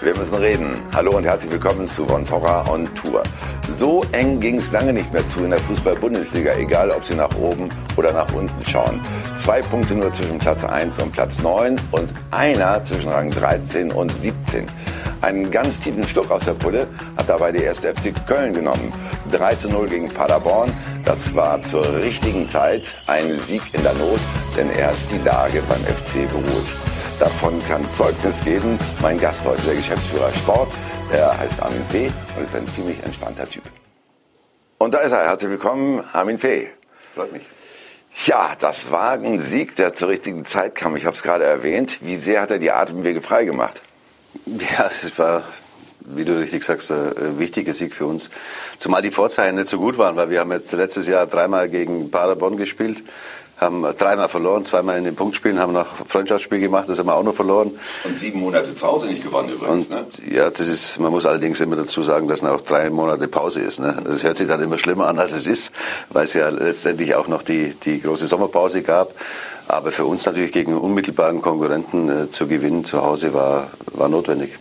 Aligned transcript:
Wir 0.00 0.16
müssen 0.16 0.36
reden. 0.36 0.76
Hallo 0.94 1.16
und 1.16 1.24
herzlich 1.24 1.50
willkommen 1.50 1.90
zu 1.90 2.06
Von 2.06 2.24
Torra 2.24 2.70
on 2.70 2.88
Tour. 2.94 3.20
So 3.76 4.04
eng 4.12 4.38
ging 4.38 4.58
es 4.58 4.70
lange 4.70 4.92
nicht 4.92 5.12
mehr 5.12 5.26
zu 5.26 5.42
in 5.42 5.50
der 5.50 5.58
Fußball-Bundesliga, 5.58 6.54
egal 6.54 6.92
ob 6.92 7.04
Sie 7.04 7.16
nach 7.16 7.34
oben 7.36 7.68
oder 7.96 8.12
nach 8.12 8.32
unten 8.32 8.64
schauen. 8.64 9.00
Zwei 9.38 9.60
Punkte 9.60 9.96
nur 9.96 10.12
zwischen 10.14 10.38
Platz 10.38 10.62
1 10.62 11.02
und 11.02 11.10
Platz 11.10 11.42
9 11.42 11.80
und 11.90 12.08
einer 12.30 12.80
zwischen 12.84 13.08
Rang 13.10 13.30
13 13.30 13.90
und 13.90 14.16
17. 14.16 14.66
Einen 15.20 15.50
ganz 15.50 15.80
tiefen 15.80 16.06
Schluck 16.06 16.30
aus 16.30 16.44
der 16.44 16.52
Pulle 16.52 16.86
hat 17.16 17.28
dabei 17.28 17.50
die 17.50 17.64
erste 17.64 17.92
FC 17.92 18.14
Köln 18.24 18.54
genommen. 18.54 18.92
3 19.32 19.56
zu 19.56 19.68
0 19.68 19.88
gegen 19.88 20.08
Paderborn. 20.08 20.70
Das 21.04 21.34
war 21.34 21.60
zur 21.64 21.84
richtigen 21.96 22.46
Zeit 22.48 22.82
ein 23.08 23.36
Sieg 23.48 23.62
in 23.72 23.82
der 23.82 23.94
Not, 23.94 24.20
denn 24.56 24.70
er 24.78 24.88
hat 24.88 24.96
die 25.10 25.24
Lage 25.26 25.60
beim 25.68 25.82
FC 25.82 26.28
beruhigt. 26.28 26.97
Davon 27.18 27.60
kann 27.66 27.90
Zeugnis 27.90 28.44
geben 28.44 28.78
mein 29.02 29.18
Gast 29.18 29.44
heute, 29.44 29.60
der 29.62 29.74
Geschäftsführer 29.74 30.32
Sport. 30.34 30.70
Er 31.10 31.36
heißt 31.36 31.60
Armin 31.60 31.84
Fee 31.88 32.12
und 32.36 32.44
ist 32.44 32.54
ein 32.54 32.68
ziemlich 32.68 33.02
entspannter 33.02 33.50
Typ. 33.50 33.64
Und 34.78 34.94
da 34.94 34.98
ist 34.98 35.10
er. 35.10 35.26
Herzlich 35.26 35.50
willkommen, 35.50 36.04
Armin 36.12 36.38
Fee. 36.38 36.68
Freut 37.12 37.32
mich. 37.32 37.42
Ja, 38.26 38.54
das 38.60 38.92
war 38.92 39.14
ein 39.14 39.40
Sieg, 39.40 39.74
der 39.74 39.94
zur 39.94 40.10
richtigen 40.10 40.44
Zeit 40.44 40.76
kam. 40.76 40.94
Ich 40.94 41.06
habe 41.06 41.16
es 41.16 41.24
gerade 41.24 41.42
erwähnt. 41.42 41.98
Wie 42.02 42.14
sehr 42.14 42.40
hat 42.40 42.52
er 42.52 42.60
die 42.60 42.70
Atemwege 42.70 43.20
freigemacht? 43.20 43.82
Ja, 44.46 44.86
es 44.86 45.18
war, 45.18 45.42
wie 46.00 46.24
du 46.24 46.38
richtig 46.38 46.62
sagst, 46.62 46.92
ein 46.92 47.40
wichtiger 47.40 47.74
Sieg 47.74 47.96
für 47.96 48.06
uns. 48.06 48.30
Zumal 48.78 49.02
die 49.02 49.10
Vorzeichen 49.10 49.56
nicht 49.56 49.68
so 49.68 49.78
gut 49.78 49.98
waren, 49.98 50.14
weil 50.14 50.30
wir 50.30 50.38
haben 50.38 50.52
jetzt 50.52 50.70
letztes 50.70 51.08
Jahr 51.08 51.26
dreimal 51.26 51.68
gegen 51.68 52.12
Paderborn 52.12 52.56
gespielt 52.56 53.02
haben 53.58 53.84
dreimal 53.96 54.28
verloren, 54.28 54.64
zweimal 54.64 54.98
in 54.98 55.04
den 55.04 55.16
Punktspielen, 55.16 55.58
haben 55.58 55.72
noch 55.72 55.86
Freundschaftsspiel 56.06 56.60
gemacht, 56.60 56.88
das 56.88 56.98
haben 56.98 57.06
wir 57.06 57.14
auch 57.14 57.24
noch 57.24 57.34
verloren. 57.34 57.72
Und 58.04 58.18
sieben 58.18 58.40
Monate 58.40 58.74
zu 58.74 58.86
Hause 58.86 59.06
nicht 59.06 59.22
gewonnen 59.22 59.50
übrigens, 59.50 59.88
Und, 59.88 59.90
ne? 59.90 60.06
Ja, 60.30 60.50
das 60.50 60.66
ist, 60.66 60.98
man 61.00 61.10
muss 61.10 61.26
allerdings 61.26 61.60
immer 61.60 61.76
dazu 61.76 62.02
sagen, 62.02 62.28
dass 62.28 62.42
auch 62.44 62.60
drei 62.60 62.88
Monate 62.88 63.26
Pause 63.26 63.60
ist. 63.60 63.80
Ne? 63.80 63.96
Das 64.04 64.22
hört 64.22 64.38
sich 64.38 64.46
dann 64.46 64.62
immer 64.62 64.78
schlimmer 64.78 65.08
an, 65.08 65.18
als 65.18 65.32
es 65.32 65.46
ist, 65.46 65.72
weil 66.10 66.24
es 66.24 66.34
ja 66.34 66.48
letztendlich 66.48 67.14
auch 67.16 67.26
noch 67.26 67.42
die, 67.42 67.74
die 67.84 68.00
große 68.00 68.26
Sommerpause 68.26 68.82
gab. 68.82 69.12
Aber 69.66 69.92
für 69.92 70.06
uns 70.06 70.24
natürlich 70.24 70.52
gegen 70.52 70.76
unmittelbaren 70.76 71.42
Konkurrenten 71.42 72.08
äh, 72.08 72.30
zu 72.30 72.46
gewinnen 72.46 72.84
zu 72.84 73.02
Hause 73.02 73.34
war, 73.34 73.68
war 73.92 74.08
notwendig. 74.08 74.52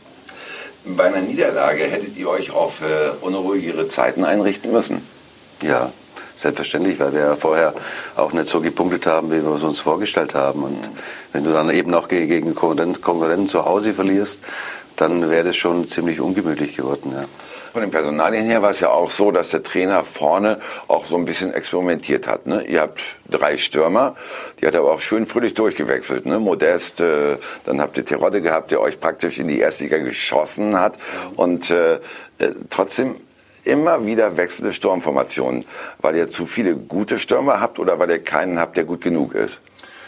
Bei 0.86 1.06
einer 1.06 1.22
Niederlage 1.22 1.84
hättet 1.84 2.18
ihr 2.18 2.30
euch 2.30 2.52
auf 2.52 2.82
äh, 2.82 3.12
unruhigere 3.22 3.88
Zeiten 3.88 4.26
einrichten 4.26 4.72
müssen. 4.72 5.02
Ja, 5.62 5.92
Selbstverständlich, 6.38 7.00
weil 7.00 7.14
wir 7.14 7.22
ja 7.22 7.36
vorher 7.36 7.74
auch 8.16 8.32
nicht 8.32 8.48
so 8.48 8.62
gepunktet 8.62 9.08
haben, 9.08 9.32
wie 9.32 9.44
wir 9.44 9.56
es 9.56 9.64
uns 9.64 9.80
vorgestellt 9.80 10.36
haben. 10.36 10.64
Und 10.64 10.78
wenn 11.34 11.44
du 11.44 11.52
dann 11.52 11.72
eben 11.72 11.94
auch 11.96 12.08
gegen 12.08 12.54
Konkurrenten 12.54 13.50
zu 13.50 13.66
Hause 13.66 13.94
verlierst, 13.94 14.40
dann 14.98 15.32
wäre 15.32 15.46
das 15.46 15.56
schon 15.56 15.88
ziemlich 15.88 16.20
ungemütlich 16.20 16.78
geworden. 16.78 17.12
Ja. 17.16 17.26
Von 17.72 17.82
den 17.82 17.92
Personalien 17.92 18.46
her 18.46 18.62
war 18.62 18.70
es 18.70 18.80
ja 18.80 18.90
auch 18.90 19.10
so, 19.10 19.32
dass 19.32 19.50
der 19.50 19.64
Trainer 19.64 20.04
vorne 20.04 20.60
auch 20.88 21.06
so 21.06 21.16
ein 21.16 21.26
bisschen 21.26 21.54
experimentiert 21.54 22.28
hat. 22.28 22.48
Ne? 22.48 22.64
Ihr 22.66 22.82
habt 22.82 23.02
drei 23.30 23.58
Stürmer, 23.58 24.16
die 24.60 24.68
hat 24.68 24.74
er 24.74 24.82
aber 24.82 24.94
auch 24.94 25.00
schön 25.00 25.26
fröhlich 25.26 25.56
durchgewechselt. 25.56 26.26
Ne? 26.26 26.40
Modest, 26.40 27.02
äh, 27.02 27.38
dann 27.66 27.82
habt 27.82 27.98
ihr 27.98 28.06
Terodde 28.06 28.42
gehabt, 28.42 28.72
der 28.72 28.82
euch 28.82 29.00
praktisch 29.00 29.38
in 29.40 29.48
die 29.48 29.60
Erstliga 29.60 29.98
geschossen 29.98 30.80
hat. 30.80 30.98
Und 31.36 31.72
äh, 31.72 31.96
äh 32.40 32.54
trotzdem 32.70 33.16
immer 33.68 34.06
wieder 34.06 34.38
wechselnde 34.38 34.74
Sturmformationen, 34.74 35.66
weil 36.02 36.16
ihr 36.16 36.30
zu 36.30 36.46
viele 36.46 36.76
gute 36.76 37.20
Stürmer 37.20 37.60
habt 37.60 37.80
oder 37.80 38.00
weil 38.00 38.10
ihr 38.10 38.24
keinen 38.24 38.60
habt, 38.60 38.78
der 38.78 38.86
gut 38.86 39.02
genug 39.02 39.36
ist? 39.36 39.60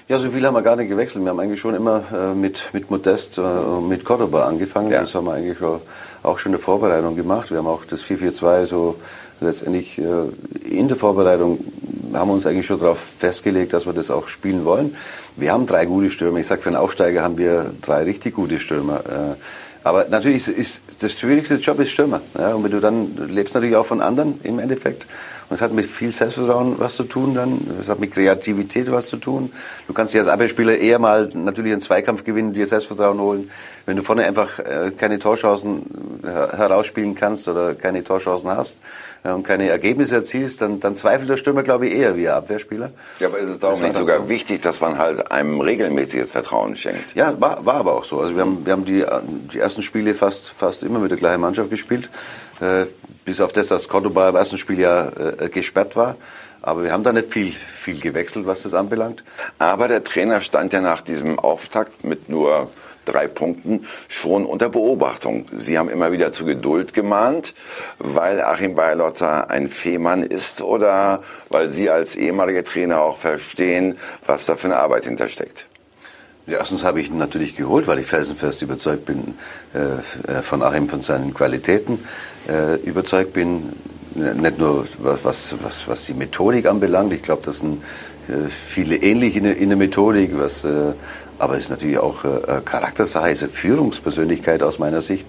Ja, 0.07 0.17
so 0.17 0.31
viel 0.31 0.43
haben 0.43 0.55
wir 0.55 0.63
gar 0.63 0.75
nicht 0.75 0.89
gewechselt. 0.89 1.23
Wir 1.23 1.29
haben 1.29 1.39
eigentlich 1.39 1.59
schon 1.59 1.75
immer 1.75 2.03
äh, 2.11 2.33
mit, 2.33 2.63
mit 2.73 2.89
Modest 2.89 3.37
äh, 3.37 3.41
und 3.41 3.89
mit 3.89 4.03
Cordoba 4.03 4.47
angefangen. 4.47 4.89
Ja. 4.89 5.01
Das 5.01 5.13
haben 5.13 5.25
wir 5.25 5.33
eigentlich 5.33 5.61
auch, 5.61 5.81
auch 6.23 6.39
schon 6.39 6.51
eine 6.51 6.57
Vorbereitung 6.57 7.15
gemacht. 7.15 7.51
Wir 7.51 7.59
haben 7.59 7.67
auch 7.67 7.85
das 7.85 8.01
4-4-2 8.01 8.65
so 8.65 8.95
letztendlich 9.39 9.99
äh, 9.99 10.03
in 10.67 10.87
der 10.87 10.97
Vorbereitung 10.97 11.59
haben 12.13 12.29
wir 12.29 12.33
uns 12.33 12.47
eigentlich 12.47 12.65
schon 12.65 12.79
darauf 12.79 12.97
festgelegt, 12.97 13.73
dass 13.73 13.85
wir 13.85 13.93
das 13.93 14.09
auch 14.09 14.27
spielen 14.27 14.65
wollen. 14.65 14.95
Wir 15.35 15.53
haben 15.53 15.67
drei 15.67 15.85
gute 15.85 16.09
Stürmer. 16.09 16.39
Ich 16.39 16.47
sage, 16.47 16.61
für 16.61 16.69
einen 16.69 16.75
Aufsteiger 16.75 17.21
haben 17.21 17.37
wir 17.37 17.71
drei 17.81 18.03
richtig 18.03 18.33
gute 18.33 18.59
Stürmer. 18.59 19.01
Äh, 19.05 19.35
aber 19.83 20.05
natürlich 20.09 20.47
ist, 20.47 20.57
ist 20.57 20.81
das 20.99 21.13
schwierigste 21.13 21.55
Job 21.55 21.79
ist 21.79 21.91
Stürmer. 21.91 22.21
Ja, 22.37 22.53
und 22.53 22.63
wenn 22.63 22.71
du 22.71 22.79
dann 22.79 23.29
lebst 23.29 23.53
natürlich 23.53 23.75
auch 23.75 23.85
von 23.85 24.01
anderen 24.01 24.39
im 24.43 24.59
Endeffekt. 24.59 25.05
Und 25.49 25.55
es 25.55 25.61
hat 25.61 25.73
mit 25.73 25.87
viel 25.87 26.11
Selbstvertrauen 26.11 26.75
was 26.77 26.95
zu 26.95 27.03
tun 27.03 27.33
dann. 27.33 27.59
Es 27.81 27.89
hat 27.89 27.99
mit 27.99 28.13
Kreativität 28.13 28.91
was 28.91 29.07
zu 29.07 29.17
tun. 29.17 29.51
Du 29.87 29.93
kannst 29.93 30.13
dir 30.13 30.19
als 30.19 30.27
Abwehrspieler 30.27 30.77
eher 30.77 30.99
mal 30.99 31.29
natürlich 31.33 31.71
einen 31.71 31.81
Zweikampf 31.81 32.23
gewinnen, 32.23 32.53
dir 32.53 32.67
Selbstvertrauen 32.67 33.19
holen. 33.19 33.51
Wenn 33.85 33.97
du 33.97 34.03
vorne 34.03 34.25
einfach 34.25 34.59
äh, 34.59 34.91
keine 34.95 35.17
Torchancen 35.17 36.21
herausspielen 36.23 37.15
kannst 37.15 37.47
oder 37.47 37.73
keine 37.73 38.03
Torchancen 38.03 38.51
hast, 38.51 38.77
äh, 39.23 39.31
und 39.31 39.43
keine 39.43 39.69
Ergebnisse 39.69 40.15
erzielst, 40.15 40.61
dann, 40.61 40.79
dann 40.79 40.95
zweifelt 40.95 41.29
der 41.29 41.37
Stürmer, 41.37 41.63
glaube 41.63 41.87
ich, 41.87 41.93
eher 41.93 42.15
wie 42.15 42.27
ein 42.27 42.35
Abwehrspieler. 42.35 42.91
Ja, 43.19 43.27
aber 43.27 43.39
ist 43.39 43.49
es 43.49 43.59
darum 43.59 43.81
nicht 43.81 43.95
sogar 43.95 44.23
so. 44.23 44.29
wichtig, 44.29 44.61
dass 44.61 44.79
man 44.79 44.97
halt 44.97 45.31
einem 45.31 45.59
regelmäßiges 45.59 46.31
Vertrauen 46.31 46.75
schenkt? 46.75 47.15
Ja, 47.15 47.39
war, 47.39 47.65
war 47.65 47.75
aber 47.75 47.93
auch 47.93 48.03
so. 48.03 48.19
Also 48.19 48.35
wir 48.35 48.41
haben, 48.41 48.65
wir 48.65 48.73
haben 48.73 48.85
die, 48.85 49.03
die 49.53 49.59
ersten 49.59 49.83
Spiele 49.83 50.15
fast, 50.15 50.49
fast 50.49 50.83
immer 50.83 50.99
mit 50.99 51.11
der 51.11 51.17
gleichen 51.17 51.41
Mannschaft 51.41 51.69
gespielt. 51.69 52.09
Äh, 52.61 52.85
bis 53.25 53.41
auf 53.41 53.53
das, 53.53 53.67
dass 53.67 53.87
Cordoba 53.87 54.29
im 54.29 54.35
ersten 54.35 54.57
Spiel 54.57 54.79
ja 54.79 55.09
äh, 55.09 55.49
gesperrt 55.49 55.95
war. 55.95 56.15
Aber 56.61 56.83
wir 56.83 56.91
haben 56.91 57.03
da 57.03 57.13
nicht 57.13 57.31
viel, 57.31 57.53
viel 57.53 57.99
gewechselt, 57.99 58.45
was 58.45 58.63
das 58.63 58.73
anbelangt. 58.73 59.23
Aber 59.59 59.87
der 59.87 60.03
Trainer 60.03 60.41
stand 60.41 60.73
ja 60.73 60.81
nach 60.81 61.01
diesem 61.01 61.39
Auftakt 61.39 62.03
mit 62.03 62.27
nur 62.27 62.69
drei 63.05 63.27
Punkten 63.27 63.85
schon 64.07 64.45
unter 64.45 64.69
Beobachtung. 64.69 65.45
Sie 65.51 65.77
haben 65.77 65.89
immer 65.89 66.11
wieder 66.11 66.31
zu 66.31 66.45
Geduld 66.45 66.93
gemahnt, 66.93 67.53
weil 67.97 68.41
Achim 68.41 68.75
Beilotzer 68.75 69.49
ein 69.49 69.69
Fehmarn 69.69 70.23
ist 70.23 70.61
oder 70.61 71.23
weil 71.49 71.69
Sie 71.69 71.89
als 71.89 72.15
ehemaliger 72.15 72.63
Trainer 72.63 73.01
auch 73.01 73.17
verstehen, 73.17 73.97
was 74.25 74.45
da 74.45 74.55
für 74.55 74.67
eine 74.67 74.77
Arbeit 74.77 75.05
hintersteckt? 75.05 75.68
Erstens 76.49 76.83
habe 76.83 77.01
ich 77.01 77.09
ihn 77.09 77.17
natürlich 77.17 77.55
geholt, 77.55 77.87
weil 77.87 77.99
ich 77.99 78.07
felsenfest 78.07 78.61
überzeugt 78.61 79.05
bin 79.05 79.35
äh, 79.73 80.31
äh 80.31 80.41
von 80.41 80.61
Achim, 80.63 80.89
von 80.89 81.01
seinen 81.01 81.33
Qualitäten, 81.33 81.99
äh, 82.47 82.75
überzeugt 82.77 83.33
bin, 83.33 83.73
nicht 84.15 84.57
nur 84.57 84.87
was, 84.97 85.53
was, 85.61 85.87
was 85.87 86.05
die 86.05 86.13
Methodik 86.13 86.65
anbelangt, 86.65 87.13
ich 87.13 87.21
glaube, 87.21 87.43
das 87.45 87.59
sind 87.59 87.83
äh, 88.27 88.49
viele 88.67 88.95
ähnlich 88.95 89.35
in 89.35 89.43
der, 89.43 89.57
in 89.57 89.69
der 89.69 89.77
Methodik, 89.77 90.31
was 90.33 90.63
äh, 90.63 90.93
aber 91.39 91.55
es 91.55 91.63
ist 91.63 91.69
natürlich 91.69 91.97
auch 91.97 92.23
äh, 92.25 92.61
Charaktersache, 92.63 93.31
ist 93.31 93.43
Führungspersönlichkeit 93.45 94.61
aus 94.61 94.77
meiner 94.77 95.01
Sicht. 95.01 95.25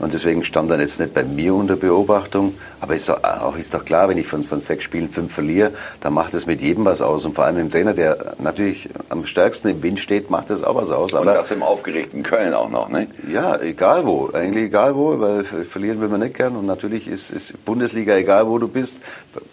Und 0.00 0.12
deswegen 0.12 0.44
stand 0.44 0.70
er 0.70 0.80
jetzt 0.80 0.98
nicht 0.98 1.14
bei 1.14 1.22
mir 1.22 1.54
unter 1.54 1.76
Beobachtung. 1.76 2.54
Aber 2.80 2.94
ist 2.94 3.08
doch, 3.08 3.22
auch 3.22 3.56
ist 3.56 3.72
doch 3.74 3.84
klar, 3.84 4.08
wenn 4.08 4.18
ich 4.18 4.26
von, 4.26 4.44
von 4.44 4.60
sechs 4.60 4.84
Spielen 4.84 5.08
fünf 5.08 5.32
verliere, 5.32 5.70
dann 6.00 6.14
macht 6.14 6.34
es 6.34 6.46
mit 6.46 6.60
jedem 6.60 6.84
was 6.84 7.00
aus. 7.00 7.24
Und 7.24 7.34
vor 7.34 7.44
allem 7.44 7.56
dem 7.56 7.70
Trainer, 7.70 7.94
der 7.94 8.34
natürlich 8.38 8.88
am 9.08 9.24
stärksten 9.24 9.68
im 9.68 9.82
Wind 9.82 10.00
steht, 10.00 10.30
macht 10.30 10.50
es 10.50 10.64
auch 10.64 10.74
was 10.74 10.90
aus. 10.90 11.14
Aber 11.14 11.30
Und 11.30 11.34
das 11.34 11.50
im 11.52 11.62
aufgeregten 11.62 12.22
Köln 12.24 12.54
auch 12.54 12.68
noch, 12.68 12.88
ne? 12.88 13.06
Ja, 13.30 13.60
egal 13.60 14.04
wo. 14.04 14.30
Eigentlich 14.32 14.64
egal 14.64 14.96
wo, 14.96 15.20
weil 15.20 15.44
verlieren 15.44 16.00
will 16.00 16.08
man 16.08 16.20
nicht 16.20 16.34
gern. 16.34 16.56
Und 16.56 16.66
natürlich 16.66 17.06
ist, 17.06 17.30
ist 17.30 17.64
Bundesliga 17.64 18.16
egal, 18.16 18.48
wo 18.48 18.58
du 18.58 18.66
bist. 18.66 18.96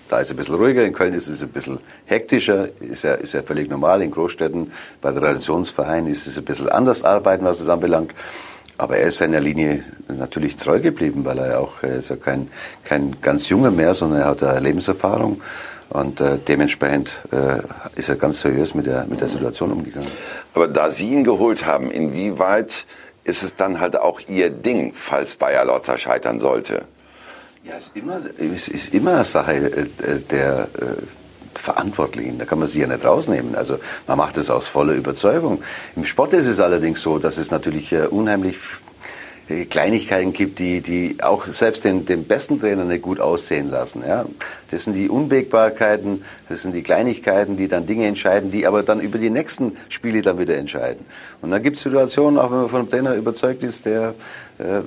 Da 0.09 0.19
ist 0.19 0.27
es 0.27 0.31
ein 0.31 0.37
bisschen 0.37 0.55
ruhiger. 0.55 0.83
In 0.83 0.93
Köln 0.93 1.13
ist 1.13 1.27
es 1.27 1.43
ein 1.43 1.49
bisschen 1.49 1.77
hektischer. 2.05 2.69
Ist 2.79 3.03
ja, 3.03 3.13
ist 3.13 3.33
ja 3.33 3.43
völlig 3.43 3.69
normal. 3.69 4.01
In 4.01 4.09
Großstädten, 4.09 4.71
bei 5.01 5.11
Traditionsvereinen 5.11 6.11
ist 6.11 6.25
es 6.25 6.37
ein 6.37 6.43
bisschen 6.45 6.67
anders 6.67 7.03
arbeiten, 7.03 7.45
was 7.45 7.59
es 7.59 7.69
anbelangt. 7.69 8.11
Aber 8.77 8.97
er 8.97 9.07
ist 9.07 9.17
seiner 9.17 9.39
Linie 9.39 9.83
natürlich 10.07 10.55
treu 10.55 10.79
geblieben, 10.79 11.23
weil 11.25 11.37
er 11.37 11.47
ja 11.47 11.57
auch, 11.59 11.83
er 11.83 11.97
ist 11.97 12.09
ja 12.09 12.15
kein, 12.15 12.49
kein 12.83 13.17
ganz 13.21 13.49
junger 13.49 13.71
mehr, 13.71 13.93
sondern 13.93 14.21
er 14.21 14.27
hat 14.27 14.43
eine 14.43 14.59
Lebenserfahrung. 14.59 15.41
Und 15.89 16.21
äh, 16.21 16.37
dementsprechend 16.39 17.17
äh, 17.31 17.59
ist 17.99 18.07
er 18.07 18.15
ganz 18.15 18.39
seriös 18.39 18.73
mit 18.73 18.85
der, 18.85 19.05
mit 19.07 19.19
der 19.19 19.27
Situation 19.27 19.71
umgegangen. 19.71 20.07
Aber 20.53 20.67
da 20.67 20.89
Sie 20.89 21.09
ihn 21.09 21.23
geholt 21.25 21.65
haben, 21.65 21.91
inwieweit 21.91 22.85
ist 23.25 23.43
es 23.43 23.55
dann 23.55 23.79
halt 23.79 23.97
auch 23.97 24.21
Ihr 24.27 24.49
Ding, 24.49 24.93
falls 24.95 25.35
Bayer 25.35 25.65
Lotzer 25.65 25.97
scheitern 25.97 26.39
sollte? 26.39 26.85
Ja, 27.63 27.73
es 27.77 27.87
ist 27.89 27.97
immer, 27.97 28.19
es 28.39 28.67
ist 28.69 28.93
immer 28.93 29.15
eine 29.15 29.25
Sache 29.25 29.53
äh, 29.53 30.19
der 30.29 30.67
äh, 30.79 30.85
Verantwortlichen. 31.55 32.39
Da 32.39 32.45
kann 32.45 32.59
man 32.59 32.67
sie 32.67 32.81
ja 32.81 32.87
nicht 32.87 33.05
rausnehmen. 33.05 33.55
Also 33.55 33.79
man 34.07 34.17
macht 34.17 34.37
es 34.37 34.49
aus 34.49 34.67
voller 34.67 34.93
Überzeugung. 34.93 35.63
Im 35.95 36.05
Sport 36.05 36.33
ist 36.33 36.47
es 36.47 36.59
allerdings 36.59 37.01
so, 37.01 37.19
dass 37.19 37.37
es 37.37 37.51
natürlich 37.51 37.91
äh, 37.91 38.07
unheimlich 38.07 38.57
äh, 39.49 39.65
Kleinigkeiten 39.65 40.33
gibt, 40.33 40.59
die, 40.59 40.81
die 40.81 41.17
auch 41.21 41.47
selbst 41.47 41.83
den, 41.83 42.05
den 42.05 42.25
besten 42.25 42.59
Trainer 42.59 42.85
nicht 42.85 43.01
gut 43.01 43.19
aussehen 43.19 43.69
lassen. 43.69 44.03
Ja. 44.07 44.25
Das 44.69 44.85
sind 44.85 44.93
die 44.93 45.09
Unwägbarkeiten, 45.09 46.23
das 46.49 46.61
sind 46.61 46.73
die 46.73 46.83
Kleinigkeiten, 46.83 47.57
die 47.57 47.67
dann 47.67 47.85
Dinge 47.85 48.07
entscheiden, 48.07 48.51
die 48.51 48.65
aber 48.65 48.83
dann 48.83 49.01
über 49.01 49.17
die 49.17 49.29
nächsten 49.29 49.77
Spiele 49.89 50.21
dann 50.21 50.39
wieder 50.39 50.57
entscheiden. 50.57 51.05
Und 51.41 51.51
dann 51.51 51.61
gibt 51.63 51.77
es 51.77 51.83
Situationen, 51.83 52.39
auch 52.39 52.51
wenn 52.51 52.59
man 52.59 52.69
von 52.69 52.79
einem 52.81 52.89
Trainer 52.89 53.15
überzeugt 53.15 53.63
ist, 53.63 53.85
der 53.85 54.13
äh, 54.57 54.81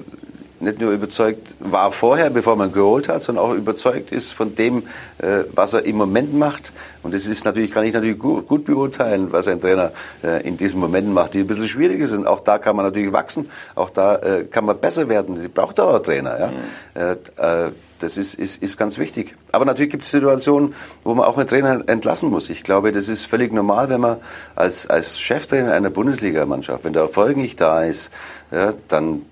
nicht 0.61 0.81
nur 0.81 0.93
überzeugt 0.93 1.55
war 1.61 1.93
vorher, 1.93 2.31
bevor 2.31 2.56
man 2.56 2.73
geholt 2.73 3.09
hat, 3.09 3.25
sondern 3.25 3.45
auch 3.45 3.55
überzeugt 3.55 4.12
ist 4.12 4.33
von 4.33 4.55
dem, 4.55 4.85
äh, 5.19 5.45
was 5.55 5.73
er 5.75 5.85
im 5.85 5.97
Moment 5.97 6.35
macht. 6.35 6.73
Und 7.03 7.15
das 7.15 7.27
ist 7.27 7.45
natürlich, 7.45 7.71
kann 7.71 7.85
ich 7.85 7.95
natürlich 7.95 8.19
gut, 8.19 8.49
gut 8.49 8.65
beurteilen, 8.65 9.33
was 9.33 9.49
ein 9.49 9.61
Trainer 9.61 9.93
äh, 10.23 10.47
in 10.47 10.56
diesen 10.56 10.81
Momenten 10.81 11.12
macht, 11.12 11.35
die 11.35 11.41
ein 11.41 11.47
bisschen 11.47 11.69
schwieriger 11.69 12.06
sind. 12.06 12.27
Auch 12.27 12.41
da 12.41 12.59
kann 12.59 12.77
man 12.77 12.87
natürlich 12.87 13.12
wachsen, 13.12 13.51
auch 13.75 13.91
da 13.91 14.17
äh, 14.17 14.45
kann 14.45 14.65
man 14.65 14.79
besser 14.79 15.09
werden. 15.09 15.41
Sie 15.41 15.49
braucht 15.49 15.79
auch 15.81 15.95
einen 15.95 16.05
Trainer. 16.05 16.41
Ja? 16.41 16.49
Mhm. 16.49 17.75
Das 18.01 18.19
ist, 18.19 18.35
ist, 18.35 18.62
ist 18.62 18.77
ganz 18.77 18.99
wichtig. 18.99 19.35
Aber 19.51 19.65
natürlich 19.65 19.91
gibt 19.91 20.05
es 20.05 20.11
Situationen, 20.11 20.75
wo 21.05 21.15
man 21.15 21.25
auch 21.25 21.39
einen 21.39 21.49
Trainer 21.49 21.83
entlassen 21.87 22.29
muss. 22.29 22.51
Ich 22.51 22.62
glaube, 22.62 22.93
das 22.93 23.09
ist 23.09 23.25
völlig 23.25 23.51
normal, 23.53 23.89
wenn 23.89 24.01
man 24.01 24.19
als, 24.55 24.87
als 24.87 25.19
Cheftrainer 25.19 25.73
einer 25.73 25.89
Bundesligamannschaft, 25.91 26.85
wenn 26.85 26.93
der 26.93 27.03
Erfolg 27.03 27.39
nicht 27.39 27.61
da 27.62 27.83
ist, 27.85 28.11
ja, 28.51 28.75
dann 28.89 29.23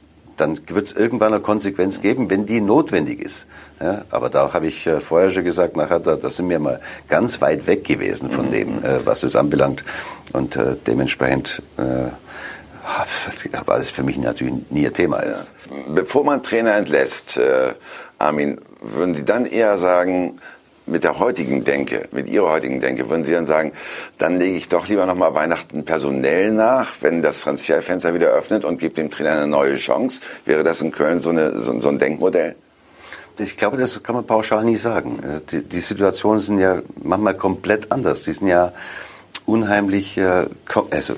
dann 0.42 0.58
wird 0.66 0.86
es 0.86 0.92
irgendwann 0.92 1.32
eine 1.32 1.42
Konsequenz 1.42 2.00
geben, 2.00 2.28
wenn 2.28 2.46
die 2.46 2.60
notwendig 2.60 3.20
ist. 3.20 3.46
Ja, 3.80 4.04
aber 4.10 4.28
da 4.28 4.52
habe 4.52 4.66
ich 4.66 4.86
äh, 4.86 5.00
vorher 5.00 5.30
schon 5.30 5.44
gesagt, 5.44 5.76
nachher, 5.76 6.00
da, 6.00 6.16
da, 6.16 6.30
sind 6.30 6.48
wir 6.48 6.58
mal 6.58 6.80
ganz 7.08 7.40
weit 7.40 7.66
weg 7.66 7.84
gewesen 7.84 8.30
von 8.30 8.50
dem, 8.50 8.84
äh, 8.84 9.06
was 9.06 9.22
es 9.22 9.36
anbelangt. 9.36 9.84
Und 10.32 10.56
äh, 10.56 10.76
dementsprechend 10.84 11.62
äh, 11.76 11.82
war 13.66 13.78
das 13.78 13.90
für 13.90 14.02
mich 14.02 14.18
natürlich 14.18 14.54
nie 14.70 14.86
ein 14.86 14.92
Thema. 14.92 15.24
Ja. 15.24 15.32
Bevor 15.94 16.24
man 16.24 16.42
Trainer 16.42 16.74
entlässt, 16.74 17.36
äh, 17.36 17.74
Armin, 18.18 18.60
würden 18.80 19.14
Sie 19.14 19.24
dann 19.24 19.46
eher 19.46 19.78
sagen, 19.78 20.40
mit 20.86 21.04
der 21.04 21.18
heutigen 21.18 21.64
Denke, 21.64 22.08
mit 22.12 22.28
Ihrer 22.28 22.50
heutigen 22.50 22.80
Denke, 22.80 23.08
würden 23.08 23.24
Sie 23.24 23.32
dann 23.32 23.46
sagen, 23.46 23.72
dann 24.18 24.38
lege 24.38 24.56
ich 24.56 24.68
doch 24.68 24.88
lieber 24.88 25.06
nochmal 25.06 25.34
Weihnachten 25.34 25.84
personell 25.84 26.50
nach, 26.50 26.94
wenn 27.00 27.22
das 27.22 27.42
Transferfenster 27.42 28.14
wieder 28.14 28.28
öffnet 28.28 28.64
und 28.64 28.78
gebe 28.78 28.94
dem 28.94 29.10
Trainer 29.10 29.32
eine 29.32 29.46
neue 29.46 29.74
Chance? 29.76 30.20
Wäre 30.44 30.64
das 30.64 30.82
in 30.82 30.90
Köln 30.90 31.20
so, 31.20 31.30
eine, 31.30 31.60
so, 31.60 31.80
so 31.80 31.88
ein 31.88 31.98
Denkmodell? 31.98 32.56
Ich 33.38 33.56
glaube, 33.56 33.76
das 33.76 34.02
kann 34.02 34.14
man 34.14 34.26
pauschal 34.26 34.64
nicht 34.64 34.82
sagen. 34.82 35.22
Äh, 35.22 35.40
die, 35.50 35.62
die 35.62 35.80
Situationen 35.80 36.40
sind 36.40 36.58
ja 36.58 36.82
manchmal 37.02 37.36
komplett 37.36 37.90
anders. 37.90 38.22
Die 38.24 38.32
sind 38.32 38.48
ja 38.48 38.72
unheimlich, 39.46 40.18
äh, 40.18 40.46
also 40.90 41.14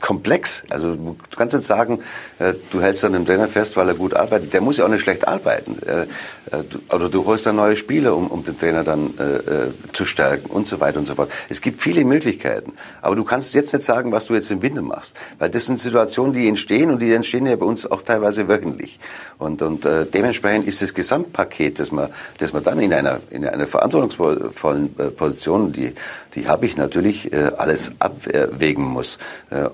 komplex. 0.00 0.64
Also 0.70 0.94
du 0.94 1.16
kannst 1.36 1.54
jetzt 1.54 1.66
sagen, 1.66 2.00
äh, 2.38 2.54
du 2.70 2.80
hältst 2.80 3.04
an 3.04 3.14
einem 3.14 3.26
Trainer 3.26 3.48
fest, 3.48 3.76
weil 3.76 3.88
er 3.88 3.94
gut 3.94 4.14
arbeitet. 4.14 4.52
Der 4.52 4.60
muss 4.60 4.78
ja 4.78 4.84
auch 4.84 4.88
nicht 4.88 5.02
schlecht 5.02 5.28
arbeiten. 5.28 5.78
Äh, 5.86 6.02
äh, 6.50 6.94
oder 6.94 7.08
du 7.08 7.24
holst 7.24 7.46
dann 7.46 7.56
neue 7.56 7.76
Spieler, 7.76 8.16
um, 8.16 8.28
um 8.28 8.44
den 8.44 8.58
Trainer 8.58 8.84
dann 8.84 9.14
äh, 9.18 9.92
zu 9.92 10.06
stärken 10.06 10.50
und 10.50 10.66
so 10.66 10.80
weiter 10.80 10.98
und 10.98 11.06
so 11.06 11.14
fort. 11.14 11.30
Es 11.48 11.60
gibt 11.60 11.80
viele 11.80 12.04
Möglichkeiten. 12.04 12.72
Aber 13.02 13.16
du 13.16 13.24
kannst 13.24 13.54
jetzt 13.54 13.72
nicht 13.72 13.84
sagen, 13.84 14.12
was 14.12 14.26
du 14.26 14.34
jetzt 14.34 14.50
im 14.50 14.62
Winter 14.62 14.82
machst. 14.82 15.14
Weil 15.38 15.50
das 15.50 15.66
sind 15.66 15.78
Situationen, 15.78 16.32
die 16.32 16.48
entstehen 16.48 16.90
und 16.90 17.00
die 17.00 17.12
entstehen 17.12 17.46
ja 17.46 17.56
bei 17.56 17.66
uns 17.66 17.84
auch 17.84 18.02
teilweise 18.02 18.48
wöchentlich. 18.48 18.98
Und, 19.38 19.60
und 19.62 19.84
äh, 19.84 20.06
dementsprechend 20.06 20.66
ist 20.66 20.80
das 20.80 20.94
Gesamtpaket, 20.94 21.78
das 21.78 21.92
man, 21.92 22.08
das 22.38 22.52
man 22.52 22.64
dann 22.64 22.78
in 22.80 22.92
einer, 22.92 23.20
in 23.30 23.46
einer 23.46 23.66
verantwortungsvollen 23.66 24.94
Position, 25.16 25.72
die, 25.72 25.92
die 26.34 26.48
habe 26.48 26.66
ich 26.66 26.76
natürlich, 26.76 27.32
äh, 27.32 27.52
alles 27.56 27.92
abwägen 27.98 28.84
muss. 28.84 29.18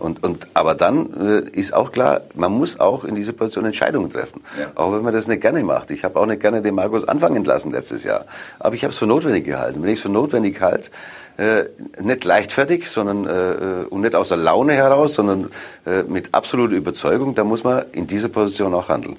Äh, 0.00 0.02
und, 0.02 0.22
und, 0.22 0.46
aber 0.54 0.74
dann 0.74 1.14
äh, 1.14 1.58
ist 1.58 1.74
auch 1.74 1.92
klar, 1.92 2.22
man 2.34 2.52
muss 2.52 2.78
auch 2.80 3.04
in 3.04 3.14
dieser 3.14 3.32
Position 3.32 3.64
Entscheidungen 3.64 4.10
treffen. 4.10 4.42
Ja. 4.58 4.70
Auch 4.74 4.92
wenn 4.92 5.02
man 5.02 5.12
das 5.12 5.28
nicht 5.28 5.42
gerne 5.42 5.62
macht. 5.62 5.90
Ich 5.90 6.04
habe 6.04 6.18
auch 6.18 6.26
nicht 6.26 6.40
gerne 6.40 6.62
den 6.62 6.74
Markus 6.74 7.06
anfangen 7.06 7.44
lassen 7.44 7.70
letztes 7.70 8.04
Jahr. 8.04 8.24
Aber 8.58 8.74
ich 8.74 8.82
habe 8.82 8.92
es 8.92 8.98
für 8.98 9.06
notwendig 9.06 9.44
gehalten. 9.44 9.82
Wenn 9.82 9.90
ich 9.90 9.98
es 9.98 10.02
für 10.02 10.08
notwendig 10.08 10.60
halte, 10.60 10.90
äh, 11.36 11.64
nicht 12.00 12.24
leichtfertig, 12.24 12.88
sondern 12.88 13.26
äh, 13.26 13.84
und 13.88 14.02
nicht 14.02 14.14
aus 14.14 14.28
der 14.28 14.36
Laune 14.36 14.74
heraus, 14.74 15.14
sondern 15.14 15.50
äh, 15.86 16.02
mit 16.02 16.34
absoluter 16.34 16.74
Überzeugung, 16.74 17.34
dann 17.34 17.46
muss 17.46 17.64
man 17.64 17.84
in 17.92 18.06
dieser 18.06 18.28
Position 18.28 18.74
auch 18.74 18.88
handeln. 18.88 19.16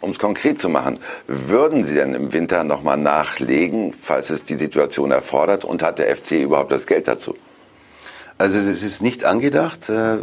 Um 0.00 0.10
es 0.10 0.18
konkret 0.18 0.58
zu 0.58 0.70
machen, 0.70 0.98
würden 1.26 1.84
Sie 1.84 1.94
denn 1.94 2.14
im 2.14 2.32
Winter 2.32 2.64
nochmal 2.64 2.96
nachlegen, 2.96 3.92
falls 3.92 4.30
es 4.30 4.42
die 4.42 4.54
Situation 4.54 5.10
erfordert? 5.10 5.62
Und 5.66 5.82
hat 5.82 5.98
der 5.98 6.16
FC 6.16 6.32
überhaupt 6.42 6.72
das 6.72 6.86
Geld 6.86 7.06
dazu? 7.06 7.36
Also 8.40 8.58
das 8.58 8.82
ist 8.82 9.02
nicht 9.02 9.24
angedacht, 9.24 9.90
äh, 9.90 10.16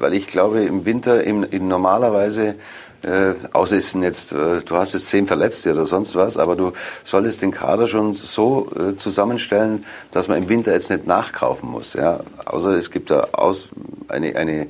weil 0.00 0.14
ich 0.14 0.26
glaube, 0.26 0.64
im 0.64 0.86
Winter 0.86 1.22
in, 1.22 1.44
in 1.44 1.68
normalerweise 1.68 2.56
äh, 3.04 3.34
außer 3.52 3.76
es 3.76 3.90
sind 3.90 4.02
jetzt, 4.02 4.32
äh, 4.32 4.60
du 4.60 4.74
hast 4.74 4.92
jetzt 4.92 5.06
zehn 5.06 5.28
Verletzte 5.28 5.72
oder 5.72 5.86
sonst 5.86 6.16
was, 6.16 6.36
aber 6.36 6.56
du 6.56 6.72
solltest 7.04 7.42
den 7.42 7.52
Kader 7.52 7.86
schon 7.86 8.14
so 8.14 8.68
äh, 8.74 8.96
zusammenstellen, 8.96 9.86
dass 10.10 10.26
man 10.26 10.38
im 10.38 10.48
Winter 10.48 10.72
jetzt 10.72 10.90
nicht 10.90 11.06
nachkaufen 11.06 11.70
muss. 11.70 11.92
Ja? 11.92 12.18
Außer 12.44 12.70
es 12.70 12.90
gibt 12.90 13.12
da 13.12 13.28
aus, 13.30 13.68
eine, 14.08 14.34
eine 14.34 14.66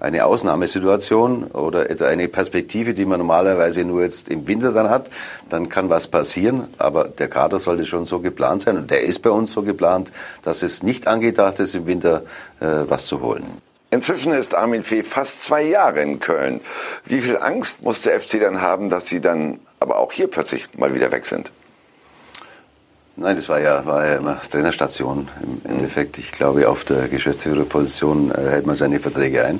eine 0.00 0.24
Ausnahmesituation 0.24 1.44
oder 1.44 1.86
eine 2.06 2.28
Perspektive, 2.28 2.94
die 2.94 3.04
man 3.04 3.18
normalerweise 3.18 3.84
nur 3.84 4.02
jetzt 4.02 4.28
im 4.28 4.46
Winter 4.46 4.72
dann 4.72 4.90
hat, 4.90 5.10
dann 5.48 5.68
kann 5.68 5.90
was 5.90 6.06
passieren. 6.06 6.68
Aber 6.78 7.08
der 7.08 7.28
Kader 7.28 7.58
sollte 7.58 7.84
schon 7.84 8.06
so 8.06 8.20
geplant 8.20 8.62
sein 8.62 8.76
und 8.76 8.90
der 8.90 9.02
ist 9.02 9.22
bei 9.22 9.30
uns 9.30 9.52
so 9.52 9.62
geplant, 9.62 10.12
dass 10.42 10.62
es 10.62 10.82
nicht 10.82 11.06
angedacht 11.06 11.58
ist, 11.60 11.74
im 11.74 11.86
Winter 11.86 12.22
äh, 12.60 12.66
was 12.88 13.06
zu 13.06 13.20
holen. 13.20 13.44
Inzwischen 13.90 14.32
ist 14.32 14.54
Armin 14.54 14.84
Fee 14.84 15.02
fast 15.02 15.44
zwei 15.44 15.62
Jahre 15.62 16.00
in 16.02 16.20
Köln. 16.20 16.60
Wie 17.06 17.22
viel 17.22 17.38
Angst 17.38 17.82
muss 17.82 18.02
der 18.02 18.20
FC 18.20 18.38
dann 18.40 18.60
haben, 18.60 18.90
dass 18.90 19.06
sie 19.06 19.20
dann 19.20 19.60
aber 19.80 19.98
auch 19.98 20.12
hier 20.12 20.28
plötzlich 20.28 20.68
mal 20.76 20.94
wieder 20.94 21.10
weg 21.10 21.24
sind? 21.24 21.50
Nein, 23.16 23.34
das 23.34 23.48
war 23.48 23.58
ja, 23.58 23.84
war 23.84 24.06
ja 24.06 24.16
immer 24.16 24.40
Trainerstation 24.48 25.28
im 25.42 25.68
Endeffekt. 25.68 26.18
Ich 26.18 26.30
glaube, 26.30 26.68
auf 26.68 26.84
der 26.84 27.08
Geschäftsführerposition 27.08 28.30
äh, 28.30 28.50
hält 28.50 28.66
man 28.66 28.76
seine 28.76 29.00
Verträge 29.00 29.44
ein. 29.44 29.58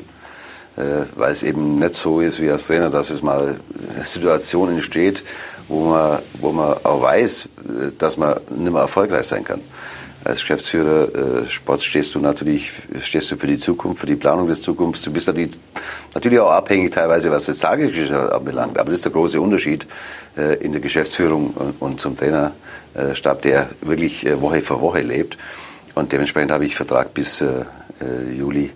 Äh, 0.78 1.06
weil 1.16 1.32
es 1.32 1.42
eben 1.42 1.80
nicht 1.80 1.94
so 1.96 2.20
ist 2.20 2.40
wie 2.40 2.50
als 2.50 2.68
Trainer, 2.68 2.88
dass 2.88 3.10
es 3.10 3.20
mal 3.20 3.56
eine 3.96 4.06
Situation 4.06 4.70
entsteht, 4.70 5.24
wo 5.66 5.86
man, 5.86 6.20
wo 6.34 6.52
man 6.52 6.76
auch 6.84 7.02
weiß, 7.02 7.46
äh, 7.46 7.90
dass 7.98 8.16
man 8.16 8.38
nicht 8.48 8.72
mehr 8.72 8.82
erfolgreich 8.82 9.26
sein 9.26 9.42
kann. 9.42 9.60
Als 10.22 10.40
Geschäftsführer 10.40 11.08
äh, 11.14 11.48
Sport 11.48 11.82
stehst 11.82 12.14
du 12.14 12.20
natürlich 12.20 12.70
stehst 13.00 13.28
du 13.32 13.36
für 13.36 13.48
die 13.48 13.58
Zukunft, 13.58 13.98
für 13.98 14.06
die 14.06 14.14
Planung 14.14 14.46
des 14.46 14.62
Zukunfts. 14.62 15.02
Du 15.02 15.12
bist 15.12 15.26
natürlich, 15.26 16.38
auch 16.38 16.50
abhängig 16.52 16.92
teilweise, 16.92 17.28
was 17.32 17.46
das 17.46 17.58
Tagesgeschäft 17.58 18.12
anbelangt. 18.12 18.78
Aber 18.78 18.90
das 18.90 19.00
ist 19.00 19.04
der 19.04 19.12
große 19.12 19.40
Unterschied 19.40 19.84
äh, 20.36 20.62
in 20.62 20.70
der 20.70 20.80
Geschäftsführung 20.80 21.54
und, 21.54 21.74
und 21.80 22.00
zum 22.00 22.16
Trainerstab, 22.16 23.42
der 23.42 23.70
wirklich 23.80 24.24
äh, 24.24 24.40
Woche 24.40 24.62
für 24.62 24.80
Woche 24.80 25.00
lebt. 25.00 25.38
Und 25.96 26.12
dementsprechend 26.12 26.52
habe 26.52 26.66
ich 26.66 26.76
Vertrag 26.76 27.14
bis 27.14 27.40
äh, 27.40 27.64
Juli 28.32 28.70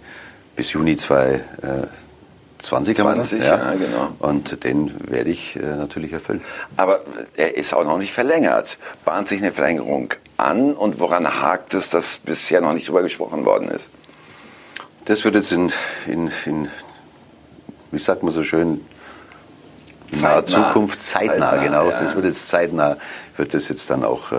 bis 0.57 0.73
Juni 0.73 0.97
2020 0.97 2.97
20, 2.97 3.41
ja. 3.41 3.45
ja. 3.45 3.75
genau. 3.75 4.09
Und 4.19 4.65
den 4.65 4.93
werde 5.11 5.31
ich 5.31 5.57
äh, 5.57 5.61
natürlich 5.61 6.13
erfüllen. 6.13 6.43
Aber 6.77 7.01
er 7.37 7.57
ist 7.57 7.75
auch 7.75 7.85
noch 7.85 7.99
nicht 7.99 8.13
verlängert. 8.13 8.79
Bahnt 9.05 9.29
sich 9.29 9.41
eine 9.41 9.53
Verlängerung 9.53 10.15
an 10.37 10.75
und 10.75 11.01
woran 11.01 11.43
hakt 11.43 11.75
es, 11.75 11.91
dass 11.91 12.19
bisher 12.19 12.61
noch 12.61 12.73
nicht 12.73 12.89
drüber 12.89 13.03
gesprochen 13.03 13.45
worden 13.45 13.69
ist? 13.69 13.91
Das 15.05 15.25
wird 15.25 15.35
jetzt 15.35 15.53
in, 15.53 15.73
in, 16.07 16.31
in 16.47 16.69
wie 17.91 17.99
sagt 17.99 18.23
man 18.23 18.33
so 18.33 18.43
schön, 18.43 18.81
naher 20.21 20.47
Zukunft, 20.47 21.03
zeitnah, 21.03 21.51
zeitnah 21.51 21.63
genau. 21.63 21.91
Ja. 21.91 21.99
Das 21.99 22.15
wird 22.15 22.25
jetzt 22.25 22.49
zeitnah, 22.49 22.97
wird 23.37 23.55
das 23.55 23.69
jetzt 23.69 23.91
dann 23.91 24.05
auch, 24.05 24.33
äh, 24.33 24.37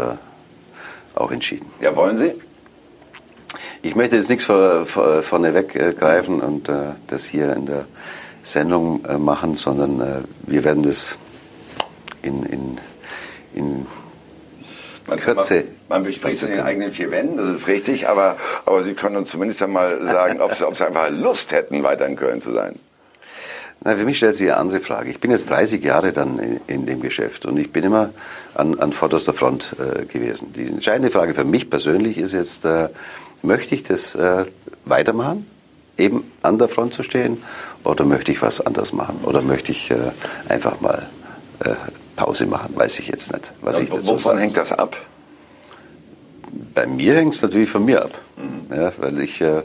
auch 1.16 1.32
entschieden. 1.32 1.70
Ja, 1.82 1.96
wollen 1.96 2.18
Sie? 2.18 2.34
Ich 3.86 3.96
möchte 3.96 4.16
jetzt 4.16 4.30
nichts 4.30 4.46
vor, 4.46 4.86
vor, 4.86 5.22
vorneweg 5.22 5.76
äh, 5.76 5.92
greifen 5.92 6.40
und 6.40 6.70
äh, 6.70 6.94
das 7.08 7.26
hier 7.26 7.52
in 7.54 7.66
der 7.66 7.86
Sendung 8.42 9.04
äh, 9.04 9.18
machen, 9.18 9.58
sondern 9.58 10.00
äh, 10.00 10.22
wir 10.44 10.64
werden 10.64 10.84
das 10.84 11.18
in, 12.22 12.44
in, 12.44 12.80
in 13.54 13.86
man, 15.06 15.20
Kürze. 15.20 15.56
Man, 15.56 15.64
man 15.90 16.04
bespricht 16.04 16.42
in 16.44 16.52
den 16.52 16.62
eigenen 16.62 16.92
vier 16.92 17.12
Wänden, 17.12 17.36
das 17.36 17.50
ist 17.50 17.68
richtig, 17.68 18.08
aber, 18.08 18.38
aber 18.66 18.84
Sie 18.84 18.94
können 18.94 19.18
uns 19.18 19.30
zumindest 19.30 19.62
einmal 19.62 20.02
sagen, 20.08 20.40
ob 20.40 20.56
Sie, 20.56 20.66
ob 20.66 20.78
Sie 20.78 20.88
einfach 20.88 21.10
Lust 21.10 21.52
hätten, 21.52 21.84
weiter 21.84 22.06
in 22.06 22.16
Köln 22.16 22.40
zu 22.40 22.52
sein. 22.52 22.80
Na, 23.86 23.98
für 23.98 24.06
mich 24.06 24.18
stellt 24.18 24.36
sich 24.36 24.50
eine 24.50 24.58
andere 24.58 24.80
Frage. 24.80 25.10
Ich 25.10 25.20
bin 25.20 25.32
jetzt 25.32 25.50
30 25.50 25.84
Jahre 25.84 26.14
dann 26.14 26.40
in, 26.40 26.62
in 26.68 26.86
dem 26.86 27.02
Geschäft 27.02 27.46
und 27.46 27.58
ich 27.58 27.72
bin 27.72 27.84
immer 27.84 28.12
an, 28.56 28.80
an 28.80 28.94
vorderster 28.94 29.34
Front 29.34 29.76
äh, 29.78 30.06
gewesen. 30.06 30.54
Die 30.54 30.68
entscheidende 30.68 31.12
Frage 31.12 31.34
für 31.34 31.44
mich 31.44 31.70
persönlich 31.70 32.18
ist 32.18 32.34
jetzt, 32.34 32.64
äh, 32.64 32.90
möchte 33.42 33.76
ich 33.76 33.84
das 33.84 34.16
äh, 34.16 34.46
weitermachen, 34.86 35.46
eben 35.98 36.32
an 36.42 36.60
der 36.60 36.70
Front 36.70 36.94
zu 36.94 37.04
stehen, 37.04 37.44
oder 37.84 38.06
möchte 38.06 38.32
ich 38.32 38.42
was 38.42 38.62
anders 38.62 38.94
machen? 38.94 39.20
Oder 39.24 39.42
möchte 39.42 39.74
ich 39.74 39.92
äh, 39.92 39.98
einfach 40.48 40.80
mal 40.80 41.10
äh, 41.60 41.76
Pause 42.16 42.46
machen? 42.46 42.74
Weiß 42.76 43.00
ich 43.00 43.08
jetzt 43.10 43.34
nicht. 43.34 43.52
Was 43.62 43.78
ja, 43.78 43.84
ich 43.84 43.90
dazu 43.90 44.08
wovon 44.08 44.38
hängt 44.38 44.56
das 44.56 44.72
ab? 44.72 44.96
Bei 46.74 46.88
mir 46.88 47.16
hängt 47.16 47.36
es 47.36 47.42
natürlich 47.42 47.70
von 47.70 47.84
mir 47.84 48.04
ab, 48.04 48.18
mhm. 48.38 48.74
ja, 48.74 48.94
weil 48.98 49.20
ich 49.20 49.42
äh, 49.42 49.64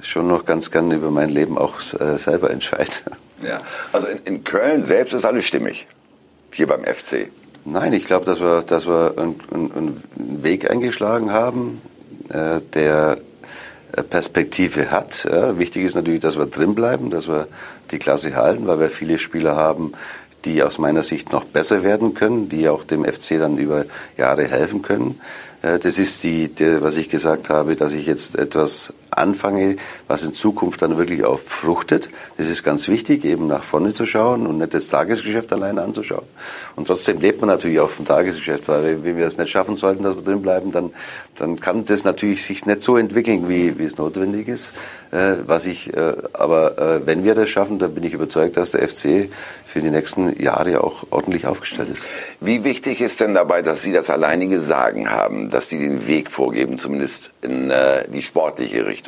schon 0.00 0.28
noch 0.28 0.46
ganz 0.46 0.70
gern 0.70 0.90
über 0.90 1.10
mein 1.10 1.28
Leben 1.28 1.58
auch 1.58 1.74
äh, 2.00 2.18
selber 2.18 2.50
entscheide. 2.50 2.90
Ja, 3.44 3.60
also 3.92 4.06
in, 4.06 4.18
in 4.24 4.44
Köln 4.44 4.84
selbst 4.84 5.14
ist 5.14 5.24
alles 5.24 5.44
stimmig, 5.44 5.86
hier 6.52 6.66
beim 6.66 6.84
FC. 6.84 7.30
Nein, 7.64 7.92
ich 7.92 8.04
glaube, 8.04 8.26
dass 8.26 8.40
wir, 8.40 8.62
dass 8.62 8.86
wir 8.86 9.14
einen, 9.16 9.40
einen 9.52 10.02
Weg 10.42 10.70
eingeschlagen 10.70 11.32
haben, 11.32 11.80
äh, 12.28 12.60
der 12.74 13.18
Perspektive 14.10 14.90
hat. 14.90 15.26
Ja, 15.30 15.58
wichtig 15.58 15.84
ist 15.84 15.94
natürlich, 15.94 16.20
dass 16.20 16.36
wir 16.36 16.46
drin 16.46 16.74
bleiben, 16.74 17.10
dass 17.10 17.28
wir 17.28 17.48
die 17.90 17.98
Klasse 17.98 18.34
halten, 18.34 18.66
weil 18.66 18.80
wir 18.80 18.90
viele 18.90 19.18
Spieler 19.18 19.56
haben, 19.56 19.92
die 20.44 20.62
aus 20.62 20.78
meiner 20.78 21.02
Sicht 21.02 21.32
noch 21.32 21.44
besser 21.44 21.82
werden 21.82 22.14
können, 22.14 22.48
die 22.48 22.68
auch 22.68 22.84
dem 22.84 23.04
FC 23.04 23.38
dann 23.38 23.56
über 23.56 23.86
Jahre 24.16 24.46
helfen 24.46 24.82
können. 24.82 25.20
Äh, 25.62 25.78
das 25.78 25.98
ist 25.98 26.24
die, 26.24 26.48
die, 26.48 26.82
was 26.82 26.96
ich 26.96 27.08
gesagt 27.08 27.48
habe, 27.48 27.76
dass 27.76 27.92
ich 27.92 28.06
jetzt 28.06 28.36
etwas 28.36 28.92
anfange, 29.18 29.76
was 30.08 30.22
in 30.22 30.34
Zukunft 30.34 30.82
dann 30.82 30.96
wirklich 30.98 31.24
auch 31.24 31.38
fruchtet. 31.38 32.10
Das 32.36 32.48
ist 32.48 32.62
ganz 32.62 32.88
wichtig, 32.88 33.24
eben 33.24 33.46
nach 33.46 33.64
vorne 33.64 33.92
zu 33.92 34.06
schauen 34.06 34.46
und 34.46 34.58
nicht 34.58 34.74
das 34.74 34.88
Tagesgeschäft 34.88 35.52
alleine 35.52 35.82
anzuschauen. 35.82 36.24
Und 36.76 36.86
trotzdem 36.86 37.20
lebt 37.20 37.40
man 37.40 37.48
natürlich 37.48 37.80
auch 37.80 37.90
vom 37.90 38.06
Tagesgeschäft, 38.06 38.68
weil 38.68 39.04
wenn 39.04 39.16
wir 39.16 39.26
es 39.26 39.38
nicht 39.38 39.50
schaffen 39.50 39.76
sollten, 39.76 40.02
dass 40.02 40.16
wir 40.16 40.22
drin 40.22 40.42
bleiben, 40.42 40.72
dann, 40.72 40.90
dann 41.36 41.60
kann 41.60 41.84
das 41.84 42.04
natürlich 42.04 42.44
sich 42.44 42.66
nicht 42.66 42.82
so 42.82 42.96
entwickeln, 42.96 43.48
wie, 43.48 43.78
wie 43.78 43.84
es 43.84 43.96
notwendig 43.96 44.48
ist. 44.48 44.74
Äh, 45.10 45.34
was 45.46 45.66
ich, 45.66 45.94
äh, 45.94 46.14
aber 46.32 46.78
äh, 46.78 47.06
wenn 47.06 47.24
wir 47.24 47.34
das 47.34 47.48
schaffen, 47.48 47.78
dann 47.78 47.94
bin 47.94 48.04
ich 48.04 48.14
überzeugt, 48.14 48.56
dass 48.56 48.72
der 48.72 48.88
FC 48.88 49.30
für 49.64 49.80
die 49.80 49.90
nächsten 49.90 50.40
Jahre 50.40 50.84
auch 50.84 51.04
ordentlich 51.10 51.46
aufgestellt 51.46 51.90
ist. 51.90 52.02
Wie 52.40 52.62
wichtig 52.62 53.00
ist 53.00 53.20
denn 53.20 53.34
dabei, 53.34 53.60
dass 53.60 53.82
Sie 53.82 53.92
das 53.92 54.08
alleinige 54.08 54.60
Sagen 54.60 55.10
haben, 55.10 55.50
dass 55.50 55.68
Sie 55.68 55.78
den 55.78 56.06
Weg 56.06 56.30
vorgeben, 56.30 56.78
zumindest 56.78 57.30
in 57.42 57.70
äh, 57.70 58.08
die 58.08 58.22
sportliche 58.22 58.86
Richtung? 58.86 59.03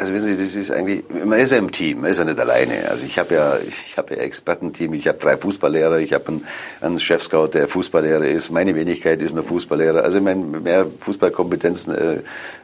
Also 0.00 0.14
wissen 0.14 0.28
Sie, 0.28 0.42
das 0.42 0.54
ist 0.54 0.70
eigentlich, 0.70 1.04
man 1.10 1.38
ist 1.38 1.50
ja 1.50 1.58
im 1.58 1.72
Team, 1.72 2.00
man 2.00 2.10
ist 2.10 2.16
ja 2.16 2.24
nicht 2.24 2.38
alleine. 2.38 2.88
Also 2.88 3.04
ich 3.04 3.18
habe 3.18 3.34
ja, 3.34 3.58
ich 3.58 3.98
habe 3.98 4.14
ja 4.14 4.22
Expertenteam, 4.22 4.94
ich 4.94 5.06
habe 5.06 5.18
drei 5.18 5.36
Fußballlehrer, 5.36 5.98
ich 5.98 6.14
habe 6.14 6.28
einen, 6.28 6.46
einen 6.80 6.98
Chefscout, 6.98 7.48
der 7.48 7.68
Fußballlehrer 7.68 8.24
ist, 8.24 8.50
meine 8.50 8.74
Wenigkeit 8.74 9.20
ist 9.20 9.34
nur 9.34 9.44
Fußballlehrer. 9.44 10.02
Also 10.02 10.16
ich 10.16 10.24
meine, 10.24 10.42
mehr 10.42 10.86
Fußballkompetenzen 11.00 11.94
äh, 11.94 12.18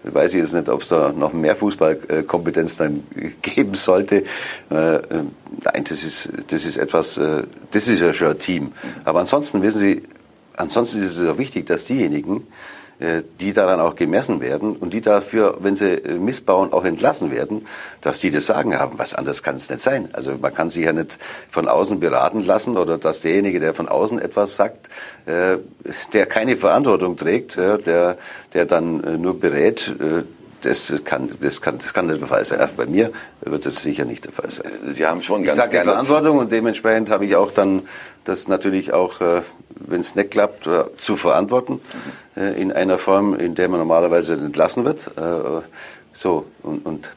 weiß 0.04 0.32
ich 0.32 0.40
jetzt 0.40 0.54
nicht, 0.54 0.70
ob 0.70 0.80
es 0.80 0.88
da 0.88 1.12
noch 1.12 1.34
mehr 1.34 1.56
Fußballkompetenz 1.56 2.78
dann 2.78 3.06
geben 3.42 3.74
sollte. 3.74 4.24
Äh, 4.24 4.24
nein, 4.70 5.84
das 5.86 6.04
ist, 6.04 6.30
das 6.48 6.64
ist 6.64 6.78
etwas, 6.78 7.18
äh, 7.18 7.42
das 7.70 7.86
ist 7.86 8.00
ja 8.00 8.14
schon 8.14 8.28
ein 8.28 8.38
Team. 8.38 8.72
Aber 9.04 9.20
ansonsten 9.20 9.60
wissen 9.60 9.80
Sie, 9.80 10.04
ansonsten 10.56 11.02
ist 11.02 11.18
es 11.18 11.28
auch 11.28 11.36
wichtig, 11.36 11.66
dass 11.66 11.84
diejenigen, 11.84 12.46
die 13.40 13.52
daran 13.52 13.80
auch 13.80 13.94
gemessen 13.94 14.40
werden 14.40 14.76
und 14.76 14.94
die 14.94 15.00
dafür, 15.00 15.58
wenn 15.60 15.76
sie 15.76 15.92
äh, 15.92 16.18
missbauen, 16.18 16.72
auch 16.72 16.84
entlassen 16.84 17.30
werden, 17.30 17.66
dass 18.00 18.20
die 18.20 18.30
das 18.30 18.46
Sagen 18.46 18.78
haben. 18.78 18.98
Was 18.98 19.14
anderes 19.14 19.42
kann 19.42 19.56
es 19.56 19.68
nicht 19.68 19.82
sein. 19.82 20.08
Also 20.12 20.36
man 20.40 20.54
kann 20.54 20.70
sich 20.70 20.84
ja 20.84 20.92
nicht 20.92 21.18
von 21.50 21.68
außen 21.68 22.00
beraten 22.00 22.42
lassen 22.44 22.76
oder 22.76 22.96
dass 22.96 23.20
derjenige, 23.20 23.60
der 23.60 23.74
von 23.74 23.88
außen 23.88 24.18
etwas 24.18 24.56
sagt, 24.56 24.88
äh, 25.26 25.58
der 26.12 26.26
keine 26.26 26.56
Verantwortung 26.56 27.16
trägt, 27.16 27.56
der, 27.56 28.16
der 28.52 28.66
dann 28.66 29.20
nur 29.20 29.38
berät, 29.38 29.92
das 30.62 30.92
kann, 31.04 31.30
das 31.40 31.60
kann, 31.60 31.78
das 31.78 31.92
kann 31.92 32.06
nicht 32.06 32.20
der 32.20 32.28
Fall 32.28 32.44
sein. 32.44 32.66
Bei 32.76 32.86
mir 32.86 33.12
wird 33.42 33.66
das 33.66 33.82
sicher 33.82 34.04
nicht 34.04 34.24
der 34.24 34.32
Fall 34.32 34.50
sein. 34.50 34.72
Sie 34.86 35.06
haben 35.06 35.22
schon 35.22 35.44
ganz 35.44 35.58
ich 35.58 35.64
sage 35.64 35.84
Verantwortung 35.84 36.38
und 36.38 36.50
dementsprechend 36.50 37.10
habe 37.10 37.26
ich 37.26 37.36
auch 37.36 37.52
dann 37.52 37.82
das 38.24 38.48
natürlich 38.48 38.92
auch, 38.92 39.20
äh, 39.20 39.42
wenn 39.76 40.00
es 40.00 40.14
nicht 40.14 40.30
klappt, 40.30 40.66
äh, 40.66 40.84
zu 40.98 41.16
verantworten 41.16 41.80
äh, 42.36 42.60
in 42.60 42.72
einer 42.72 42.98
Form, 42.98 43.34
in 43.34 43.54
der 43.54 43.68
man 43.68 43.78
normalerweise 43.78 44.34
entlassen 44.34 44.84
wird. 44.84 45.10
So 46.14 46.46
und, 46.62 46.86
und 46.86 47.10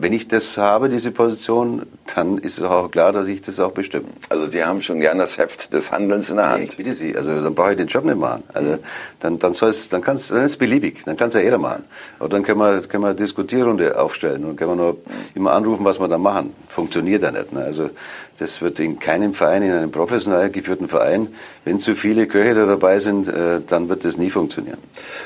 wenn 0.00 0.12
ich 0.12 0.28
das 0.28 0.56
habe, 0.56 0.88
diese 0.88 1.10
Position, 1.10 1.82
dann 2.14 2.38
ist 2.38 2.58
es 2.58 2.64
auch 2.64 2.88
klar, 2.88 3.12
dass 3.12 3.26
ich 3.26 3.42
das 3.42 3.58
auch 3.58 3.72
bestimme. 3.72 4.06
Also 4.28 4.46
Sie 4.46 4.64
haben 4.64 4.80
schon 4.80 5.00
gern 5.00 5.18
das 5.18 5.38
Heft 5.38 5.72
des 5.72 5.90
Handelns 5.90 6.30
in 6.30 6.36
der 6.36 6.50
Hand. 6.50 6.60
Nee, 6.60 6.68
ich 6.70 6.76
bitte 6.76 6.94
Sie, 6.94 7.16
also 7.16 7.40
dann 7.40 7.52
brauche 7.54 7.72
ich 7.72 7.78
den 7.78 7.88
Job 7.88 8.04
nicht 8.04 8.16
machen. 8.16 8.44
Also 8.54 8.78
dann, 9.18 9.40
dann 9.40 9.54
soll 9.54 9.70
es, 9.70 9.88
dann 9.88 10.00
kann 10.00 10.14
es, 10.14 10.28
dann 10.28 10.38
ist 10.44 10.52
es 10.52 10.56
beliebig, 10.56 11.02
dann 11.04 11.16
kann 11.16 11.28
es 11.28 11.34
ja 11.34 11.40
jeder 11.40 11.58
machen. 11.58 11.82
Aber 12.20 12.28
dann 12.28 12.44
können 12.44 12.60
wir, 12.60 12.80
können 12.82 13.02
wir 13.02 13.12
Diskutierrunde 13.12 13.98
aufstellen 13.98 14.44
und 14.44 14.56
können 14.56 14.70
wir 14.70 14.76
nur 14.76 14.96
immer 15.34 15.52
anrufen, 15.52 15.84
was 15.84 15.98
wir 15.98 16.06
da 16.06 16.16
machen. 16.16 16.54
Funktioniert 16.68 17.22
ja 17.22 17.32
nicht. 17.32 17.52
Ne? 17.52 17.64
Also 17.64 17.90
das 18.38 18.60
wird 18.62 18.78
in 18.78 18.98
keinem 19.00 19.34
Verein, 19.34 19.62
in 19.62 19.72
einem 19.72 19.90
professionell 19.90 20.50
geführten 20.50 20.88
Verein, 20.88 21.28
wenn 21.64 21.80
zu 21.80 21.94
viele 21.94 22.26
Köche 22.26 22.54
da 22.54 22.66
dabei 22.66 23.00
sind, 23.00 23.28
äh, 23.28 23.60
dann 23.66 23.88
wird 23.88 24.04
das 24.04 24.16
nie 24.16 24.30
funktionieren. 24.30 24.78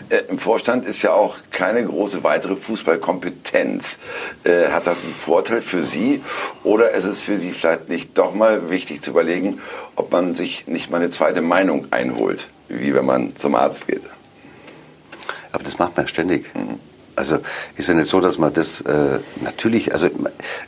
Äh, 0.09 0.23
Im 0.29 0.39
Vorstand 0.39 0.87
ist 0.87 1.03
ja 1.03 1.13
auch 1.13 1.37
keine 1.51 1.85
große 1.85 2.25
weitere 2.25 2.57
Fußballkompetenz. 2.57 3.99
Äh, 4.45 4.69
hat 4.69 4.87
das 4.87 5.05
einen 5.05 5.13
Vorteil 5.13 5.61
für 5.61 5.83
Sie 5.83 6.23
oder 6.65 6.93
ist 6.93 7.05
es 7.05 7.21
für 7.21 7.37
Sie 7.37 7.53
vielleicht 7.53 7.89
nicht 7.89 8.17
doch 8.17 8.35
mal 8.35 8.71
wichtig 8.71 9.03
zu 9.03 9.11
überlegen, 9.11 9.61
ob 9.95 10.11
man 10.11 10.35
sich 10.35 10.67
nicht 10.67 10.91
mal 10.91 10.99
eine 10.99 11.11
zweite 11.11 11.43
Meinung 11.43 11.89
einholt, 11.91 12.49
wie 12.69 12.95
wenn 12.95 13.05
man 13.05 13.37
zum 13.37 13.55
Arzt 13.55 13.89
geht? 13.89 14.03
Aber 15.53 15.65
das 15.65 15.79
macht 15.79 15.97
man 15.97 16.09
ständig. 16.09 16.47
Mhm. 16.55 16.92
Also 17.15 17.39
ist 17.77 17.89
ja 17.89 17.95
nicht 17.95 18.09
so, 18.09 18.21
dass 18.21 18.39
man 18.39 18.53
das 18.55 18.81
äh, 18.83 19.19
natürlich, 19.43 19.93
also 19.93 20.09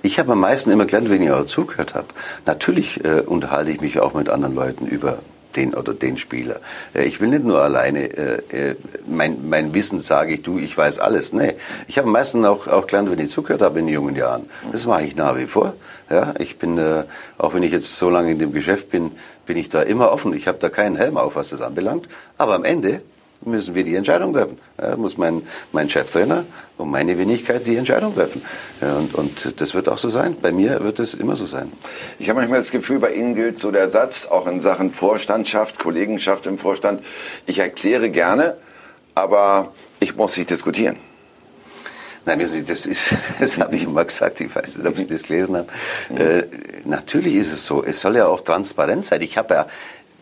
ich 0.03 0.19
habe 0.19 0.33
am 0.33 0.41
meisten 0.41 0.71
immer 0.71 0.85
gelernt, 0.85 1.11
wenn 1.11 1.23
ich 1.23 1.31
auch 1.31 1.47
zugehört 1.47 1.95
habe. 1.95 2.09
Natürlich 2.45 3.03
äh, 3.05 3.21
unterhalte 3.21 3.71
ich 3.71 3.81
mich 3.81 3.99
auch 3.99 4.15
mit 4.15 4.29
anderen 4.29 4.55
Leuten 4.55 4.87
über 4.87 5.19
den 5.57 5.75
oder 5.75 5.95
den 5.95 6.19
Spieler. 6.19 6.61
Äh, 6.95 7.05
ich 7.05 7.21
will 7.21 7.29
nicht 7.29 7.45
nur 7.45 7.63
alleine 7.63 8.05
äh, 8.05 8.71
äh, 8.71 8.77
mein, 9.07 9.49
mein 9.49 9.75
Wissen 9.75 10.01
sage 10.01 10.35
ich, 10.35 10.43
du, 10.43 10.59
ich 10.59 10.77
weiß 10.77 10.99
alles. 10.99 11.33
Nee, 11.33 11.55
ich 11.87 11.99
habe 11.99 12.07
am 12.07 12.13
meisten 12.13 12.45
auch, 12.45 12.67
auch 12.67 12.87
gelernt, 12.87 13.11
wenn 13.11 13.19
ich 13.19 13.31
zugehört 13.31 13.63
habe 13.63 13.79
in 13.79 13.89
jungen 13.89 14.17
Jahren. 14.17 14.49
Das 14.73 14.87
mache 14.87 15.05
ich 15.05 15.17
nach 15.17 15.37
wie 15.37 15.47
vor. 15.47 15.75
Ja, 16.11 16.35
ich 16.39 16.59
bin, 16.59 16.79
äh, 16.79 17.05
auch 17.39 17.55
wenn 17.55 17.63
ich 17.63 17.73
jetzt 17.73 17.97
so 17.97 18.11
lange 18.11 18.31
in 18.31 18.39
dem 18.39 18.53
Geschäft 18.53 18.91
bin, 18.91 19.13
bin 19.47 19.57
ich 19.57 19.69
da 19.69 19.83
immer 19.83 20.13
offen. 20.13 20.35
Ich 20.35 20.47
habe 20.47 20.59
da 20.59 20.69
keinen 20.69 20.97
Helm 20.97 21.17
auf, 21.17 21.37
was 21.37 21.51
das 21.51 21.61
anbelangt. 21.61 22.09
Aber 22.37 22.55
am 22.55 22.65
Ende 22.65 23.01
müssen 23.47 23.75
wir 23.75 23.85
die 23.85 23.95
Entscheidung 23.95 24.33
treffen. 24.33 24.59
Ja, 24.81 24.97
muss 24.97 25.17
mein, 25.17 25.43
mein 25.73 25.91
Cheftrainer 25.91 26.45
und 26.77 26.91
meine 26.91 27.19
Wenigkeit 27.19 27.67
die 27.67 27.77
Entscheidung 27.77 28.15
treffen. 28.15 28.43
Ja, 28.81 28.97
und, 28.97 29.15
und 29.15 29.61
das 29.61 29.75
wird 29.75 29.89
auch 29.89 29.99
so 29.99 30.11
sein. 30.11 30.37
Bei 30.41 30.53
mir 30.53 30.83
wird 30.83 30.99
es 30.99 31.15
immer 31.15 31.37
so 31.37 31.47
sein. 31.47 31.73
Ich 32.19 32.29
habe 32.29 32.41
manchmal 32.41 32.61
das 32.61 32.71
Gefühl, 32.71 32.99
bei 32.99 33.13
Ihnen 33.15 33.35
gilt 33.35 33.59
so 33.59 33.71
der 33.71 33.91
Satz, 33.91 34.27
auch 34.27 34.47
in 34.47 34.61
Sachen 34.61 34.91
Vorstandschaft, 34.91 35.79
Kollegenschaft 35.79 36.47
im 36.47 36.59
Vorstand, 36.59 37.03
ich 37.47 37.59
erkläre 37.59 38.11
gerne, 38.11 38.57
aber 39.15 39.73
ich 40.01 40.17
muss 40.17 40.37
nicht 40.37 40.51
diskutieren. 40.51 40.97
Nein, 42.27 42.39
wissen 42.39 42.55
Sie, 42.55 42.65
das 42.65 42.87
ist, 42.87 43.15
das 43.41 43.59
habe 43.59 43.77
ich 43.77 43.83
immer 43.83 44.05
gesagt, 44.05 44.41
ich 44.41 44.55
weiß 44.55 44.79
nicht, 44.79 44.87
ob 44.87 44.97
Sie 44.97 45.07
das 45.07 45.25
gelesen 45.25 45.57
haben. 45.57 45.69
Mhm. 46.09 46.17
Äh, 46.17 46.45
natürlich 46.85 47.35
ist 47.35 47.53
es 47.53 47.67
so, 47.67 47.85
es 47.85 48.01
soll 48.01 48.17
ja 48.17 48.27
auch 48.27 48.41
transparent 48.41 49.05
sein. 49.05 49.21
Ich 49.23 49.37
habe 49.37 49.55
ja, 49.55 49.67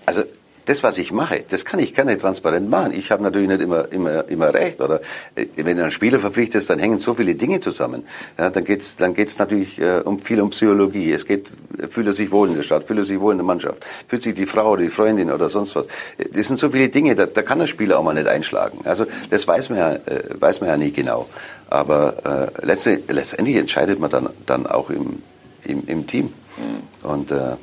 also 0.05 0.25
das, 0.65 0.83
was 0.83 0.99
ich 0.99 1.13
mache, 1.13 1.45
das 1.49 1.65
kann 1.65 1.81
ich 1.81 1.95
gerne 1.95 2.17
transparent 2.19 2.69
machen. 2.71 2.93
Ich 2.93 3.11
habe 3.11 3.23
natürlich 3.23 3.49
nicht 3.49 3.61
immer, 3.61 3.91
immer, 3.91 4.29
immer 4.29 4.55
recht. 4.55 4.81
Oder 4.81 5.01
äh, 5.35 5.47
wenn 5.57 5.77
du 5.77 5.83
einen 5.83 5.91
Spieler 5.91 6.21
verpflichtest, 6.21 6.71
dann 6.71 6.79
hängen 6.79 6.99
so 6.99 7.15
viele 7.15 7.35
Dinge 7.35 7.61
zusammen. 7.61 8.05
Ja, 8.39 8.51
dann 8.51 8.65
geht's 8.65 8.97
dann 8.97 9.15
geht's 9.15 9.39
natürlich 9.39 9.81
äh, 9.81 10.01
um 10.05 10.19
viel 10.21 10.41
um 10.41 10.51
Psychologie. 10.51 11.13
Es 11.13 11.27
geht, 11.27 11.51
fühlt 11.91 12.07
er 12.07 12.13
sich 12.13 12.31
wohl 12.31 12.49
in 12.49 12.57
der 12.57 12.63
Stadt, 12.63 12.85
fühlt 12.85 13.01
er 13.01 13.05
sich 13.05 13.19
wohl 13.19 13.33
in 13.33 13.39
der 13.39 13.47
Mannschaft, 13.47 13.85
fühlt 14.07 14.23
sich 14.23 14.35
die 14.35 14.47
Frau 14.47 14.73
oder 14.73 14.83
die 14.83 14.91
Freundin 14.91 15.31
oder 15.31 15.49
sonst 15.49 15.75
was. 15.75 15.87
Das 16.33 16.47
sind 16.47 16.59
so 16.59 16.71
viele 16.71 16.89
Dinge, 16.89 17.15
da, 17.15 17.27
da 17.27 17.43
kann 17.43 17.59
der 17.59 17.67
Spieler 17.67 17.99
auch 17.99 18.05
mal 18.05 18.15
nicht 18.15 18.29
einschlagen. 18.29 18.81
Also 18.85 19.07
das 19.31 19.47
weiß 19.47 19.71
man 19.71 19.79
ja, 19.79 19.93
äh, 19.95 20.01
weiß 20.39 20.61
man 20.61 20.71
ja 20.71 20.77
nie 20.77 20.93
genau. 20.93 21.29
Aber 21.69 22.51
äh, 22.61 22.67
letztendlich 22.67 23.57
entscheidet 23.57 23.99
man 23.99 24.11
dann, 24.11 24.29
dann 24.47 24.67
auch 24.67 24.91
im, 24.91 25.23
im, 25.65 25.87
im 25.87 26.07
Team. 26.07 26.33
Mhm. 26.57 27.09
Und 27.09 27.31
äh, 27.33 27.37
äh, 27.37 27.57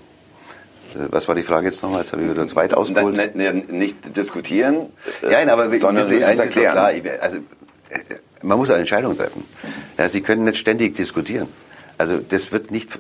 was 1.10 1.28
war 1.28 1.36
die 1.36 1.44
Frage 1.44 1.68
jetzt 1.68 1.82
nochmal? 1.84 2.02
Jetzt 2.02 2.14
habe 2.14 2.24
ich 2.24 2.30
wieder 2.30 2.48
zu 2.48 2.56
weit 2.56 2.74
ausgeholt. 2.74 3.16
Nicht, 3.16 3.36
nicht, 3.36 3.72
nicht 3.72 4.18
diskutieren, 4.18 4.88
ja, 5.22 5.30
nein, 5.30 5.50
aber 5.50 5.80
sondern 5.80 6.08
Sie, 6.08 6.20
erklären. 6.20 6.74
Klar, 6.74 6.92
also, 7.22 7.38
äh, 7.38 7.42
man 8.42 8.58
muss 8.58 8.70
eine 8.70 8.80
Entscheidung 8.80 9.18
treffen. 9.18 9.44
Ja, 9.98 10.10
Sie 10.10 10.22
können 10.22 10.44
nicht 10.46 10.58
ständig 10.58 10.96
diskutieren. 10.96 11.48
Also 11.98 12.18
das 12.18 12.52
wird 12.52 12.72
nicht. 12.72 12.98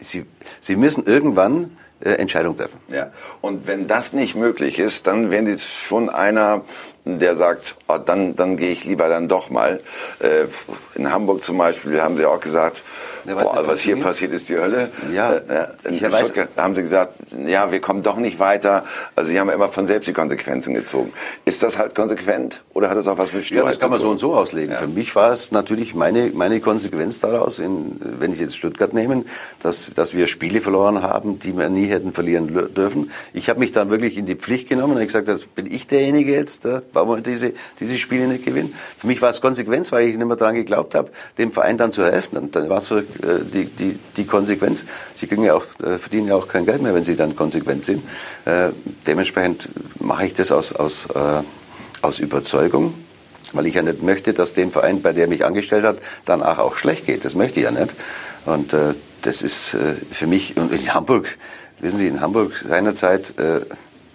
Sie, 0.00 0.24
Sie 0.60 0.76
müssen 0.76 1.04
irgendwann 1.04 1.76
äh, 2.00 2.10
Entscheidung 2.14 2.56
treffen. 2.56 2.78
Ja. 2.88 3.10
Und 3.40 3.66
wenn 3.66 3.86
das 3.86 4.12
nicht 4.12 4.34
möglich 4.34 4.78
ist, 4.78 5.06
dann 5.06 5.30
wären 5.30 5.46
Sie 5.46 5.58
schon 5.58 6.10
einer, 6.10 6.62
der 7.04 7.36
sagt, 7.36 7.76
oh, 7.88 7.98
dann, 7.98 8.36
dann 8.36 8.56
gehe 8.56 8.70
ich 8.70 8.84
lieber 8.84 9.08
dann 9.08 9.28
doch 9.28 9.50
mal. 9.50 9.80
Äh, 10.20 10.46
in 10.94 11.12
Hamburg 11.12 11.42
zum 11.42 11.58
Beispiel 11.58 12.00
haben 12.02 12.16
Sie 12.16 12.26
auch 12.26 12.40
gesagt, 12.40 12.82
ja, 13.26 13.34
boah, 13.34 13.66
was 13.66 13.80
hier 13.80 13.96
passiert, 14.00 14.32
ist 14.32 14.48
die 14.48 14.56
Hölle. 14.56 14.90
Ja, 15.12 15.32
äh, 15.32 15.66
in 15.84 15.96
Stuttgart 15.96 16.48
haben 16.56 16.74
Sie 16.74 16.82
gesagt, 16.82 17.14
ja, 17.46 17.72
wir 17.72 17.80
kommen 17.80 18.02
doch 18.02 18.16
nicht 18.16 18.38
weiter. 18.38 18.84
Also 19.16 19.30
Sie 19.30 19.40
haben 19.40 19.48
immer 19.50 19.68
von 19.68 19.86
selbst 19.86 20.08
die 20.08 20.12
Konsequenzen 20.12 20.74
gezogen. 20.74 21.12
Ist 21.44 21.62
das 21.62 21.78
halt 21.78 21.94
konsequent 21.94 22.62
oder 22.72 22.90
hat 22.90 22.96
das 22.96 23.08
auch 23.08 23.18
was 23.18 23.32
mit 23.32 23.44
Sturheit 23.44 23.64
Ja, 23.64 23.70
das 23.70 23.78
kann 23.78 23.90
man 23.90 24.00
so 24.00 24.10
und 24.10 24.18
so 24.18 24.34
auslegen. 24.34 24.72
Ja. 24.72 24.78
Für 24.78 24.86
mich 24.86 25.14
war 25.16 25.32
es 25.32 25.52
natürlich 25.52 25.94
meine, 25.94 26.30
meine 26.34 26.60
Konsequenz 26.60 27.20
daraus, 27.20 27.58
in, 27.58 27.96
wenn 28.00 28.32
ich 28.32 28.40
jetzt 28.40 28.56
Stuttgart 28.56 28.92
nehme, 28.92 29.24
dass, 29.60 29.92
dass 29.94 30.14
wir 30.14 30.26
Spiele 30.26 30.60
verloren 30.60 31.02
haben, 31.02 31.38
die 31.38 31.56
wir 31.56 31.68
nie 31.68 31.86
hätten 31.86 32.12
verlieren 32.12 32.68
dürfen. 32.74 33.10
Ich 33.32 33.48
habe 33.48 33.60
mich 33.60 33.72
dann 33.72 33.90
wirklich 33.90 34.16
in 34.16 34.26
die 34.26 34.34
Pflicht 34.34 34.68
genommen 34.68 34.96
und 34.96 35.06
gesagt, 35.06 35.54
bin 35.54 35.70
ich 35.70 35.86
derjenige 35.86 36.32
jetzt, 36.32 36.64
der, 36.64 36.82
warum 36.92 37.16
wir 37.16 37.22
diese, 37.22 37.52
diese 37.80 37.96
Spiele 37.96 38.26
nicht 38.26 38.44
gewinnen? 38.44 38.74
Für 38.98 39.06
mich 39.06 39.22
war 39.22 39.30
es 39.30 39.40
Konsequenz, 39.40 39.92
weil 39.92 40.08
ich 40.08 40.16
nicht 40.16 40.26
mehr 40.26 40.36
daran 40.36 40.54
geglaubt 40.54 40.94
habe, 40.94 41.10
dem 41.38 41.52
Verein 41.52 41.78
dann 41.78 41.92
zu 41.92 42.04
helfen. 42.04 42.38
Und 42.38 42.56
dann 42.56 42.68
war 42.68 42.78
es 42.78 42.86
so 42.86 42.98
äh, 42.98 43.04
die, 43.22 43.66
die, 43.66 43.98
die 44.16 44.24
Konsequenz. 44.24 44.84
Sie 45.14 45.26
kriegen 45.26 45.44
ja 45.44 45.54
auch, 45.54 45.66
äh, 45.82 45.98
verdienen 45.98 46.28
ja 46.28 46.34
auch 46.34 46.48
kein 46.48 46.66
Geld 46.66 46.82
mehr, 46.82 46.94
wenn 46.94 47.04
sie 47.04 47.16
dann 47.16 47.36
konsequent 47.36 47.84
sind. 47.84 48.02
Äh, 48.44 48.70
dementsprechend 49.06 49.68
mache 50.00 50.26
ich 50.26 50.34
das 50.34 50.52
aus, 50.52 50.72
aus, 50.72 51.06
aus 52.02 52.18
Überzeugung 52.18 52.94
weil 53.54 53.66
ich 53.66 53.74
ja 53.74 53.82
nicht 53.82 54.02
möchte, 54.02 54.34
dass 54.34 54.52
dem 54.52 54.72
Verein, 54.72 55.00
bei 55.00 55.12
der 55.12 55.28
mich 55.28 55.44
angestellt 55.44 55.84
hat, 55.84 55.98
danach 56.24 56.58
auch 56.58 56.76
schlecht 56.76 57.06
geht. 57.06 57.24
Das 57.24 57.34
möchte 57.34 57.60
ich 57.60 57.64
ja 57.64 57.70
nicht. 57.70 57.94
Und 58.46 58.72
äh, 58.72 58.94
das 59.22 59.42
ist 59.42 59.74
äh, 59.74 59.94
für 60.10 60.26
mich, 60.26 60.56
und 60.56 60.72
in 60.72 60.92
Hamburg, 60.92 61.28
wissen 61.80 61.98
Sie, 61.98 62.08
in 62.08 62.20
Hamburg 62.20 62.62
seinerzeit 62.66 63.38
äh, 63.38 63.60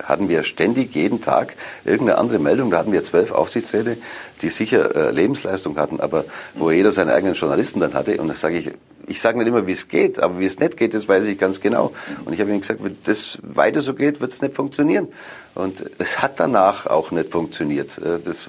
hatten 0.03 0.29
wir 0.29 0.43
ständig 0.43 0.95
jeden 0.95 1.21
Tag 1.21 1.55
irgendeine 1.85 2.17
andere 2.17 2.39
Meldung. 2.39 2.71
Da 2.71 2.79
hatten 2.79 2.91
wir 2.91 3.03
zwölf 3.03 3.31
Aufsichtsräte, 3.31 3.97
die 4.41 4.49
sicher 4.49 4.95
äh, 4.95 5.11
Lebensleistung 5.11 5.77
hatten, 5.77 5.99
aber 5.99 6.25
wo 6.55 6.71
jeder 6.71 6.91
seine 6.91 7.13
eigenen 7.13 7.35
Journalisten 7.35 7.79
dann 7.79 7.93
hatte. 7.93 8.17
Und 8.17 8.27
das 8.27 8.39
sage 8.39 8.57
ich, 8.57 8.71
ich 9.07 9.21
sage 9.21 9.37
nicht 9.39 9.47
immer, 9.47 9.65
wie 9.65 9.71
es 9.71 9.87
geht, 9.87 10.19
aber 10.19 10.39
wie 10.39 10.45
es 10.45 10.59
nicht 10.59 10.77
geht, 10.77 10.93
das 10.93 11.07
weiß 11.07 11.25
ich 11.25 11.37
ganz 11.37 11.61
genau. 11.61 11.93
Und 12.25 12.33
ich 12.33 12.39
habe 12.39 12.49
ihnen 12.51 12.61
gesagt, 12.61 12.83
wenn 12.83 12.97
das 13.05 13.39
weiter 13.41 13.81
so 13.81 13.93
geht, 13.93 14.21
wird 14.21 14.31
es 14.31 14.41
nicht 14.41 14.55
funktionieren. 14.55 15.07
Und 15.55 15.83
es 15.97 16.21
hat 16.21 16.39
danach 16.39 16.85
auch 16.85 17.11
nicht 17.11 17.31
funktioniert, 17.31 17.97
äh, 17.97 18.19
das, 18.23 18.47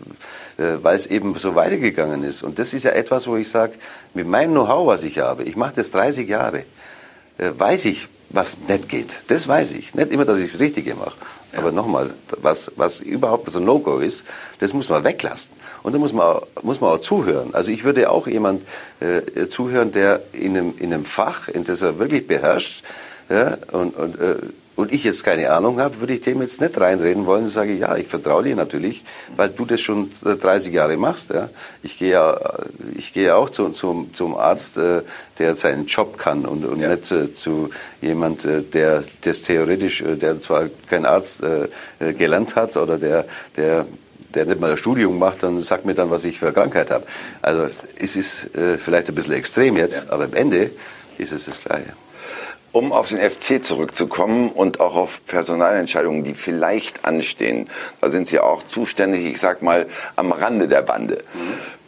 äh, 0.59 0.83
weil 0.83 0.97
es 0.97 1.07
eben 1.07 1.37
so 1.39 1.55
weitergegangen 1.55 2.25
ist. 2.25 2.43
Und 2.43 2.59
das 2.59 2.75
ist 2.75 2.85
ja 2.85 2.93
etwas, 2.93 3.27
wo 3.27 3.37
ich 3.37 3.51
sage, 3.51 3.73
mit 4.15 4.27
meinem 4.27 4.53
Know-how, 4.53 4.87
was 4.87 5.03
ich 5.03 5.19
habe, 5.19 5.45
ich 5.45 5.57
mache 5.57 5.75
das 5.77 5.91
30 5.91 6.29
Jahre, 6.29 6.65
äh, 7.39 7.51
weiß 7.57 7.87
ich, 7.87 8.09
was 8.29 8.59
nicht 8.69 8.89
geht. 8.89 9.23
Das 9.29 9.49
weiß 9.49 9.73
ich. 9.73 9.95
Nicht 9.95 10.13
immer, 10.13 10.25
dass 10.25 10.39
ich 10.39 10.53
das 10.53 10.61
Richtige 10.61 10.95
mache. 10.95 11.15
Aber 11.57 11.73
nochmal, 11.73 12.11
was, 12.41 12.71
was 12.77 13.01
überhaupt 13.01 13.51
so 13.51 13.59
ein 13.59 13.65
No-Go 13.65 13.99
ist, 13.99 14.25
das 14.61 14.73
muss 14.73 14.89
man 14.89 15.05
weglassen. 15.05 15.51
Und 15.83 15.95
da 15.95 15.99
muss 15.99 16.13
man, 16.13 16.39
muss 16.63 16.81
man 16.81 16.91
auch 16.91 17.01
zuhören. 17.01 17.55
Also 17.55 17.71
ich 17.71 17.85
würde 17.85 18.11
auch 18.11 18.27
jemand 18.27 18.63
äh, 19.01 19.49
zuhören, 19.49 19.93
der 19.93 20.21
in 20.33 20.57
einem, 20.57 20.75
in 20.79 20.93
einem 20.93 21.05
Fach, 21.05 21.49
in 21.49 21.65
das 21.65 21.83
er 21.83 21.99
wirklich 21.99 22.27
beherrscht, 22.27 22.85
ja, 23.29 23.59
und, 23.73 23.97
und 23.97 24.19
äh, 24.21 24.37
und 24.81 24.93
ich 24.93 25.05
jetzt 25.05 25.25
keine 25.25 25.51
Ahnung 25.51 25.79
habe, 25.79 26.01
würde 26.01 26.15
ich 26.15 26.23
dem 26.23 26.41
jetzt 26.41 26.61
nicht 26.61 26.81
reinreden 26.81 27.27
wollen 27.27 27.45
und 27.45 27.51
sage, 27.51 27.75
ja, 27.75 27.97
ich 27.97 28.09
vertraue 28.09 28.45
dir 28.45 28.57
natürlich, 28.57 29.05
weil 29.37 29.51
du 29.51 29.67
das 29.67 29.81
schon 29.81 30.11
30 30.23 30.73
Jahre 30.73 30.97
machst. 30.97 31.31
Ja. 31.31 31.51
Ich 31.83 31.99
gehe 31.99 32.13
ja, 32.13 32.39
ich 32.97 33.13
gehe 33.13 33.37
auch 33.37 33.51
zu, 33.51 33.69
zum, 33.71 34.15
zum 34.15 34.37
Arzt, 34.37 34.79
äh, 34.79 35.03
der 35.39 35.57
seinen 35.57 35.87
Job 35.87 36.17
kann 36.17 36.47
und, 36.47 36.65
und 36.65 36.81
ja. 36.81 36.89
nicht 36.89 37.13
äh, 37.13 37.35
zu 37.35 37.71
jemand, 38.01 38.47
äh, 38.47 38.63
der 38.63 39.05
das 39.21 39.43
theoretisch, 39.43 40.01
äh, 40.01 40.17
der 40.17 40.41
zwar 40.41 40.65
kein 40.89 41.05
Arzt 41.05 41.43
äh, 41.43 41.69
äh, 41.99 42.15
gelernt 42.15 42.57
hat 42.57 42.77
oder 42.77 42.99
der, 42.99 43.27
der 43.57 43.87
der 44.33 44.47
nicht 44.47 44.61
mal 44.61 44.71
ein 44.71 44.77
Studium 44.77 45.19
macht, 45.19 45.43
dann 45.43 45.61
sagt 45.65 45.85
mir 45.85 45.95
dann, 45.95 46.09
was 46.09 46.25
ich 46.25 46.39
für 46.39 46.47
eine 46.47 46.55
Krankheit 46.55 46.93
habe. 46.93 47.05
Also 47.43 47.69
es 47.99 48.15
ist 48.15 48.55
äh, 48.55 48.79
vielleicht 48.79 49.09
ein 49.09 49.17
bisschen 49.17 49.33
extrem 49.35 49.77
jetzt, 49.77 50.05
ja. 50.05 50.13
aber 50.13 50.25
am 50.25 50.35
Ende 50.35 50.71
ist 51.19 51.33
es 51.33 51.47
das 51.47 51.61
Gleiche. 51.61 51.95
Um 52.73 52.93
auf 52.93 53.09
den 53.09 53.19
FC 53.19 53.63
zurückzukommen 53.65 54.51
und 54.51 54.79
auch 54.79 54.95
auf 54.95 55.27
Personalentscheidungen, 55.27 56.23
die 56.23 56.35
vielleicht 56.35 57.05
anstehen, 57.05 57.69
da 58.01 58.11
sind 58.11 58.29
Sie 58.29 58.39
auch 58.39 58.63
zuständig, 58.63 59.25
ich 59.25 59.41
sag 59.41 59.61
mal, 59.61 59.87
am 60.15 60.31
Rande 60.31 60.69
der 60.69 60.83
Bande. 60.83 61.25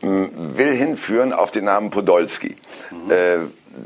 Mhm. 0.03 0.31
Will 0.57 0.73
hinführen 0.73 1.33
auf 1.33 1.53
den 1.53 1.67
Namen 1.67 1.91
Podolski. 1.91 2.57
Mhm. 2.91 3.11
Äh, 3.11 3.37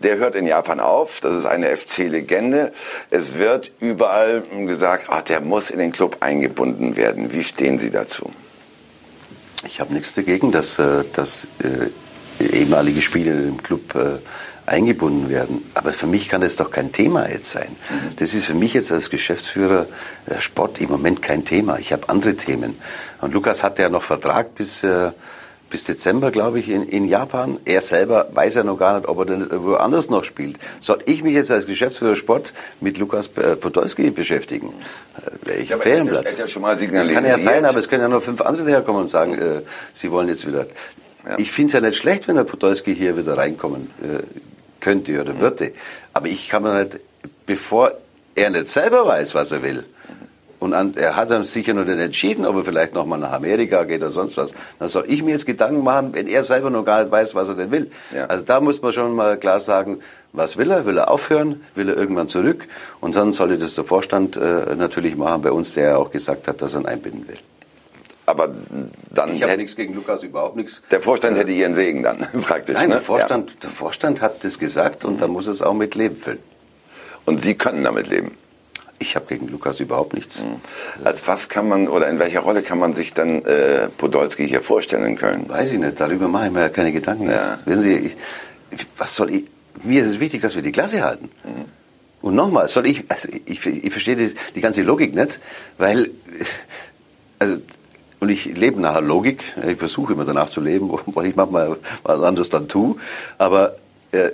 der 0.03 0.17
hört 0.17 0.35
in 0.35 0.47
Japan 0.47 0.81
auf, 0.81 1.21
das 1.21 1.37
ist 1.37 1.47
eine 1.47 1.76
FC-Legende. 1.76 2.73
Es 3.11 3.35
wird 3.35 3.71
überall 3.79 4.43
gesagt, 4.67 5.07
ach, 5.09 5.23
der 5.23 5.41
muss 5.41 5.71
in 5.71 5.79
den 5.79 5.93
Club 5.93 6.19
eingebunden 6.21 6.97
werden. 6.97 7.33
Wie 7.33 7.45
stehen 7.45 7.79
Sie 7.79 7.91
dazu? 7.91 8.33
Ich 9.65 9.81
habe 9.81 9.95
nichts 9.95 10.15
dagegen, 10.15 10.53
dass, 10.53 10.79
äh, 10.79 11.05
dass 11.12 11.47
äh, 11.62 12.45
ehemalige 12.45 13.03
Spieler 13.03 13.33
im 13.33 13.62
Club 13.62 13.95
äh, 13.95 14.19
eingebunden 14.66 15.30
werden. 15.30 15.64
Aber 15.75 15.92
für 15.92 16.06
mich 16.06 16.28
kann 16.28 16.40
das 16.40 16.56
doch 16.56 16.70
kein 16.70 16.92
Thema 16.92 17.28
jetzt 17.28 17.50
sein. 17.50 17.76
Das 18.16 18.35
ist 18.35 18.46
für 18.46 18.54
mich 18.54 18.75
jetzt 18.75 18.90
als 18.92 19.11
Geschäftsführer 19.11 19.87
der 20.28 20.40
Sport 20.40 20.80
im 20.80 20.90
Moment 20.90 21.23
kein 21.23 21.44
Thema. 21.44 21.78
Ich 21.78 21.92
habe 21.92 22.08
andere 22.08 22.35
Themen. 22.35 22.76
Und 23.20 23.32
Lukas 23.32 23.62
hatte 23.62 23.82
ja 23.82 23.88
noch 23.88 24.02
Vertrag 24.02 24.54
bis, 24.56 24.82
äh, 24.82 25.12
bis 25.70 25.85
Dezember, 25.85 26.32
glaube 26.32 26.58
ich, 26.58 26.68
in, 26.68 26.82
in 26.88 27.06
Japan. 27.06 27.58
Er 27.64 27.80
selber 27.80 28.28
weiß 28.32 28.56
ja 28.56 28.64
noch 28.64 28.76
gar 28.76 28.99
nicht, 28.99 29.08
ob 29.08 29.18
er 29.18 29.25
denn 29.26 29.49
woanders 29.50 30.11
noch 30.11 30.25
spielt. 30.25 30.58
Soll 30.80 30.99
ich 31.06 31.23
mich 31.23 31.35
jetzt 31.35 31.50
als 31.50 31.66
Geschäftsführer 31.66 32.16
Sport 32.16 32.52
mit 32.80 32.99
Lukas 32.99 33.28
äh, 33.37 33.54
Podolski 33.54 34.11
beschäftigen? 34.11 34.75
Äh, 35.16 35.48
Wäre 35.48 35.59
ich 35.59 35.68
ja, 35.68 35.79
Ferienplatz. 35.79 36.37
Ja 36.37 36.46
das 36.46 37.09
kann 37.09 37.24
ja 37.24 37.38
sein, 37.38 37.64
aber 37.64 37.79
es 37.79 37.88
können 37.88 38.02
ja 38.02 38.09
noch 38.09 38.22
fünf 38.22 38.40
andere 38.40 38.68
herkommen 38.68 39.02
und 39.02 39.09
sagen, 39.09 39.38
äh, 39.38 39.62
sie 39.92 40.11
wollen 40.11 40.29
jetzt 40.29 40.46
wieder. 40.46 40.66
Ja. 41.24 41.38
Ich 41.38 41.50
finde 41.50 41.66
es 41.68 41.72
ja 41.72 41.81
nicht 41.81 41.96
schlecht, 41.96 42.29
wenn 42.29 42.37
der 42.37 42.44
Podolski 42.44 42.94
hier 42.94 43.16
wieder 43.16 43.37
reinkommen 43.37 43.90
äh, 44.02 44.22
könnte 44.81 45.21
oder 45.21 45.39
würde. 45.39 45.73
Aber 46.12 46.27
ich 46.27 46.49
kann 46.49 46.62
mir 46.62 46.85
nicht, 46.85 46.99
bevor 47.47 47.93
er 48.35 48.51
nicht 48.51 48.69
selber 48.69 49.07
weiß, 49.07 49.35
was 49.35 49.53
er 49.53 49.62
will, 49.62 49.85
und 50.59 50.73
an, 50.73 50.95
er 50.97 51.17
hat 51.17 51.31
dann 51.31 51.45
sicher 51.45 51.75
noch 51.75 51.85
nicht 51.85 51.99
entschieden, 51.99 52.47
ob 52.47 52.57
er 52.57 52.65
vielleicht 52.65 52.95
nochmal 52.95 53.19
nach 53.19 53.33
Amerika 53.33 53.85
geht 53.85 54.03
oder 54.03 54.11
sonst 54.11 54.37
was. 54.37 54.53
Dann 54.79 54.89
soll 54.89 55.05
ich 55.07 55.23
mir 55.23 55.33
jetzt 55.33 55.47
Gedanken 55.47 55.85
machen, 55.85 56.11
wenn 56.12 56.27
er 56.27 56.45
selber 56.45 56.71
noch 56.71 56.85
gar 56.85 57.03
nicht 57.03 57.12
weiß, 57.12 57.35
was 57.35 57.49
er 57.49 57.55
denn 57.55 57.71
will. 57.71 57.91
Ja. 58.15 58.27
Also 58.27 58.45
da 58.45 58.61
muss 58.61 58.81
man 58.81 58.93
schon 58.93 59.15
mal 59.15 59.37
klar 59.37 59.61
sagen, 59.61 60.01
was 60.33 60.57
will 60.57 60.71
er? 60.71 60.87
Will 60.87 60.99
er 60.99 61.11
aufhören? 61.11 61.62
Will 61.75 61.89
er 61.89 61.97
irgendwann 61.97 62.29
zurück? 62.29 62.67
Und 63.01 63.17
dann 63.17 63.33
sollte 63.33 63.59
das 63.59 63.75
der 63.75 63.85
Vorstand 63.85 64.37
äh, 64.37 64.75
natürlich 64.77 65.17
machen 65.17 65.43
bei 65.43 65.53
uns, 65.53 65.75
der 65.75 65.99
auch 65.99 66.11
gesagt 66.11 66.49
hat, 66.49 66.62
dass 66.62 66.75
er 66.75 66.81
ihn 66.81 66.87
einbinden 66.87 67.29
will. 67.29 67.39
Aber 68.27 68.53
dann. 69.15 69.33
Ich 69.33 69.43
habe 69.43 69.57
nichts 69.57 69.77
gegen 69.77 69.95
Lukas, 69.95 70.23
überhaupt 70.25 70.57
nichts. 70.57 70.83
Der 70.91 71.01
Vorstand 71.01 71.39
hätte 71.39 71.53
ihren 71.53 71.75
Segen 71.75 72.03
dann 72.03 72.19
praktisch. 72.43 72.75
Nein, 72.75 72.89
ne? 72.89 72.97
der, 72.97 73.03
Vorstand, 73.03 73.51
ja. 73.51 73.57
der 73.62 73.71
Vorstand 73.71 74.21
hat 74.21 74.45
das 74.45 74.59
gesagt 74.59 75.05
und 75.05 75.15
mhm. 75.15 75.21
da 75.21 75.29
muss 75.29 75.47
es 75.47 75.62
auch 75.62 75.75
mit 75.75 75.95
Leben 75.95 76.17
füllen. 76.17 76.41
Und 77.25 77.41
Sie 77.41 77.55
können 77.55 77.85
damit 77.85 78.09
leben? 78.09 78.37
Ich 78.99 79.15
habe 79.15 79.27
gegen 79.27 79.49
Lukas 79.49 79.79
überhaupt 79.81 80.15
nichts. 80.15 80.41
Mhm. 80.41 81.05
Als 81.05 81.27
was 81.29 81.49
kann 81.49 81.69
man 81.69 81.89
oder 81.89 82.09
in 82.09 82.19
welcher 82.19 82.41
Rolle 82.41 82.62
kann 82.62 82.79
man 82.79 82.95
sich 82.95 83.12
dann 83.12 83.45
äh, 83.45 83.89
Podolski 83.89 84.49
hier 84.49 84.62
vorstellen 84.62 85.05
in 85.05 85.17
Köln? 85.17 85.49
Weiß 85.49 85.71
ich 85.71 85.79
nicht, 85.79 86.01
darüber 86.01 86.29
mache 86.29 86.47
ich 86.47 86.53
mir 86.53 86.61
ja 86.61 86.69
keine 86.69 86.93
Gedanken. 86.93 87.29
Ja. 87.29 87.59
Wissen 87.65 87.83
Sie, 87.83 87.93
ich, 88.71 88.87
was 88.97 89.15
soll 89.15 89.31
ich, 89.31 89.45
mir 89.85 90.03
ist 90.03 90.09
es 90.09 90.21
wichtig, 90.21 90.41
dass 90.41 90.55
wir 90.55 90.62
die 90.62 90.73
Klasse 90.73 91.03
halten. 91.03 91.31
Mhm. 91.45 91.65
Und 92.23 92.35
nochmal, 92.35 92.69
soll 92.69 92.87
ich, 92.87 93.05
also 93.09 93.29
ich, 93.45 93.65
ich 93.67 93.91
verstehe 93.91 94.17
die, 94.17 94.35
die 94.55 94.61
ganze 94.61 94.83
Logik 94.83 95.15
nicht, 95.15 95.39
weil, 95.79 96.11
also 97.39 97.59
und 98.20 98.29
ich 98.29 98.44
lebe 98.46 98.81
nach 98.81 99.00
Logik. 99.00 99.44
Ich 99.66 99.79
versuche 99.79 100.14
immer 100.14 100.24
danach 100.24 100.50
zu 100.50 100.61
leben, 100.61 100.90
weil 101.07 101.26
ich 101.26 101.37
manchmal 101.37 101.76
was 102.02 102.22
anderes 102.22 102.50
dann 102.50 102.68
tue. 102.68 102.96
Aber 103.38 103.76
äh, 104.12 104.31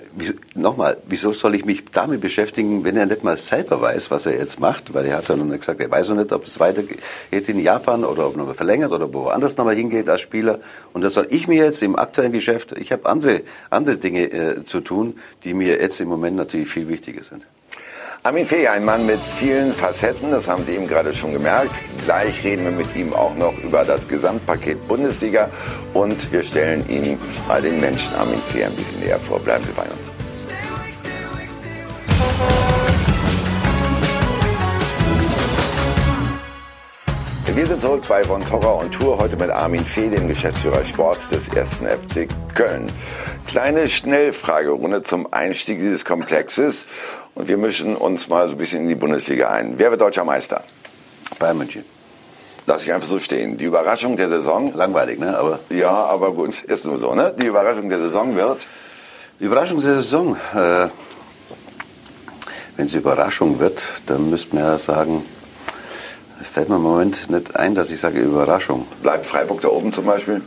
nochmal, 0.54 0.98
wieso 1.08 1.32
soll 1.32 1.54
ich 1.54 1.64
mich 1.64 1.84
damit 1.86 2.20
beschäftigen, 2.20 2.84
wenn 2.84 2.96
er 2.96 3.06
nicht 3.06 3.24
mal 3.24 3.36
selber 3.36 3.80
weiß, 3.80 4.10
was 4.10 4.26
er 4.26 4.38
jetzt 4.38 4.60
macht? 4.60 4.94
Weil 4.94 5.06
er 5.06 5.16
hat 5.16 5.28
ja 5.28 5.36
nicht 5.36 5.60
gesagt, 5.60 5.80
er 5.80 5.90
weiß 5.90 6.10
noch 6.10 6.16
nicht, 6.16 6.32
ob 6.32 6.46
es 6.46 6.60
weitergeht 6.60 7.00
in 7.30 7.58
Japan 7.58 8.04
oder 8.04 8.26
ob 8.26 8.36
nochmal 8.36 8.54
verlängert 8.54 8.92
oder 8.92 9.12
woanders 9.12 9.56
nochmal 9.56 9.74
hingeht 9.74 10.08
als 10.08 10.20
Spieler. 10.20 10.60
Und 10.92 11.02
das 11.02 11.14
soll 11.14 11.26
ich 11.30 11.48
mir 11.48 11.64
jetzt 11.64 11.82
im 11.82 11.96
aktuellen 11.96 12.32
Geschäft, 12.32 12.72
ich 12.72 12.92
habe 12.92 13.06
andere, 13.06 13.42
andere 13.70 13.96
Dinge 13.96 14.30
äh, 14.30 14.64
zu 14.64 14.80
tun, 14.80 15.18
die 15.44 15.54
mir 15.54 15.80
jetzt 15.80 16.00
im 16.00 16.08
Moment 16.08 16.36
natürlich 16.36 16.68
viel 16.68 16.88
wichtiger 16.88 17.22
sind. 17.22 17.44
Armin 18.24 18.46
Fee, 18.46 18.68
ein 18.68 18.84
Mann 18.84 19.04
mit 19.04 19.18
vielen 19.18 19.74
Facetten, 19.74 20.30
das 20.30 20.46
haben 20.46 20.64
Sie 20.64 20.76
eben 20.76 20.86
gerade 20.86 21.12
schon 21.12 21.32
gemerkt. 21.32 21.80
Gleich 22.04 22.44
reden 22.44 22.62
wir 22.62 22.70
mit 22.70 22.94
ihm 22.94 23.12
auch 23.12 23.34
noch 23.34 23.52
über 23.64 23.84
das 23.84 24.06
Gesamtpaket 24.06 24.86
Bundesliga 24.86 25.50
und 25.92 26.30
wir 26.30 26.44
stellen 26.44 26.88
Ihnen 26.88 27.18
mal 27.48 27.60
den 27.60 27.80
Menschen 27.80 28.14
Armin 28.14 28.38
Fee 28.46 28.64
ein 28.64 28.76
bisschen 28.76 29.00
näher 29.00 29.18
vor. 29.18 29.40
Bleiben 29.40 29.64
Sie 29.64 29.72
bei 29.72 29.82
uns. 29.82 30.12
Wir 37.56 37.66
sind 37.66 37.82
zurück 37.82 38.04
bei 38.08 38.22
Von 38.22 38.46
Torra 38.46 38.70
und 38.80 38.92
Tour, 38.92 39.18
heute 39.18 39.36
mit 39.36 39.50
Armin 39.50 39.84
Fee, 39.84 40.08
dem 40.08 40.28
Geschäftsführer 40.28 40.84
Sport 40.84 41.18
des 41.32 41.50
1. 41.50 41.78
FC 41.78 42.28
Köln. 42.54 42.86
Kleine 43.46 43.88
Schnellfragerunde 43.88 45.02
zum 45.02 45.30
Einstieg 45.32 45.78
dieses 45.80 46.04
Komplexes 46.04 46.86
und 47.34 47.48
wir 47.48 47.56
mischen 47.56 47.96
uns 47.96 48.28
mal 48.28 48.48
so 48.48 48.54
ein 48.54 48.58
bisschen 48.58 48.82
in 48.82 48.88
die 48.88 48.94
Bundesliga 48.94 49.50
ein. 49.50 49.74
Wer 49.78 49.90
wird 49.90 50.00
deutscher 50.00 50.24
Meister? 50.24 50.64
Bayern 51.38 51.58
München. 51.58 51.84
Lass 52.66 52.84
ich 52.84 52.92
einfach 52.92 53.08
so 53.08 53.18
stehen. 53.18 53.56
Die 53.56 53.64
Überraschung 53.64 54.16
der 54.16 54.30
Saison. 54.30 54.72
Langweilig, 54.74 55.18
ne? 55.18 55.36
Aber 55.36 55.60
ja, 55.70 55.90
aber 55.90 56.32
gut, 56.32 56.62
ist 56.62 56.86
nur 56.86 56.98
so, 56.98 57.14
ne? 57.14 57.34
Die 57.36 57.46
Überraschung 57.46 57.88
der 57.88 57.98
Saison 57.98 58.36
wird. 58.36 58.66
Die 59.40 59.44
Überraschung 59.44 59.80
der 59.80 59.94
Saison. 59.94 60.36
Äh, 60.54 60.88
wenn 62.76 62.86
es 62.86 62.94
Überraschung 62.94 63.58
wird, 63.58 63.86
dann 64.06 64.30
müsste 64.30 64.54
man 64.54 64.64
ja 64.64 64.78
sagen, 64.78 65.24
fällt 66.42 66.68
mir 66.68 66.76
im 66.76 66.82
Moment 66.82 67.28
nicht 67.30 67.56
ein, 67.56 67.74
dass 67.74 67.90
ich 67.90 68.00
sage 68.00 68.20
Überraschung. 68.20 68.86
Bleibt 69.02 69.26
Freiburg 69.26 69.60
da 69.60 69.68
oben 69.68 69.92
zum 69.92 70.06
Beispiel? 70.06 70.42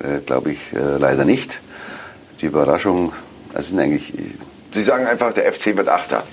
Äh, 0.00 0.20
Glaube 0.26 0.52
ich 0.52 0.72
äh, 0.72 0.98
leider 0.98 1.24
nicht. 1.24 1.60
Die 2.40 2.46
Überraschung, 2.46 3.12
das 3.52 3.68
sind 3.68 3.78
eigentlich 3.78 4.12
Sie 4.74 4.82
sagen 4.82 5.06
einfach, 5.06 5.32
der 5.32 5.50
FC 5.52 5.76
wird 5.76 5.88
Achter. 5.88 6.24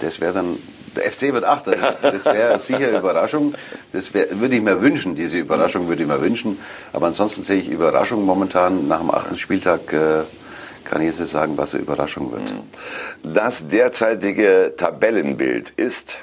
Das 0.00 0.20
wäre 0.20 0.34
dann, 0.34 0.58
der 0.94 1.10
FC 1.10 1.32
wird 1.32 1.44
Achter. 1.44 1.96
Das 2.02 2.24
wäre 2.26 2.58
sicher 2.58 2.90
Überraschung. 2.90 3.54
Das 3.92 4.12
wär, 4.12 4.38
würde 4.38 4.54
ich 4.56 4.62
mir 4.62 4.80
wünschen, 4.82 5.14
diese 5.14 5.38
Überraschung 5.38 5.88
würde 5.88 6.02
ich 6.02 6.08
mir 6.08 6.20
wünschen. 6.20 6.58
Aber 6.92 7.06
ansonsten 7.06 7.44
sehe 7.44 7.60
ich 7.60 7.70
Überraschung 7.70 8.24
momentan 8.24 8.86
nach 8.86 9.00
dem 9.00 9.10
achten 9.10 9.38
Spieltag. 9.38 9.92
Äh, 9.92 10.24
kann 10.84 11.02
ich 11.02 11.08
jetzt 11.08 11.20
nicht 11.20 11.32
sagen, 11.32 11.56
was 11.56 11.74
eine 11.74 11.82
Überraschung 11.82 12.32
wird. 12.32 12.42
Das 13.22 13.68
derzeitige 13.68 14.74
Tabellenbild 14.76 15.70
ist? 15.70 16.18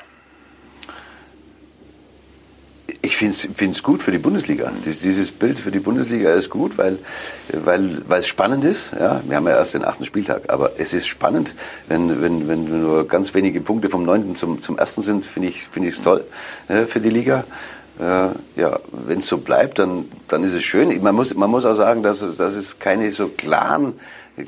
Ich 3.06 3.18
finde 3.18 3.36
es 3.36 3.84
gut 3.84 4.02
für 4.02 4.12
die 4.12 4.18
Bundesliga. 4.18 4.72
Dieses 4.84 5.30
Bild 5.30 5.60
für 5.60 5.70
die 5.70 5.78
Bundesliga 5.78 6.34
ist 6.34 6.50
gut, 6.50 6.76
weil, 6.80 6.98
weil, 7.54 8.02
weil 8.08 8.22
es 8.22 8.28
spannend 8.28 8.66
ist. 8.66 8.90
Ja, 9.00 9.22
wir 9.28 9.38
haben 9.38 9.46
ja 9.46 9.58
erst 9.58 9.76
den 9.76 9.86
achten 9.86 10.06
Spieltag, 10.06 10.50
aber 10.52 10.72
es 10.80 10.92
ist 10.92 11.06
spannend, 11.06 11.54
wenn, 11.88 12.20
wenn, 12.24 12.48
wenn 12.48 12.82
nur 12.82 13.08
ganz 13.08 13.36
wenige 13.36 13.62
Punkte 13.62 13.90
vom 13.92 14.06
neunten 14.06 14.36
zum, 14.36 14.60
zum 14.60 14.80
ersten 14.80 15.04
sind, 15.04 15.24
finde 15.24 15.50
ich 15.50 15.60
es 15.60 15.66
find 15.72 16.04
toll 16.04 16.24
äh, 16.68 16.86
für 16.86 17.00
die 17.00 17.12
Liga. 17.12 17.44
Äh, 18.00 18.60
ja, 18.60 18.80
wenn 18.92 19.20
es 19.20 19.28
so 19.28 19.38
bleibt, 19.38 19.78
dann, 19.78 20.06
dann 20.28 20.44
ist 20.44 20.54
es 20.54 20.64
schön. 20.64 21.00
Man 21.04 21.14
muss, 21.14 21.36
man 21.36 21.52
muss 21.52 21.64
auch 21.64 21.76
sagen, 21.76 22.02
dass, 22.02 22.20
dass 22.20 22.56
es 22.56 22.80
keine 22.80 23.12
so 23.12 23.28
klaren 23.28 23.94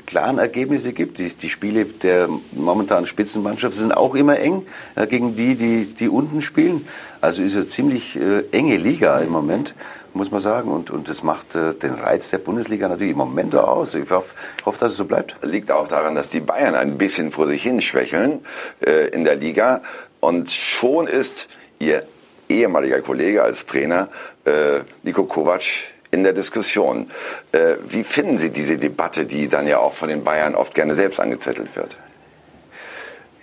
klaren 0.06 0.38
Ergebnisse 0.38 0.92
gibt. 0.92 1.18
Die, 1.18 1.32
die 1.34 1.48
Spiele 1.48 1.84
der 1.84 2.28
momentanen 2.52 3.06
Spitzenmannschaft 3.06 3.74
sind 3.74 3.92
auch 3.92 4.14
immer 4.14 4.38
eng 4.38 4.66
äh, 4.94 5.06
gegen 5.06 5.36
die, 5.36 5.54
die, 5.54 5.86
die 5.86 6.08
unten 6.08 6.42
spielen. 6.42 6.86
Also 7.20 7.42
ist 7.42 7.54
es 7.54 7.70
ziemlich 7.70 8.16
äh, 8.16 8.44
enge 8.52 8.76
Liga 8.76 9.18
im 9.20 9.30
Moment, 9.30 9.74
muss 10.14 10.30
man 10.30 10.40
sagen. 10.40 10.70
Und, 10.70 10.90
und 10.90 11.08
das 11.08 11.22
macht 11.22 11.54
äh, 11.54 11.74
den 11.74 11.94
Reiz 11.94 12.30
der 12.30 12.38
Bundesliga 12.38 12.88
natürlich 12.88 13.12
im 13.12 13.18
Moment 13.18 13.54
auch 13.54 13.68
aus. 13.68 13.94
Ich 13.94 14.10
hoffe, 14.10 14.34
ich 14.58 14.66
hoffe, 14.66 14.78
dass 14.78 14.92
es 14.92 14.98
so 14.98 15.04
bleibt. 15.04 15.34
Liegt 15.42 15.70
auch 15.70 15.88
daran, 15.88 16.14
dass 16.14 16.30
die 16.30 16.40
Bayern 16.40 16.74
ein 16.74 16.98
bisschen 16.98 17.30
vor 17.30 17.46
sich 17.46 17.62
hin 17.62 17.80
schwächeln 17.80 18.40
äh, 18.84 19.08
in 19.08 19.24
der 19.24 19.36
Liga. 19.36 19.82
Und 20.20 20.50
schon 20.50 21.06
ist 21.06 21.48
ihr 21.78 22.04
ehemaliger 22.48 23.00
Kollege 23.00 23.42
als 23.42 23.66
Trainer, 23.66 24.08
äh, 24.44 24.80
Nico 25.02 25.24
Kovac, 25.24 25.62
in 26.10 26.24
der 26.24 26.32
Diskussion. 26.32 27.10
Äh, 27.52 27.76
wie 27.88 28.04
finden 28.04 28.38
Sie 28.38 28.50
diese 28.50 28.78
Debatte, 28.78 29.26
die 29.26 29.48
dann 29.48 29.66
ja 29.66 29.78
auch 29.78 29.92
von 29.92 30.08
den 30.08 30.24
Bayern 30.24 30.54
oft 30.54 30.74
gerne 30.74 30.94
selbst 30.94 31.20
angezettelt 31.20 31.74
wird? 31.76 31.96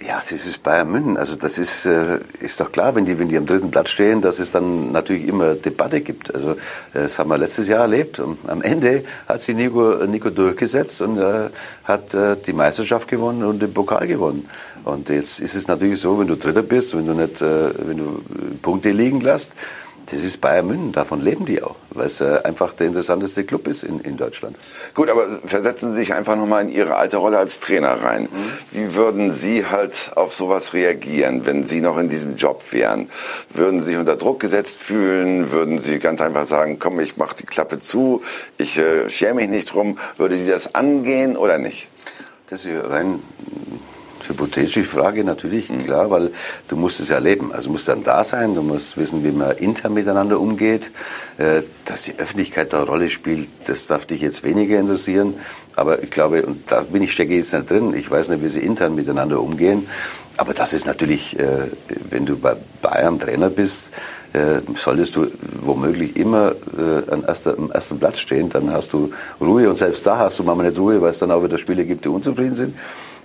Ja, 0.05 0.19
das 0.19 0.31
ist 0.45 0.61
Bayern 0.61 0.91
München. 0.91 1.17
Also 1.17 1.35
das 1.35 1.57
ist, 1.57 1.85
äh, 1.85 2.19
ist 2.39 2.59
doch 2.59 2.71
klar, 2.71 2.93
wenn 2.95 3.05
die, 3.05 3.17
wenn 3.17 3.29
die 3.29 3.37
am 3.37 3.45
dritten 3.45 3.71
Platz 3.71 3.91
stehen, 3.91 4.21
dass 4.21 4.39
es 4.39 4.51
dann 4.51 4.91
natürlich 4.91 5.25
immer 5.27 5.55
Debatte 5.55 6.01
gibt. 6.01 6.35
Also 6.35 6.51
äh, 6.51 6.55
das 6.93 7.17
haben 7.17 7.29
wir 7.29 7.37
letztes 7.37 7.67
Jahr 7.67 7.81
erlebt. 7.81 8.19
Und 8.19 8.37
am 8.47 8.61
Ende 8.61 9.05
hat 9.27 9.41
sich 9.41 9.55
Nico, 9.55 10.05
Nico 10.05 10.29
durchgesetzt 10.29 10.99
und 11.01 11.17
äh, 11.17 11.49
hat 11.85 12.13
äh, 12.13 12.35
die 12.45 12.51
Meisterschaft 12.53 13.07
gewonnen 13.07 13.43
und 13.43 13.61
den 13.61 13.73
Pokal 13.73 14.05
gewonnen. 14.05 14.49
Und 14.83 15.09
jetzt 15.09 15.39
ist 15.39 15.55
es 15.55 15.67
natürlich 15.67 16.01
so, 16.01 16.19
wenn 16.19 16.27
du 16.27 16.35
Dritter 16.35 16.61
bist, 16.61 16.95
wenn 16.95 17.07
du 17.07 17.13
nicht, 17.13 17.41
äh, 17.41 17.69
wenn 17.87 17.97
du 17.97 18.21
Punkte 18.61 18.91
liegen 18.91 19.21
lässt, 19.21 19.51
das 20.11 20.23
ist 20.23 20.39
Bayern 20.39 20.67
München, 20.67 20.91
davon 20.91 21.21
leben 21.21 21.45
die 21.45 21.63
auch, 21.63 21.75
weil 21.89 22.05
es 22.05 22.21
äh, 22.21 22.39
einfach 22.43 22.73
der 22.73 22.87
interessanteste 22.87 23.43
Club 23.43 23.67
ist 23.67 23.83
in, 23.83 23.99
in 24.01 24.17
Deutschland. 24.17 24.55
Gut, 24.93 25.09
aber 25.09 25.39
versetzen 25.45 25.91
Sie 25.91 25.99
sich 25.99 26.13
einfach 26.13 26.35
nochmal 26.35 26.63
in 26.63 26.69
Ihre 26.69 26.95
alte 26.95 27.17
Rolle 27.17 27.37
als 27.37 27.59
Trainer 27.59 28.03
rein. 28.03 28.23
Mhm. 28.23 28.27
Wie 28.71 28.95
würden 28.95 29.31
Sie 29.31 29.65
halt 29.65 30.11
auf 30.15 30.33
sowas 30.33 30.73
reagieren, 30.73 31.45
wenn 31.45 31.63
Sie 31.63 31.81
noch 31.81 31.97
in 31.97 32.09
diesem 32.09 32.35
Job 32.35 32.63
wären? 32.71 33.09
Würden 33.51 33.81
Sie 33.81 33.87
sich 33.87 33.97
unter 33.97 34.15
Druck 34.15 34.39
gesetzt 34.39 34.81
fühlen? 34.81 35.51
Würden 35.51 35.79
Sie 35.79 35.97
ganz 35.99 36.21
einfach 36.21 36.45
sagen, 36.45 36.77
komm, 36.77 36.99
ich 36.99 37.17
mache 37.17 37.37
die 37.37 37.45
Klappe 37.45 37.79
zu, 37.79 38.21
ich 38.57 38.77
äh, 38.77 39.09
schere 39.09 39.33
mich 39.33 39.49
nicht 39.49 39.73
drum? 39.73 39.97
Würde 40.17 40.37
Sie 40.37 40.49
das 40.49 40.75
angehen 40.75 41.35
oder 41.35 41.57
nicht? 41.57 41.87
Das 42.47 42.63
ist 42.63 42.83
rein 42.83 43.21
hypothetische 44.29 44.83
Frage 44.83 45.23
natürlich, 45.23 45.69
mhm. 45.69 45.85
klar, 45.85 46.09
weil 46.09 46.31
du 46.67 46.75
musst 46.75 46.99
es 46.99 47.09
erleben. 47.09 47.51
Also 47.53 47.67
du 47.67 47.73
musst 47.73 47.87
dann 47.87 48.03
da 48.03 48.23
sein, 48.23 48.55
du 48.55 48.61
musst 48.61 48.97
wissen, 48.97 49.23
wie 49.23 49.31
man 49.31 49.57
intern 49.57 49.93
miteinander 49.93 50.39
umgeht. 50.39 50.91
Äh, 51.37 51.63
dass 51.83 52.03
die 52.03 52.17
Öffentlichkeit 52.17 52.71
da 52.71 52.77
eine 52.77 52.87
Rolle 52.87 53.09
spielt, 53.09 53.49
das 53.65 53.87
darf 53.87 54.05
dich 54.05 54.21
jetzt 54.21 54.43
weniger 54.43 54.79
interessieren. 54.79 55.33
Aber 55.75 56.01
ich 56.01 56.09
glaube, 56.09 56.45
und 56.45 56.71
da 56.71 56.81
bin 56.81 57.03
ich 57.03 57.11
stecke 57.11 57.35
jetzt 57.35 57.53
nicht 57.53 57.69
drin, 57.69 57.93
ich 57.93 58.09
weiß 58.09 58.29
nicht, 58.29 58.41
wie 58.41 58.47
sie 58.47 58.61
intern 58.61 58.95
miteinander 58.95 59.41
umgehen. 59.41 59.87
Aber 60.37 60.53
das 60.53 60.71
ist 60.71 60.85
natürlich, 60.85 61.37
äh, 61.37 61.67
wenn 62.09 62.25
du 62.25 62.37
bei 62.37 62.55
Bayern 62.81 63.19
Trainer 63.19 63.49
bist, 63.49 63.91
äh, 64.31 64.61
solltest 64.77 65.17
du 65.17 65.27
womöglich 65.61 66.15
immer 66.15 66.55
an 67.09 67.23
erster, 67.25 67.57
am 67.57 67.71
ersten 67.71 67.99
Platz 67.99 68.19
stehen, 68.19 68.49
dann 68.49 68.71
hast 68.71 68.93
du 68.93 69.11
Ruhe 69.39 69.69
und 69.69 69.77
selbst 69.77 70.05
da 70.05 70.17
hast 70.17 70.39
du 70.39 70.43
manchmal 70.43 70.67
nicht 70.67 70.79
Ruhe, 70.79 71.01
weil 71.01 71.11
es 71.11 71.19
dann 71.19 71.31
auch 71.31 71.43
wieder 71.43 71.57
Spiele 71.57 71.85
gibt, 71.85 72.05
die 72.05 72.09
unzufrieden 72.09 72.55
sind. 72.55 72.75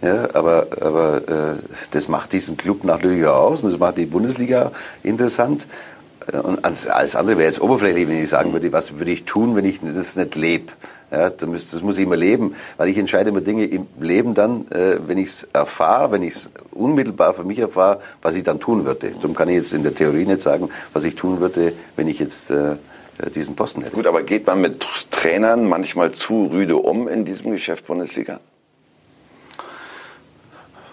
Ja, 0.02 0.28
aber 0.32 0.68
aber 0.80 1.16
äh, 1.28 1.62
das 1.90 2.08
macht 2.08 2.32
diesen 2.32 2.56
Club 2.56 2.84
natürlich 2.84 3.26
aus 3.26 3.62
und 3.62 3.70
das 3.72 3.78
macht 3.78 3.98
die 3.98 4.06
Bundesliga 4.06 4.72
interessant. 5.02 5.66
Äh, 6.32 6.38
und 6.38 6.64
alles 6.64 7.16
andere 7.16 7.36
wäre 7.36 7.48
jetzt 7.48 7.60
oberflächlich, 7.60 8.08
wenn 8.08 8.22
ich 8.22 8.30
sagen 8.30 8.52
würde, 8.52 8.72
was 8.72 8.98
würde 8.98 9.10
ich 9.10 9.24
tun, 9.24 9.56
wenn 9.56 9.66
ich 9.66 9.80
das 9.82 10.16
nicht 10.16 10.34
lebe. 10.34 10.72
Ja, 11.10 11.28
das 11.28 11.82
muss 11.82 11.98
ich 11.98 12.04
immer 12.04 12.16
leben, 12.16 12.54
weil 12.76 12.88
ich 12.88 12.96
entscheide 12.96 13.30
immer 13.30 13.40
Dinge 13.40 13.64
im 13.66 13.88
Leben 13.98 14.34
dann, 14.34 14.70
äh, 14.70 14.98
wenn 15.06 15.18
ich 15.18 15.28
es 15.28 15.48
erfahre, 15.52 16.12
wenn 16.12 16.22
ich 16.22 16.36
es 16.36 16.50
unmittelbar 16.70 17.34
für 17.34 17.42
mich 17.42 17.58
erfahre, 17.58 18.00
was 18.22 18.36
ich 18.36 18.44
dann 18.44 18.60
tun 18.60 18.84
würde. 18.84 19.10
Darum 19.20 19.34
kann 19.34 19.48
ich 19.48 19.56
jetzt 19.56 19.72
in 19.74 19.82
der 19.82 19.94
Theorie 19.94 20.24
nicht 20.24 20.40
sagen, 20.40 20.70
was 20.92 21.02
ich 21.02 21.16
tun 21.16 21.40
würde, 21.40 21.72
wenn 21.96 22.06
ich 22.06 22.20
jetzt 22.20 22.50
äh, 22.52 22.76
diesen 23.34 23.56
Posten 23.56 23.82
hätte. 23.82 23.92
Gut, 23.92 24.06
aber 24.06 24.22
geht 24.22 24.46
man 24.46 24.60
mit 24.60 24.86
Trainern 25.10 25.68
manchmal 25.68 26.12
zu 26.12 26.46
rüde 26.46 26.76
um 26.76 27.08
in 27.08 27.24
diesem 27.24 27.50
Geschäft 27.50 27.86
Bundesliga? 27.86 28.38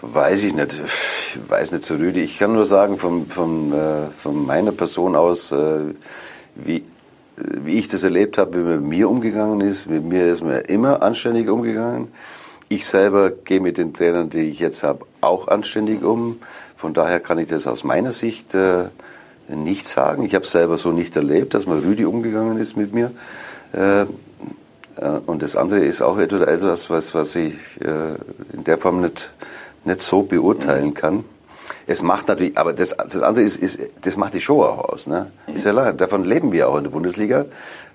Weiß 0.00 0.44
ich 0.44 0.54
nicht. 0.54 0.74
Ich 0.74 1.50
weiß 1.50 1.72
nicht 1.72 1.84
so 1.84 1.94
rüde. 1.94 2.20
Ich 2.20 2.38
kann 2.38 2.52
nur 2.52 2.66
sagen, 2.66 2.98
von, 2.98 3.26
von, 3.26 3.72
äh, 3.72 4.10
von 4.16 4.46
meiner 4.46 4.70
Person 4.70 5.16
aus, 5.16 5.50
äh, 5.50 5.80
wie, 6.54 6.84
wie 7.36 7.78
ich 7.78 7.88
das 7.88 8.04
erlebt 8.04 8.38
habe, 8.38 8.58
wie 8.58 8.62
man 8.62 8.80
mit 8.82 8.88
mir 8.90 9.10
umgegangen 9.10 9.60
ist. 9.60 9.88
Mit 9.88 10.04
mir 10.04 10.26
ist 10.26 10.42
man 10.42 10.60
immer 10.62 11.02
anständig 11.02 11.48
umgegangen. 11.48 12.08
Ich 12.68 12.86
selber 12.86 13.30
gehe 13.30 13.60
mit 13.60 13.76
den 13.76 13.92
Trainern, 13.92 14.30
die 14.30 14.42
ich 14.42 14.60
jetzt 14.60 14.84
habe, 14.84 15.04
auch 15.20 15.48
anständig 15.48 16.04
um. 16.04 16.38
Von 16.76 16.94
daher 16.94 17.18
kann 17.18 17.38
ich 17.38 17.48
das 17.48 17.66
aus 17.66 17.82
meiner 17.82 18.12
Sicht 18.12 18.54
äh, 18.54 18.84
nicht 19.48 19.88
sagen. 19.88 20.22
Ich 20.24 20.34
habe 20.34 20.44
es 20.44 20.52
selber 20.52 20.78
so 20.78 20.92
nicht 20.92 21.16
erlebt, 21.16 21.54
dass 21.54 21.66
man 21.66 21.80
rüde 21.80 22.08
umgegangen 22.08 22.58
ist 22.58 22.76
mit 22.76 22.94
mir. 22.94 23.10
Äh, 23.72 24.02
äh 24.02 24.06
und 25.26 25.42
das 25.42 25.56
andere 25.56 25.80
ist 25.80 26.02
auch 26.02 26.18
etwas, 26.18 26.88
was, 26.88 27.14
was 27.14 27.34
ich 27.34 27.54
äh, 27.80 28.14
in 28.52 28.62
der 28.64 28.78
Form 28.78 29.00
nicht 29.00 29.32
nicht 29.88 30.02
so 30.02 30.22
beurteilen 30.22 30.94
kann. 30.94 31.24
Es 31.86 32.02
macht 32.02 32.28
natürlich, 32.28 32.56
aber 32.56 32.72
das, 32.72 32.90
das 32.90 33.22
andere 33.22 33.44
ist, 33.44 33.56
ist, 33.56 33.78
das 34.02 34.16
macht 34.16 34.34
die 34.34 34.40
Show 34.40 34.62
auch 34.62 34.90
aus. 34.90 35.06
Ne? 35.06 35.30
Ist 35.46 35.64
ja 35.64 35.72
klar, 35.72 35.92
davon 35.94 36.24
leben 36.24 36.52
wir 36.52 36.68
auch 36.68 36.76
in 36.76 36.84
der 36.84 36.90
Bundesliga. 36.90 37.46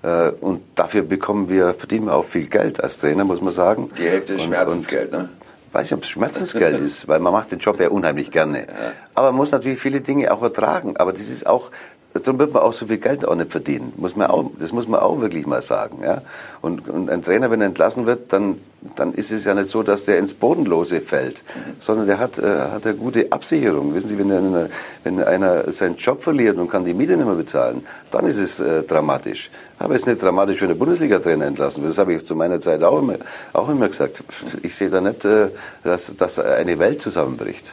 Äh, 0.02 0.30
und 0.40 0.62
dafür 0.74 1.02
bekommen 1.02 1.48
wir, 1.48 1.74
verdienen 1.74 2.06
wir 2.06 2.14
auch 2.14 2.24
viel 2.24 2.48
Geld 2.48 2.82
als 2.82 2.98
Trainer, 2.98 3.24
muss 3.24 3.40
man 3.40 3.52
sagen. 3.52 3.90
Die 3.96 4.02
Hälfte 4.02 4.34
ist 4.34 4.42
Schmerzensgeld, 4.42 5.12
ne? 5.12 5.28
weiß 5.74 5.86
nicht, 5.86 5.94
ob 5.94 6.04
es 6.04 6.10
Schmerzensgeld 6.10 6.80
ist, 6.80 7.08
weil 7.08 7.18
man 7.18 7.32
macht 7.32 7.50
den 7.50 7.58
Job 7.58 7.80
ja 7.80 7.88
unheimlich 7.88 8.30
gerne. 8.30 8.60
Ja. 8.60 8.66
Aber 9.14 9.28
man 9.28 9.38
muss 9.38 9.50
natürlich 9.50 9.80
viele 9.80 10.00
Dinge 10.00 10.32
auch 10.32 10.42
ertragen. 10.42 10.96
Aber 10.96 11.12
das 11.12 11.28
ist 11.28 11.46
auch, 11.46 11.70
Darum 12.14 12.38
wird 12.38 12.52
man 12.52 12.62
auch 12.62 12.72
so 12.72 12.86
viel 12.86 12.98
Geld 12.98 13.26
auch 13.26 13.34
nicht 13.34 13.50
verdienen. 13.50 13.92
Muss 13.96 14.14
man 14.14 14.28
auch, 14.28 14.48
das 14.60 14.70
muss 14.70 14.86
man 14.86 15.00
auch 15.00 15.20
wirklich 15.20 15.46
mal 15.46 15.62
sagen. 15.62 15.98
Ja? 16.04 16.22
Und, 16.62 16.88
und 16.88 17.10
ein 17.10 17.22
Trainer, 17.24 17.50
wenn 17.50 17.60
er 17.60 17.66
entlassen 17.66 18.06
wird, 18.06 18.32
dann, 18.32 18.60
dann 18.94 19.14
ist 19.14 19.32
es 19.32 19.44
ja 19.44 19.52
nicht 19.52 19.68
so, 19.68 19.82
dass 19.82 20.04
der 20.04 20.18
ins 20.18 20.32
Bodenlose 20.32 21.00
fällt, 21.00 21.42
sondern 21.80 22.06
der 22.06 22.20
hat, 22.20 22.38
äh, 22.38 22.42
hat 22.42 22.86
eine 22.86 22.94
gute 22.94 23.32
Absicherung. 23.32 23.94
Wissen 23.96 24.10
Sie, 24.10 24.18
wenn, 24.18 24.30
eine, 24.30 24.70
wenn 25.02 25.24
einer 25.24 25.72
seinen 25.72 25.96
Job 25.96 26.22
verliert 26.22 26.56
und 26.56 26.70
kann 26.70 26.84
die 26.84 26.94
Miete 26.94 27.16
nicht 27.16 27.26
mehr 27.26 27.34
bezahlen, 27.34 27.84
dann 28.12 28.26
ist 28.28 28.38
es 28.38 28.60
äh, 28.60 28.84
dramatisch. 28.84 29.50
Aber 29.80 29.96
es 29.96 30.02
ist 30.02 30.06
nicht 30.06 30.22
dramatisch, 30.22 30.60
wenn 30.60 30.68
der 30.68 30.76
Bundesliga-Trainer 30.76 31.46
entlassen 31.46 31.82
wird. 31.82 31.90
Das 31.90 31.98
habe 31.98 32.14
ich 32.14 32.24
zu 32.24 32.36
meiner 32.36 32.60
Zeit 32.60 32.84
auch 32.84 33.00
immer, 33.00 33.16
auch 33.52 33.68
immer 33.68 33.88
gesagt. 33.88 34.22
Ich 34.62 34.76
sehe 34.76 34.88
da 34.88 35.00
nicht, 35.00 35.24
äh, 35.24 35.48
dass, 35.82 36.12
dass 36.16 36.38
eine 36.38 36.78
Welt 36.78 37.00
zusammenbricht 37.00 37.72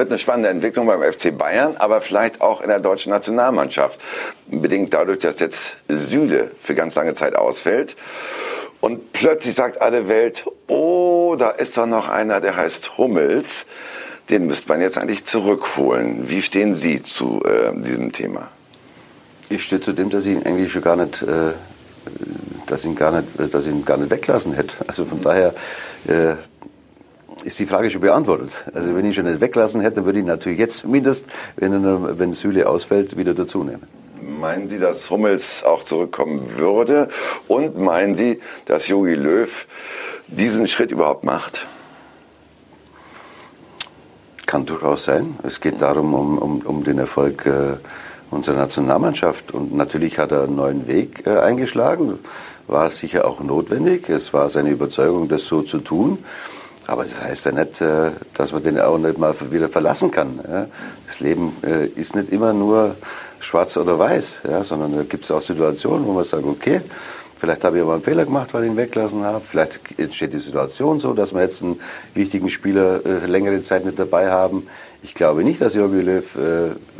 wird 0.00 0.10
eine 0.10 0.18
spannende 0.18 0.48
Entwicklung 0.48 0.86
beim 0.86 1.02
FC 1.02 1.36
Bayern, 1.36 1.76
aber 1.76 2.00
vielleicht 2.00 2.40
auch 2.40 2.62
in 2.62 2.68
der 2.68 2.80
deutschen 2.80 3.10
Nationalmannschaft. 3.10 4.00
Bedingt 4.46 4.94
dadurch, 4.94 5.18
dass 5.18 5.40
jetzt 5.40 5.76
Süle 5.90 6.50
für 6.58 6.74
ganz 6.74 6.94
lange 6.94 7.12
Zeit 7.12 7.36
ausfällt. 7.36 7.96
Und 8.80 9.12
plötzlich 9.12 9.54
sagt 9.54 9.82
alle 9.82 10.08
Welt, 10.08 10.46
oh, 10.68 11.36
da 11.38 11.50
ist 11.50 11.76
doch 11.76 11.84
noch 11.84 12.08
einer, 12.08 12.40
der 12.40 12.56
heißt 12.56 12.96
Hummels. 12.96 13.66
Den 14.30 14.46
müsste 14.46 14.70
man 14.70 14.80
jetzt 14.80 14.96
eigentlich 14.96 15.24
zurückholen. 15.26 16.30
Wie 16.30 16.40
stehen 16.40 16.74
Sie 16.74 17.02
zu 17.02 17.42
äh, 17.44 17.78
diesem 17.82 18.10
Thema? 18.10 18.48
Ich 19.50 19.64
stehe 19.64 19.82
zu 19.82 19.92
dem, 19.92 20.08
dass 20.08 20.24
ich 20.24 20.32
ihn 20.32 20.46
eigentlich 20.46 20.82
gar 20.82 20.96
nicht, 20.96 21.20
äh, 21.20 21.52
dass 22.66 22.86
ihn 22.86 22.94
gar 22.94 23.20
nicht, 23.20 23.28
dass 23.52 23.64
ich 23.64 23.70
ihn 23.70 23.84
gar 23.84 23.98
nicht 23.98 24.10
weglassen 24.10 24.54
hätte. 24.54 24.76
Also 24.86 25.04
von 25.04 25.20
daher 25.20 25.52
äh, 26.08 26.36
ist 27.44 27.58
die 27.58 27.66
Frage 27.66 27.90
schon 27.90 28.00
beantwortet. 28.00 28.50
Also 28.74 28.94
wenn 28.94 29.04
ich 29.04 29.16
schon 29.16 29.24
nicht 29.24 29.40
weglassen 29.40 29.80
hätte, 29.80 30.04
würde 30.04 30.18
ich 30.18 30.24
natürlich 30.24 30.58
jetzt 30.58 30.78
zumindest, 30.78 31.24
wenn, 31.56 32.18
wenn 32.18 32.34
Süle 32.34 32.68
ausfällt, 32.68 33.16
wieder 33.16 33.34
dazu 33.34 33.64
nehmen. 33.64 33.82
Meinen 34.20 34.68
Sie, 34.68 34.78
dass 34.78 35.10
Hummels 35.10 35.64
auch 35.64 35.82
zurückkommen 35.82 36.58
würde? 36.58 37.08
Und 37.48 37.78
meinen 37.78 38.14
Sie, 38.14 38.40
dass 38.66 38.88
Jogi 38.88 39.14
Löw 39.14 39.66
diesen 40.28 40.66
Schritt 40.66 40.92
überhaupt 40.92 41.24
macht? 41.24 41.66
Kann 44.46 44.66
durchaus 44.66 45.04
sein. 45.04 45.38
Es 45.42 45.60
geht 45.60 45.80
darum, 45.80 46.14
um, 46.14 46.38
um, 46.38 46.60
um 46.60 46.84
den 46.84 46.98
Erfolg 46.98 47.46
äh, 47.46 47.76
unserer 48.30 48.56
Nationalmannschaft. 48.56 49.52
Und 49.52 49.74
natürlich 49.74 50.18
hat 50.18 50.32
er 50.32 50.44
einen 50.44 50.56
neuen 50.56 50.86
Weg 50.86 51.26
äh, 51.26 51.38
eingeschlagen. 51.38 52.18
War 52.66 52.90
sicher 52.90 53.26
auch 53.26 53.40
notwendig. 53.40 54.08
Es 54.08 54.32
war 54.32 54.50
seine 54.50 54.70
Überzeugung, 54.70 55.28
das 55.28 55.44
so 55.44 55.62
zu 55.62 55.78
tun. 55.78 56.18
Aber 56.90 57.04
das 57.04 57.20
heißt 57.20 57.44
ja 57.46 57.52
nicht, 57.52 57.80
äh, 57.80 58.10
dass 58.34 58.50
man 58.50 58.64
den 58.64 58.80
auch 58.80 58.98
nicht 58.98 59.16
mal 59.16 59.32
wieder 59.52 59.68
verlassen 59.68 60.10
kann. 60.10 60.40
Das 61.06 61.20
Leben 61.20 61.56
äh, 61.62 61.86
ist 61.86 62.16
nicht 62.16 62.32
immer 62.32 62.52
nur 62.52 62.96
schwarz 63.38 63.76
oder 63.76 63.96
weiß, 63.96 64.40
sondern 64.62 64.96
da 64.96 65.02
gibt 65.04 65.24
es 65.24 65.30
auch 65.30 65.40
Situationen, 65.40 66.04
wo 66.04 66.12
man 66.12 66.24
sagt, 66.24 66.44
okay, 66.44 66.80
Vielleicht 67.36 67.64
habe 67.64 67.78
ich 67.78 67.82
aber 67.82 67.94
einen 67.94 68.02
Fehler 68.02 68.26
gemacht, 68.26 68.52
weil 68.52 68.64
ich 68.64 68.70
ihn 68.70 68.76
weglassen 68.76 69.24
habe. 69.24 69.40
Vielleicht 69.40 69.80
entsteht 69.96 70.34
die 70.34 70.40
Situation 70.40 71.00
so, 71.00 71.14
dass 71.14 71.32
wir 71.32 71.40
jetzt 71.40 71.62
einen 71.62 71.80
wichtigen 72.12 72.50
Spieler 72.50 73.00
äh, 73.06 73.24
längere 73.24 73.62
Zeit 73.62 73.86
nicht 73.86 73.98
dabei 73.98 74.30
haben. 74.30 74.66
Ich 75.02 75.14
glaube 75.14 75.42
nicht, 75.42 75.62
dass 75.62 75.74
Jogi 75.74 76.02
Löw, 76.02 76.24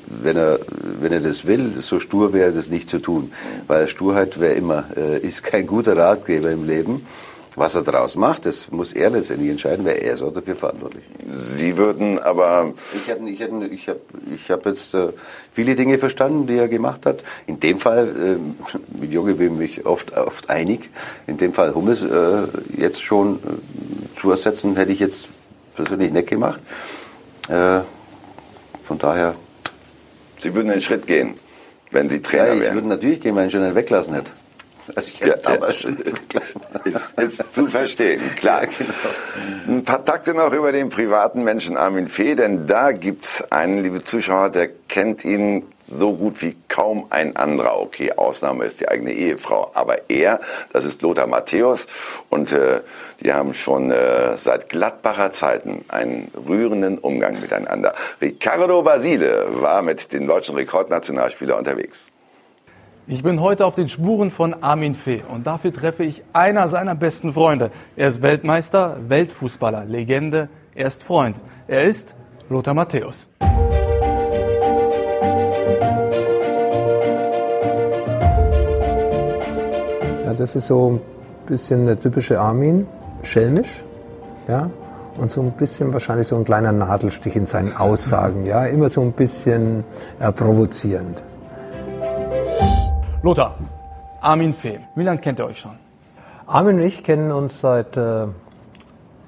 wenn, 0.07 0.37
er, 0.39 0.61
wenn 0.99 1.13
er 1.13 1.21
das 1.21 1.45
will, 1.45 1.75
so 1.83 2.01
stur 2.01 2.33
wäre, 2.33 2.53
das 2.53 2.71
nicht 2.71 2.89
zu 2.89 3.01
tun. 3.01 3.33
Weil 3.67 3.87
Sturheit 3.89 4.41
wäre 4.41 4.55
immer, 4.55 4.85
ist 5.21 5.43
kein 5.43 5.67
guter 5.67 5.95
Ratgeber 5.95 6.51
im 6.51 6.67
Leben. 6.67 7.05
Was 7.57 7.75
er 7.75 7.83
daraus 7.83 8.15
macht, 8.15 8.47
das 8.47 8.71
muss 8.71 8.93
er 8.93 9.11
letztendlich 9.11 9.51
entscheiden, 9.51 9.85
weil 9.85 9.97
er 9.97 10.15
ist 10.15 10.23
auch 10.23 10.33
dafür 10.33 10.55
verantwortlich. 10.55 11.03
Sie 11.31 11.77
würden 11.77 12.21
aber... 12.21 12.75
Ich 12.95 13.11
habe 13.11 13.29
ich 13.29 13.43
hab, 13.43 13.63
ich 13.73 13.89
hab, 13.89 13.97
ich 14.33 14.51
hab 14.51 14.67
jetzt 14.67 14.95
äh, 14.95 15.09
viele 15.53 15.75
Dinge 15.75 15.99
verstanden, 15.99 16.47
die 16.47 16.57
er 16.57 16.69
gemacht 16.69 17.07
hat. 17.07 17.25
In 17.49 17.59
dem 17.59 17.81
Fall, 17.81 18.07
äh, 18.09 18.99
mit 19.01 19.11
Jogi 19.11 19.33
bin 19.33 19.55
ich 19.55 19.79
mich 19.79 19.87
oft, 19.87 20.17
oft 20.17 20.49
einig, 20.49 20.91
in 21.27 21.39
dem 21.39 21.53
Fall 21.53 21.75
Hummels 21.75 22.03
äh, 22.03 22.47
jetzt 22.81 23.03
schon 23.03 23.41
zu 24.21 24.31
ersetzen, 24.31 24.77
hätte 24.77 24.93
ich 24.93 25.01
jetzt 25.01 25.27
persönlich 25.75 26.13
nicht 26.13 26.29
gemacht. 26.29 26.61
Von 27.49 28.99
daher... 28.99 29.35
Sie 30.39 30.55
würden 30.55 30.71
einen 30.71 30.81
Schritt 30.81 31.07
gehen, 31.07 31.35
wenn 31.91 32.09
Sie 32.09 32.23
Trainer 32.23 32.47
ja, 32.47 32.55
ich 32.55 32.61
wären? 32.61 32.69
Ich 32.69 32.75
würde 32.75 32.89
natürlich 32.89 33.21
gehen, 33.21 33.35
wenn 33.35 33.47
ich 33.47 33.53
schon 33.53 33.63
einen 33.63 33.75
weglassen 33.75 34.15
hätte. 34.15 34.31
Also 34.95 35.11
ich 35.13 35.21
ja, 35.21 35.37
ja. 35.37 35.73
schon 35.73 35.99
ist, 36.85 37.19
ist 37.19 37.55
zu 37.55 37.67
verstehen, 37.67 38.21
klar. 38.37 38.51
Ja, 38.63 38.67
genau. 38.67 39.79
Ein 39.79 39.85
paar 39.85 40.05
Takte 40.05 40.35
noch 40.35 40.53
über 40.53 40.73
den 40.73 40.89
privaten 40.89 41.45
Menschen 41.45 41.77
Armin 41.77 42.09
Fee, 42.09 42.35
denn 42.35 42.67
da 42.67 42.93
gibt's 42.93 43.43
einen, 43.51 43.83
liebe 43.83 44.03
Zuschauer, 44.03 44.51
der 44.51 44.69
kennt 44.89 45.25
ihn 45.25 45.65
so 45.87 46.17
gut 46.17 46.41
wie 46.43 46.57
kaum 46.69 47.07
ein 47.11 47.37
anderer. 47.37 47.81
Okay, 47.81 48.13
Ausnahme 48.13 48.65
ist 48.65 48.81
die 48.81 48.89
eigene 48.89 49.13
Ehefrau, 49.13 49.71
aber 49.75 50.11
er, 50.11 50.41
das 50.73 50.85
ist 50.85 51.03
Lothar 51.03 51.27
Matthäus 51.27 51.87
und 52.29 52.53
äh, 52.53 52.81
die 53.21 53.33
haben 53.33 53.53
schon 53.53 53.91
äh, 53.91 54.37
seit 54.37 54.69
Gladbacher 54.69 55.33
Zeiten 55.33 55.85
einen 55.89 56.31
rührenden 56.49 56.99
Umgang 56.99 57.41
miteinander. 57.41 57.95
Ricardo 58.21 58.83
Basile 58.83 59.47
war 59.51 59.83
mit 59.83 60.13
dem 60.13 60.27
deutschen 60.27 60.55
Rekordnationalspieler 60.55 61.57
unterwegs. 61.57 62.11
Ich 63.13 63.25
bin 63.25 63.41
heute 63.41 63.67
auf 63.67 63.75
den 63.75 63.89
Spuren 63.89 64.31
von 64.31 64.55
Armin 64.63 64.95
Fee 64.95 65.25
und 65.29 65.45
dafür 65.45 65.73
treffe 65.73 66.05
ich 66.05 66.23
einer 66.33 66.69
seiner 66.69 66.95
besten 66.95 67.33
Freunde. 67.33 67.73
Er 67.97 68.07
ist 68.07 68.23
Weltmeister, 68.23 68.99
Weltfußballer, 69.09 69.85
Legende, 69.85 70.49
er 70.77 70.87
ist 70.87 71.03
Freund. 71.03 71.35
Er 71.67 71.83
ist 71.83 72.15
Lothar 72.49 72.73
Matthäus. 72.73 73.27
Ja, 80.25 80.33
das 80.39 80.55
ist 80.55 80.69
so 80.69 80.93
ein 80.93 81.01
bisschen 81.47 81.87
der 81.87 81.99
typische 81.99 82.39
Armin, 82.39 82.87
schelmisch, 83.25 83.83
ja, 84.47 84.71
und 85.17 85.33
so 85.33 85.41
ein 85.43 85.51
bisschen 85.51 85.93
wahrscheinlich 85.93 86.29
so 86.29 86.37
ein 86.37 86.45
kleiner 86.45 86.71
Nadelstich 86.71 87.35
in 87.35 87.47
seinen 87.47 87.77
Aussagen, 87.77 88.47
ja, 88.47 88.67
immer 88.67 88.89
so 88.89 89.01
ein 89.01 89.11
bisschen 89.11 89.83
äh, 90.21 90.31
provozierend. 90.31 91.25
Lothar, 93.23 93.55
Armin 94.23 94.55
Fee, 94.55 94.81
wie 94.95 95.03
lange 95.03 95.19
kennt 95.19 95.39
ihr 95.41 95.45
euch 95.45 95.59
schon? 95.59 95.73
Armin 96.47 96.77
und 96.77 96.81
ich 96.81 97.05
kennen 97.05 97.31
uns 97.33 97.61
seit 97.61 97.95
äh, 97.99 98.27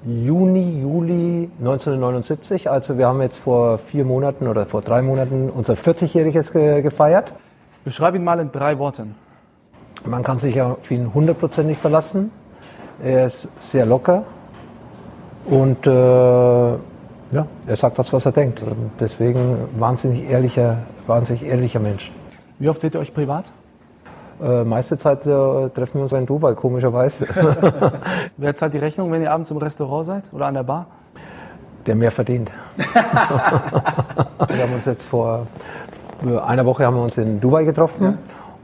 Juni, 0.03 0.81
Juli 0.81 1.51
1979. 1.59 2.71
Also 2.71 2.97
wir 2.97 3.05
haben 3.05 3.21
jetzt 3.21 3.37
vor 3.37 3.77
vier 3.77 4.03
Monaten 4.03 4.47
oder 4.47 4.65
vor 4.65 4.81
drei 4.81 5.03
Monaten 5.03 5.51
unser 5.51 5.75
40-jähriges 5.75 6.53
ge 6.53 6.81
gefeiert. 6.81 7.33
Beschreib 7.83 8.15
ihn 8.15 8.23
mal 8.23 8.39
in 8.39 8.51
drei 8.51 8.79
Worten. 8.79 9.13
Man 10.05 10.23
kann 10.23 10.39
sich 10.39 10.59
auf 10.59 10.89
ihn 10.89 11.13
hundertprozentig 11.13 11.77
verlassen. 11.77 12.31
Er 12.99 13.27
ist 13.27 13.47
sehr 13.59 13.85
locker 13.85 14.23
und 15.45 15.85
äh, 15.85 15.91
ja, 15.91 17.47
er 17.67 17.75
sagt 17.75 17.99
das, 17.99 18.11
was 18.11 18.25
er 18.25 18.31
denkt. 18.31 18.59
Deswegen 18.99 19.67
wahnsinnig 19.77 20.27
ehrlicher, 20.27 20.77
wahnsinnig 21.05 21.43
ehrlicher 21.43 21.79
Mensch. 21.79 22.11
Wie 22.57 22.69
oft 22.69 22.81
seht 22.81 22.95
ihr 22.95 22.99
euch 22.99 23.13
privat? 23.13 23.51
Äh, 24.43 24.65
meiste 24.65 24.97
Zeit 24.97 25.25
äh, 25.25 25.69
treffen 25.69 25.95
wir 25.95 26.01
uns 26.01 26.11
in 26.11 26.25
Dubai, 26.25 26.53
komischerweise. 26.53 27.25
Wer 28.37 28.55
zahlt 28.55 28.73
die 28.73 28.77
Rechnung, 28.77 29.09
wenn 29.11 29.21
ihr 29.21 29.31
abends 29.31 29.51
im 29.51 29.57
Restaurant 29.57 30.05
seid 30.05 30.23
oder 30.33 30.47
an 30.47 30.55
der 30.55 30.63
Bar? 30.63 30.87
Der 31.85 31.95
mehr 31.95 32.11
verdient. 32.11 32.51
wir 32.77 34.63
haben 34.63 34.73
uns 34.73 34.85
jetzt 34.85 35.05
vor 35.05 35.47
einer 36.45 36.65
Woche 36.65 36.85
haben 36.85 36.95
wir 36.95 37.03
uns 37.03 37.17
in 37.17 37.39
Dubai 37.39 37.63
getroffen 37.63 38.03
ja. 38.03 38.13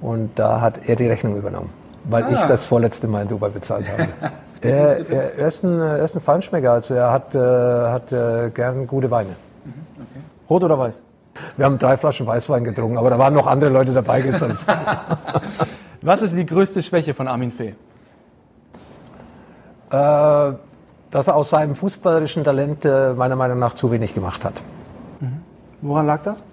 und 0.01 0.37
da 0.37 0.61
hat 0.61 0.87
er 0.87 0.95
die 0.95 1.07
Rechnung 1.07 1.37
übernommen, 1.37 1.69
weil 2.05 2.23
ah. 2.23 2.29
ich 2.31 2.41
das 2.41 2.65
vorletzte 2.65 3.07
Mal 3.07 3.23
in 3.23 3.27
Dubai 3.29 3.49
bezahlt 3.49 3.85
habe. 3.89 4.07
er, 4.61 5.09
er, 5.09 5.37
er, 5.37 5.47
ist 5.47 5.63
ein, 5.63 5.79
er 5.79 6.03
ist 6.03 6.15
ein 6.15 6.21
Feinschmecker, 6.21 6.71
also 6.73 6.93
er 6.93 7.11
hat, 7.11 7.35
äh, 7.35 7.39
hat 7.39 8.11
äh, 8.11 8.49
gern 8.49 8.87
gute 8.87 9.11
Weine. 9.11 9.29
Mhm, 9.65 9.73
okay. 9.95 10.21
Rot 10.49 10.63
oder 10.63 10.79
weiß? 10.79 11.03
Wir 11.57 11.65
haben 11.65 11.77
drei 11.77 11.97
Flaschen 11.97 12.25
Weißwein 12.25 12.63
getrunken, 12.63 12.97
aber 12.97 13.09
da 13.09 13.19
waren 13.19 13.33
noch 13.33 13.47
andere 13.47 13.69
Leute 13.69 13.93
dabei 13.93 14.21
gestern. 14.21 14.57
Was 16.01 16.21
ist 16.21 16.35
die 16.35 16.45
größte 16.45 16.81
Schwäche 16.81 17.13
von 17.13 17.27
Armin 17.27 17.51
Fee? 17.51 17.75
Äh, 19.91 20.53
dass 21.11 21.27
er 21.27 21.35
aus 21.35 21.49
seinem 21.49 21.75
fußballerischen 21.75 22.43
Talent 22.43 22.85
äh, 22.85 23.13
meiner 23.13 23.35
Meinung 23.35 23.59
nach 23.59 23.73
zu 23.73 23.91
wenig 23.91 24.13
gemacht 24.13 24.45
hat. 24.45 24.53
Mhm. 25.19 25.41
Woran 25.81 26.05
lag 26.05 26.21
das? 26.21 26.43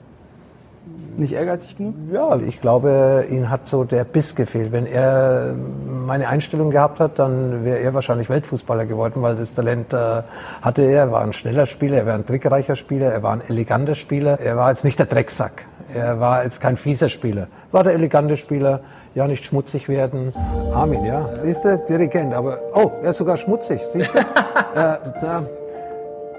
Nicht 1.16 1.32
ehrgeizig 1.32 1.76
genug? 1.76 1.94
Ja, 2.12 2.36
ich 2.36 2.60
glaube, 2.60 3.24
ihm 3.30 3.48
hat 3.48 3.68
so 3.68 3.84
der 3.84 4.04
Biss 4.04 4.34
gefehlt. 4.34 4.72
Wenn 4.72 4.86
er 4.86 5.54
meine 5.54 6.28
Einstellung 6.28 6.70
gehabt 6.70 7.00
hat, 7.00 7.18
dann 7.18 7.64
wäre 7.64 7.78
er 7.78 7.94
wahrscheinlich 7.94 8.28
Weltfußballer 8.28 8.86
geworden, 8.86 9.22
weil 9.22 9.36
das 9.36 9.54
Talent 9.54 9.92
äh, 9.92 10.22
hatte 10.62 10.82
er. 10.82 11.06
Er 11.06 11.12
war 11.12 11.22
ein 11.22 11.32
schneller 11.32 11.66
Spieler, 11.66 11.98
er 11.98 12.06
war 12.06 12.14
ein 12.14 12.26
trickreicher 12.26 12.76
Spieler, 12.76 13.12
er 13.12 13.22
war 13.22 13.32
ein 13.32 13.42
eleganter 13.48 13.94
Spieler. 13.94 14.40
Er 14.40 14.56
war 14.56 14.70
jetzt 14.70 14.84
nicht 14.84 14.98
der 14.98 15.06
Drecksack. 15.06 15.66
Er 15.94 16.18
war 16.20 16.44
jetzt 16.44 16.60
kein 16.60 16.76
fieser 16.76 17.08
Spieler. 17.08 17.46
War 17.70 17.84
der 17.84 17.94
elegante 17.94 18.36
Spieler, 18.36 18.80
ja, 19.14 19.26
nicht 19.26 19.44
schmutzig 19.44 19.88
werden. 19.88 20.34
Armin, 20.74 21.04
ja, 21.04 21.28
siehst 21.42 21.64
du, 21.64 21.78
Dirigent, 21.88 22.34
aber, 22.34 22.58
oh, 22.74 22.90
er 23.02 23.10
ist 23.10 23.18
sogar 23.18 23.36
schmutzig, 23.36 23.80
siehst 23.92 24.14
du? 24.14 24.18
äh, 24.74 24.98
da, 25.20 25.46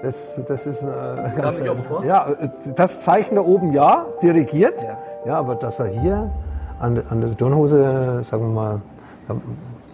das, 0.02 0.40
das 0.46 0.66
ist 0.66 0.82
äh, 0.82 0.86
ganz, 1.36 1.58
äh, 1.58 2.06
ja, 2.06 2.26
das 2.74 3.00
Zeichen 3.02 3.36
da 3.36 3.42
oben 3.42 3.72
ja, 3.72 4.06
dirigiert. 4.22 4.74
Ja, 4.82 4.98
ja 5.26 5.38
aber 5.38 5.54
dass 5.54 5.78
er 5.78 5.86
hier 5.86 6.30
an, 6.80 7.02
an 7.08 7.20
der 7.20 7.36
Turnhose, 7.36 8.22
sagen 8.24 8.42
wir 8.42 8.54
mal, 8.54 8.80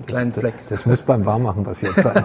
kleinen 0.06 0.32
Fleck. 0.32 0.54
Das, 0.68 0.80
das 0.80 0.86
muss 0.86 1.02
beim 1.02 1.24
Warmmachen 1.24 1.64
passiert 1.64 1.94
sein. 1.94 2.24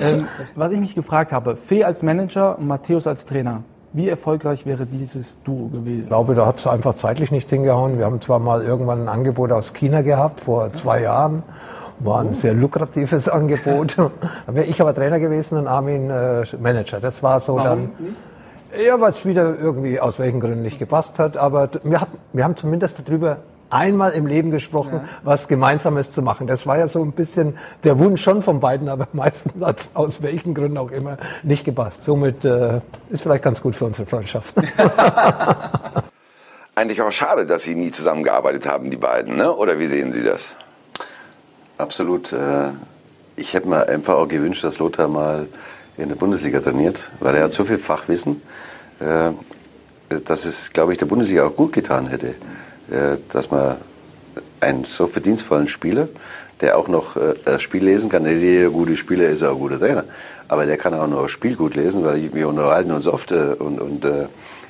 ähm, 0.00 0.28
was 0.54 0.72
ich 0.72 0.80
mich 0.80 0.94
gefragt 0.94 1.32
habe, 1.32 1.56
Fee 1.56 1.84
als 1.84 2.02
Manager 2.02 2.58
und 2.58 2.66
Matthäus 2.66 3.06
als 3.06 3.26
Trainer. 3.26 3.62
Wie 3.92 4.08
erfolgreich 4.08 4.66
wäre 4.66 4.84
dieses 4.84 5.42
Duo 5.42 5.68
gewesen? 5.68 6.02
Ich 6.02 6.08
glaube, 6.08 6.34
da 6.34 6.46
hat 6.46 6.58
es 6.58 6.66
einfach 6.66 6.94
zeitlich 6.94 7.30
nicht 7.30 7.48
hingehauen. 7.48 7.98
Wir 7.98 8.04
haben 8.04 8.20
zwar 8.20 8.38
mal 8.38 8.62
irgendwann 8.62 9.02
ein 9.02 9.08
Angebot 9.08 9.52
aus 9.52 9.72
China 9.72 10.02
gehabt, 10.02 10.40
vor 10.40 10.72
zwei 10.72 11.00
Jahren. 11.02 11.42
War 11.98 12.20
ein 12.20 12.34
sehr 12.34 12.54
lukratives 12.54 13.28
Angebot. 13.28 13.96
da 14.46 14.54
wäre 14.54 14.66
ich 14.66 14.80
aber 14.80 14.94
Trainer 14.94 15.18
gewesen 15.18 15.58
und 15.58 15.66
Armin 15.66 16.10
äh, 16.10 16.44
Manager. 16.60 17.00
Das 17.00 17.22
war 17.22 17.40
so 17.40 17.56
Warum 17.56 17.64
dann. 17.64 17.90
Nicht? 17.98 18.22
Ja, 18.84 19.00
weil 19.00 19.10
es 19.10 19.24
wieder 19.24 19.58
irgendwie 19.58 20.00
aus 20.00 20.18
welchen 20.18 20.40
Gründen 20.40 20.62
nicht 20.62 20.78
gepasst 20.78 21.18
hat. 21.18 21.36
Aber 21.36 21.70
wir, 21.82 22.00
hat, 22.00 22.08
wir 22.32 22.44
haben 22.44 22.56
zumindest 22.56 22.96
darüber 23.04 23.38
einmal 23.70 24.12
im 24.12 24.26
Leben 24.26 24.50
gesprochen, 24.50 25.00
ja. 25.02 25.08
was 25.22 25.48
Gemeinsames 25.48 26.12
zu 26.12 26.22
machen. 26.22 26.46
Das 26.46 26.66
war 26.66 26.78
ja 26.78 26.88
so 26.88 27.02
ein 27.02 27.12
bisschen 27.12 27.56
der 27.84 27.98
Wunsch 27.98 28.22
schon 28.22 28.42
von 28.42 28.60
beiden, 28.60 28.88
aber 28.88 29.08
meistens 29.12 29.54
hat 29.64 29.80
es 29.80 29.90
aus 29.94 30.22
welchen 30.22 30.54
Gründen 30.54 30.78
auch 30.78 30.90
immer 30.90 31.16
nicht 31.42 31.64
gepasst. 31.64 32.04
Somit 32.04 32.44
äh, 32.44 32.80
ist 33.08 33.22
vielleicht 33.22 33.42
ganz 33.42 33.60
gut 33.60 33.76
für 33.76 33.86
unsere 33.86 34.06
Freundschaft. 34.06 34.54
Eigentlich 36.74 37.00
auch 37.00 37.12
schade, 37.12 37.46
dass 37.46 37.62
Sie 37.62 37.74
nie 37.74 37.90
zusammengearbeitet 37.90 38.68
haben, 38.68 38.90
die 38.90 38.98
beiden, 38.98 39.36
ne? 39.36 39.54
oder 39.54 39.78
wie 39.78 39.86
sehen 39.86 40.12
Sie 40.12 40.22
das? 40.22 40.46
Absolut. 41.78 42.32
Äh, 42.32 42.70
ich 43.36 43.52
hätte 43.52 43.68
mir 43.68 43.86
einfach 43.86 44.14
auch 44.14 44.28
gewünscht, 44.28 44.64
dass 44.64 44.78
Lothar 44.78 45.08
mal 45.08 45.46
in 45.98 46.08
der 46.08 46.16
Bundesliga 46.16 46.60
trainiert, 46.60 47.10
weil 47.20 47.34
er 47.34 47.44
hat 47.44 47.52
so 47.52 47.64
viel 47.64 47.78
Fachwissen, 47.78 48.40
äh, 49.00 49.32
dass 50.24 50.46
es, 50.46 50.72
glaube 50.72 50.92
ich, 50.92 50.98
der 50.98 51.06
Bundesliga 51.06 51.44
auch 51.46 51.54
gut 51.54 51.72
getan 51.72 52.06
hätte, 52.06 52.28
äh, 52.90 53.18
dass 53.30 53.50
man 53.50 53.76
einen 54.60 54.84
so 54.84 55.06
verdienstvollen 55.06 55.68
Spieler, 55.68 56.08
der 56.62 56.78
auch 56.78 56.88
noch 56.88 57.18
das 57.44 57.60
Spiel 57.60 57.84
lesen 57.84 58.08
kann, 58.08 58.24
jeder 58.24 58.70
gute 58.70 58.96
Spieler 58.96 59.28
ist 59.28 59.42
auch 59.42 59.52
ein 59.52 59.58
guter 59.58 59.78
Trainer, 59.78 60.04
aber 60.48 60.64
der 60.64 60.78
kann 60.78 60.94
auch 60.94 61.06
noch 61.06 61.24
das 61.24 61.30
Spiel 61.30 61.54
gut 61.54 61.74
lesen, 61.74 62.02
weil 62.02 62.32
wir 62.32 62.48
unterhalten 62.48 62.92
uns 62.92 63.06
oft 63.06 63.30
und, 63.30 63.78
und 63.78 64.06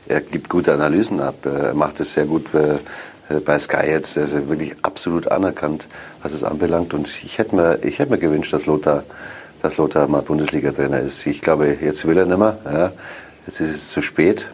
er 0.09 0.21
gibt 0.21 0.49
gute 0.49 0.73
Analysen 0.73 1.21
ab, 1.21 1.47
er 1.47 1.75
macht 1.75 2.01
es 2.01 2.15
sehr 2.15 2.25
gut 2.25 2.53
äh, 2.55 2.79
bei 3.45 3.59
Sky 3.59 3.87
jetzt 3.87 4.17
also 4.17 4.49
wirklich 4.49 4.77
absolut 4.83 5.29
anerkannt, 5.29 5.89
was 6.23 6.33
es 6.33 6.45
anbelangt. 6.45 6.95
Und 6.95 7.09
ich 7.25 7.39
hätte 7.39 7.57
mir, 7.57 7.79
ich 7.83 7.99
hätte 7.99 8.13
mir 8.13 8.19
gewünscht, 8.19 8.53
dass 8.53 8.67
Lothar, 8.67 9.05
dass 9.63 9.77
Lothar 9.77 10.07
mal 10.09 10.23
Bundesliga-Trainer 10.23 11.01
ist. 11.01 11.27
Ich 11.27 11.41
glaube, 11.41 11.77
jetzt 11.81 12.07
will 12.07 12.19
er 12.19 12.27
nicht 12.27 12.39
mehr. 12.39 12.59
Ja. 12.65 12.93
Jetzt 13.47 13.61
ist 13.61 13.75
es 13.75 13.89
zu 13.91 14.03
spät. 14.03 14.49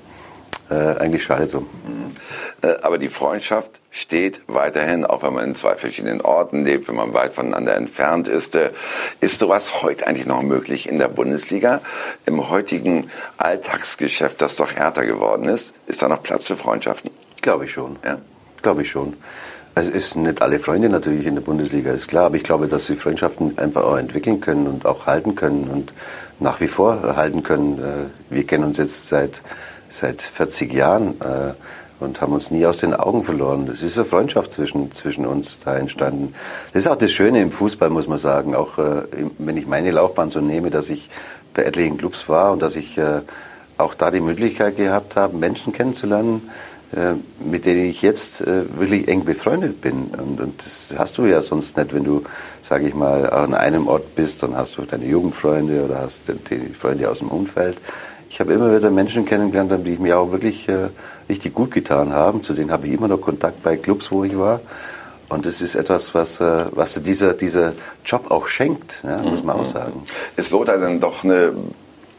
äh, 0.73 0.99
eigentlich 0.99 1.25
schade 1.25 1.47
drum. 1.47 1.69
Mhm. 1.87 2.69
Äh, 2.69 2.77
aber 2.83 2.99
die 2.99 3.09
Freundschaft 3.09 3.81
steht 3.91 4.41
weiterhin, 4.47 5.05
auch 5.05 5.23
wenn 5.23 5.35
man 5.35 5.45
in 5.45 5.55
zwei 5.55 5.77
verschiedenen 5.77 6.21
Orten 6.21 6.65
lebt, 6.65 6.89
wenn 6.89 6.95
man 6.95 7.13
weit 7.13 7.33
voneinander 7.35 7.77
entfernt 7.77 8.29
ist. 8.29 8.55
Äh, 8.55 8.71
ist 9.21 9.39
sowas 9.39 9.83
heute 9.83 10.07
eigentlich 10.07 10.27
noch 10.27 10.43
möglich 10.43 10.89
in 10.89 10.99
der 10.99 11.09
Bundesliga? 11.09 11.81
Im 12.27 12.49
heutigen 12.49 13.11
Alltagsgeschäft, 13.37 14.41
das 14.41 14.57
doch 14.57 14.73
härter 14.73 15.05
geworden 15.05 15.45
ist, 15.45 15.75
ist 15.87 16.03
da 16.03 16.09
noch 16.09 16.23
Platz 16.23 16.47
für 16.47 16.57
Freundschaften? 16.57 17.11
Glaube 17.41 17.67
ich 17.67 17.73
schon. 17.73 17.97
Ja? 18.05 18.19
Glaube 18.63 18.83
ich 18.83 18.91
schon. 18.91 19.15
Es 19.75 20.11
sind 20.11 20.25
nicht 20.25 20.43
alle 20.43 20.59
Freunde 20.59 20.89
natürlich 20.91 21.27
in 21.27 21.35
der 21.35 21.43
Bundesliga, 21.43 21.93
ist 21.93 22.09
klar, 22.09 22.27
aber 22.27 22.37
ich 22.37 22.45
glaube, 22.45 22.69
dass 22.69 22.87
sie 22.87 22.95
Freundschaften 22.95 23.57
einfach 23.59 23.85
auch 23.85 23.97
entwickeln 23.97 24.41
können 24.41 24.67
und 24.67 24.85
auch 24.85 25.07
halten 25.07 25.35
können 25.35 25.69
und 25.73 25.95
nach 26.41 26.61
wie 26.61 26.69
vor 26.69 27.17
halten 27.17 27.43
können. 27.43 27.79
Äh, 27.79 28.35
wir 28.35 28.47
kennen 28.47 28.65
uns 28.65 28.77
jetzt 28.77 29.09
seit, 29.09 29.43
seit 29.89 30.21
40 30.21 30.73
Jahren 30.75 31.15
äh, 31.23 31.55
und 32.05 32.21
haben 32.21 32.35
uns 32.35 32.51
nie 32.51 32.67
aus 32.67 32.79
den 32.79 32.93
Augen 32.93 33.25
verloren. 33.25 33.67
Das 33.67 33.83
ist 33.83 33.97
eine 33.97 34.05
Freundschaft 34.05 34.53
zwischen, 34.53 34.93
zwischen 34.93 35.25
uns 35.25 35.59
da 35.65 35.77
entstanden. 35.77 36.35
Das 36.75 36.85
ist 36.85 36.91
auch 36.91 36.99
das 36.99 37.13
Schöne 37.13 37.41
im 37.41 37.51
Fußball, 37.51 37.89
muss 37.89 38.07
man 38.07 38.19
sagen. 38.19 38.55
Auch 38.55 38.77
äh, 38.77 39.05
wenn 39.39 39.57
ich 39.57 39.67
meine 39.67 39.91
Laufbahn 39.91 40.29
so 40.29 40.41
nehme, 40.41 40.69
dass 40.71 40.91
ich 40.91 41.09
bei 41.55 41.63
etlichen 41.63 41.97
Clubs 41.97 42.29
war 42.29 42.53
und 42.53 42.61
dass 42.61 42.77
ich 42.77 42.99
auch 43.77 43.93
da 43.93 44.11
die 44.11 44.21
Möglichkeit 44.21 44.79
gehabt 44.79 45.17
habe, 45.17 45.37
Menschen 45.37 45.75
kennenzulernen, 45.75 46.51
mit 47.45 47.65
denen 47.65 47.87
ich 47.87 48.03
jetzt 48.03 48.43
äh, 48.43 48.65
wirklich 48.79 49.09
eng 49.09 49.25
befreundet 49.25 49.81
bin. 49.81 50.11
Und, 50.17 50.41
und, 50.41 50.63
das 50.63 50.95
hast 50.99 51.17
du 51.17 51.27
ja 51.27 51.41
sonst 51.41 51.77
nicht, 51.77 51.95
wenn 51.95 52.05
du, 52.05 52.23
sage 52.63 52.87
ich 52.87 52.95
mal, 52.95 53.31
an 53.31 53.55
einem 53.55 53.89
Ort 53.89 54.15
bist, 54.15 54.43
dann 54.43 54.57
hast 54.57 54.77
du 54.77 54.83
deine 54.83 55.07
Jugendfreunde 55.07 55.85
oder 55.85 56.01
hast 56.01 56.21
die 56.29 56.75
Freunde 56.75 57.11
aus 57.11 57.21
dem 57.21 57.29
Umfeld. 57.29 57.79
Ich 58.29 58.41
habe 58.41 58.53
immer 58.55 58.75
wieder 58.75 58.91
Menschen 58.91 59.25
kennengelernt, 59.25 59.87
die 59.87 59.97
mir 59.97 60.19
auch 60.19 60.33
wirklich 60.33 60.69
äh, 60.69 60.89
richtig 61.29 61.55
gut 61.55 61.71
getan 61.71 62.13
haben. 62.13 62.43
Zu 62.43 62.55
denen 62.55 62.71
habe 62.71 62.87
ich 62.87 62.95
immer 62.95 63.09
noch 63.09 63.21
Kontakt 63.21 63.63
bei 63.63 63.77
Clubs, 63.77 64.11
wo 64.11 64.25
ich 64.25 64.37
war. 64.39 64.61
Und 65.29 65.47
das 65.47 65.63
ist 65.63 65.75
etwas, 65.75 66.15
was, 66.15 66.41
äh, 66.41 66.67
was 66.73 67.01
dieser, 67.03 67.33
dieser 67.33 67.73
Job 68.05 68.31
auch 68.31 68.49
schenkt, 68.49 69.03
ja, 69.03 69.17
muss 69.23 69.43
man 69.43 69.57
auch 69.57 69.67
mhm. 69.67 69.73
sagen. 69.73 70.03
Es 70.37 70.53
wurde 70.53 70.79
dann 70.79 71.01
doch 71.01 71.25
eine 71.25 71.53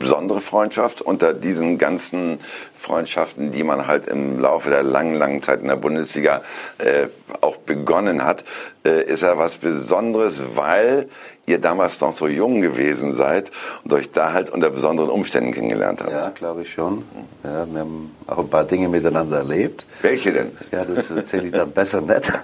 besondere 0.03 0.41
Freundschaft 0.41 1.01
unter 1.01 1.33
diesen 1.33 1.77
ganzen 1.77 2.39
Freundschaften, 2.77 3.51
die 3.51 3.63
man 3.63 3.87
halt 3.87 4.07
im 4.07 4.39
Laufe 4.39 4.69
der 4.69 4.83
langen, 4.83 5.15
langen 5.15 5.41
Zeit 5.41 5.61
in 5.61 5.69
der 5.69 5.77
Bundesliga 5.77 6.41
äh, 6.77 7.07
auch 7.39 7.55
begonnen 7.55 8.25
hat, 8.25 8.43
äh, 8.85 9.03
ist 9.05 9.21
ja 9.23 9.37
was 9.37 9.57
Besonderes, 9.57 10.43
weil 10.55 11.07
ihr 11.45 11.59
damals 11.59 11.99
noch 12.01 12.13
so 12.13 12.27
jung 12.27 12.61
gewesen 12.61 13.13
seid 13.13 13.51
und 13.83 13.93
euch 13.93 14.11
da 14.11 14.33
halt 14.33 14.49
unter 14.49 14.69
besonderen 14.69 15.09
Umständen 15.09 15.51
kennengelernt 15.51 16.01
habt. 16.01 16.11
Ja, 16.11 16.29
glaube 16.29 16.61
ich 16.61 16.73
schon. 16.73 17.03
Ja, 17.43 17.65
wir 17.69 17.79
haben 17.81 18.11
auch 18.27 18.39
ein 18.39 18.49
paar 18.49 18.63
Dinge 18.63 18.87
miteinander 18.87 19.37
erlebt. 19.37 19.85
Welche 20.01 20.31
denn? 20.31 20.51
Ja, 20.71 20.85
das 20.85 21.09
erzähle 21.09 21.47
ich 21.47 21.51
dann 21.51 21.71
besser 21.71 22.01
nicht. 22.01 22.31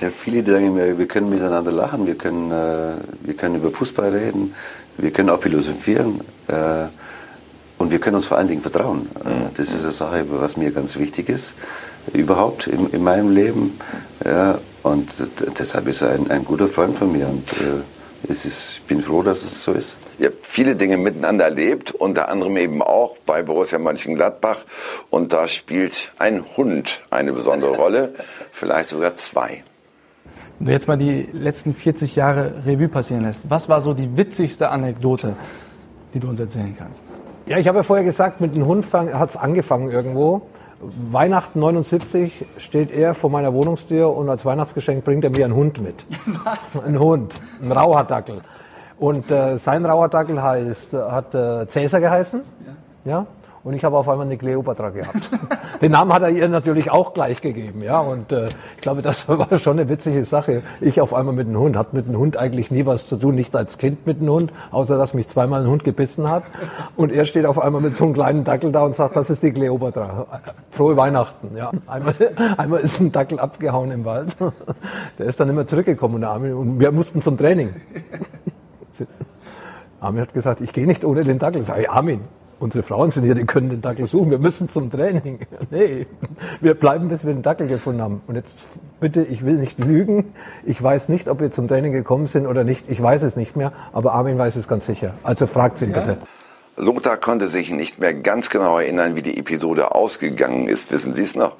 ja, 0.00 0.10
viele 0.22 0.42
Dinge, 0.42 0.98
wir 0.98 1.06
können 1.06 1.30
miteinander 1.30 1.70
lachen, 1.70 2.06
wir 2.06 2.16
können, 2.16 2.50
äh, 2.50 2.94
wir 3.22 3.34
können 3.34 3.56
über 3.56 3.70
Fußball 3.70 4.10
reden, 4.10 4.54
wir 5.00 5.10
können 5.10 5.30
auch 5.30 5.40
philosophieren 5.40 6.20
äh, 6.48 6.86
und 7.78 7.90
wir 7.90 7.98
können 7.98 8.16
uns 8.16 8.26
vor 8.26 8.38
allen 8.38 8.48
Dingen 8.48 8.62
vertrauen. 8.62 9.08
Äh, 9.24 9.54
das 9.56 9.68
ist 9.68 9.82
eine 9.82 9.92
Sache, 9.92 10.24
was 10.28 10.56
mir 10.56 10.70
ganz 10.70 10.96
wichtig 10.96 11.28
ist, 11.28 11.54
überhaupt 12.12 12.66
in, 12.66 12.90
in 12.90 13.02
meinem 13.02 13.34
Leben. 13.34 13.78
Ja, 14.24 14.58
und 14.82 15.10
deshalb 15.58 15.86
ist 15.88 16.02
er 16.02 16.10
ein, 16.10 16.30
ein 16.30 16.44
guter 16.44 16.68
Freund 16.68 16.96
von 16.98 17.12
mir 17.12 17.26
und 17.28 17.50
äh, 17.52 18.30
ist, 18.30 18.44
ich 18.44 18.82
bin 18.86 19.02
froh, 19.02 19.22
dass 19.22 19.42
es 19.42 19.62
so 19.62 19.72
ist. 19.72 19.96
Ihr 20.18 20.26
habt 20.26 20.46
viele 20.46 20.76
Dinge 20.76 20.98
miteinander 20.98 21.44
erlebt, 21.44 21.92
unter 21.92 22.28
anderem 22.28 22.56
eben 22.58 22.82
auch 22.82 23.16
bei 23.24 23.42
Borussia 23.42 23.78
Mönchengladbach. 23.78 24.64
Und 25.08 25.32
da 25.32 25.48
spielt 25.48 26.12
ein 26.18 26.44
Hund 26.56 27.00
eine 27.08 27.32
besondere 27.32 27.74
Rolle, 27.74 28.14
vielleicht 28.52 28.90
sogar 28.90 29.16
zwei. 29.16 29.64
Wenn 30.60 30.66
du 30.66 30.72
jetzt 30.72 30.88
mal 30.88 30.98
die 30.98 31.22
letzten 31.32 31.72
40 31.72 32.16
Jahre 32.16 32.52
Revue 32.66 32.90
passieren 32.90 33.24
lässt, 33.24 33.40
was 33.48 33.70
war 33.70 33.80
so 33.80 33.94
die 33.94 34.18
witzigste 34.18 34.68
Anekdote, 34.68 35.34
die 36.12 36.20
du 36.20 36.28
uns 36.28 36.38
erzählen 36.38 36.76
kannst? 36.78 37.02
Ja, 37.46 37.56
ich 37.56 37.66
habe 37.66 37.78
ja 37.78 37.82
vorher 37.82 38.04
gesagt, 38.04 38.42
mit 38.42 38.54
dem 38.54 38.66
Hund 38.66 38.84
hat 38.92 39.30
es 39.30 39.36
angefangen 39.38 39.90
irgendwo. 39.90 40.42
Weihnachten 41.10 41.60
79 41.60 42.44
steht 42.58 42.90
er 42.90 43.14
vor 43.14 43.30
meiner 43.30 43.54
Wohnungstür 43.54 44.14
und 44.14 44.28
als 44.28 44.44
Weihnachtsgeschenk 44.44 45.02
bringt 45.02 45.24
er 45.24 45.30
mir 45.30 45.46
einen 45.46 45.54
Hund 45.54 45.80
mit. 45.80 46.04
Was? 46.44 46.78
Ein 46.78 47.00
Hund, 47.00 47.40
ein 47.62 47.72
Rauhardackel. 47.72 48.42
Und 48.98 49.30
äh, 49.30 49.56
sein 49.56 49.86
Rauhardackel 49.86 50.42
heißt, 50.42 50.92
hat 50.92 51.34
äh, 51.34 51.68
Cäsar 51.68 52.00
geheißen. 52.00 52.42
Ja. 53.06 53.10
ja 53.10 53.26
und 53.64 53.72
ich 53.72 53.82
habe 53.82 53.96
auf 53.96 54.08
einmal 54.10 54.26
eine 54.26 54.36
Kleopatra 54.36 54.90
gehabt. 54.90 55.30
Den 55.80 55.92
Namen 55.92 56.12
hat 56.12 56.22
er 56.22 56.28
ihr 56.28 56.46
natürlich 56.48 56.90
auch 56.90 57.14
gleich 57.14 57.40
gegeben, 57.40 57.82
ja. 57.82 58.00
Und 58.00 58.32
äh, 58.32 58.46
ich 58.76 58.82
glaube, 58.82 59.00
das 59.00 59.28
war 59.28 59.58
schon 59.58 59.78
eine 59.78 59.88
witzige 59.88 60.24
Sache. 60.24 60.62
Ich 60.80 61.00
auf 61.00 61.14
einmal 61.14 61.34
mit 61.34 61.48
einem 61.48 61.58
Hund, 61.58 61.76
hat 61.76 61.94
mit 61.94 62.06
einem 62.06 62.18
Hund 62.18 62.36
eigentlich 62.36 62.70
nie 62.70 62.84
was 62.84 63.06
zu 63.06 63.16
tun, 63.16 63.34
nicht 63.34 63.56
als 63.56 63.78
Kind 63.78 64.06
mit 64.06 64.20
einem 64.20 64.30
Hund, 64.30 64.52
außer 64.70 64.98
dass 64.98 65.14
mich 65.14 65.28
zweimal 65.28 65.62
ein 65.62 65.68
Hund 65.68 65.84
gebissen 65.84 66.28
hat. 66.28 66.44
Und 66.96 67.12
er 67.12 67.24
steht 67.24 67.46
auf 67.46 67.58
einmal 67.58 67.80
mit 67.80 67.94
so 67.94 68.04
einem 68.04 68.12
kleinen 68.12 68.44
Dackel 68.44 68.72
da 68.72 68.84
und 68.84 68.94
sagt, 68.94 69.16
das 69.16 69.30
ist 69.30 69.42
die 69.42 69.52
Kleopatra. 69.52 70.26
Frohe 70.70 70.96
Weihnachten, 70.96 71.56
ja. 71.56 71.70
Einmal, 71.86 72.14
einmal 72.58 72.80
ist 72.80 73.00
ein 73.00 73.10
Dackel 73.10 73.40
abgehauen 73.40 73.90
im 73.90 74.04
Wald. 74.04 74.36
Der 75.18 75.26
ist 75.26 75.40
dann 75.40 75.48
immer 75.48 75.66
zurückgekommen, 75.66 76.22
Armin, 76.24 76.52
und 76.52 76.80
wir 76.80 76.92
mussten 76.92 77.22
zum 77.22 77.38
Training. 77.38 77.70
Armin 80.00 80.22
hat 80.22 80.34
gesagt, 80.34 80.60
ich 80.60 80.72
gehe 80.72 80.86
nicht 80.86 81.04
ohne 81.04 81.24
den 81.24 81.38
Dackel. 81.38 81.62
Sag 81.62 81.78
ich, 81.78 81.90
Armin, 81.90 82.20
unsere 82.60 82.84
Frauen 82.84 83.10
sind 83.10 83.24
hier, 83.24 83.34
die 83.34 83.44
können 83.44 83.70
den 83.70 83.82
Dackel 83.82 84.06
suchen, 84.06 84.30
wir 84.30 84.38
müssen 84.38 84.68
zum 84.68 84.90
Training. 84.90 85.40
Nee, 85.70 86.06
wir 86.60 86.74
bleiben, 86.74 87.08
bis 87.08 87.24
wir 87.24 87.32
den 87.32 87.42
Dackel 87.42 87.68
gefunden 87.68 88.02
haben. 88.02 88.22
Und 88.26 88.34
jetzt 88.34 88.58
bitte, 88.98 89.22
ich 89.22 89.44
will 89.44 89.54
nicht 89.54 89.78
lügen. 89.78 90.32
Ich 90.64 90.82
weiß 90.82 91.08
nicht, 91.08 91.28
ob 91.28 91.40
wir 91.40 91.50
zum 91.50 91.68
Training 91.68 91.92
gekommen 91.92 92.26
sind 92.26 92.46
oder 92.46 92.64
nicht. 92.64 92.90
Ich 92.90 93.00
weiß 93.00 93.22
es 93.22 93.36
nicht 93.36 93.56
mehr, 93.56 93.72
aber 93.92 94.14
Armin 94.14 94.36
weiß 94.36 94.56
es 94.56 94.66
ganz 94.66 94.86
sicher. 94.86 95.12
Also 95.22 95.46
fragt 95.46 95.78
sie 95.78 95.86
ihn 95.86 95.92
ja. 95.92 96.00
bitte. 96.00 96.18
Lothar 96.76 97.18
konnte 97.18 97.48
sich 97.48 97.70
nicht 97.70 97.98
mehr 97.98 98.14
ganz 98.14 98.48
genau 98.48 98.78
erinnern, 98.78 99.16
wie 99.16 99.22
die 99.22 99.38
Episode 99.38 99.94
ausgegangen 99.94 100.66
ist. 100.66 100.90
Wissen 100.90 101.14
Sie 101.14 101.22
es 101.22 101.36
noch? 101.36 101.56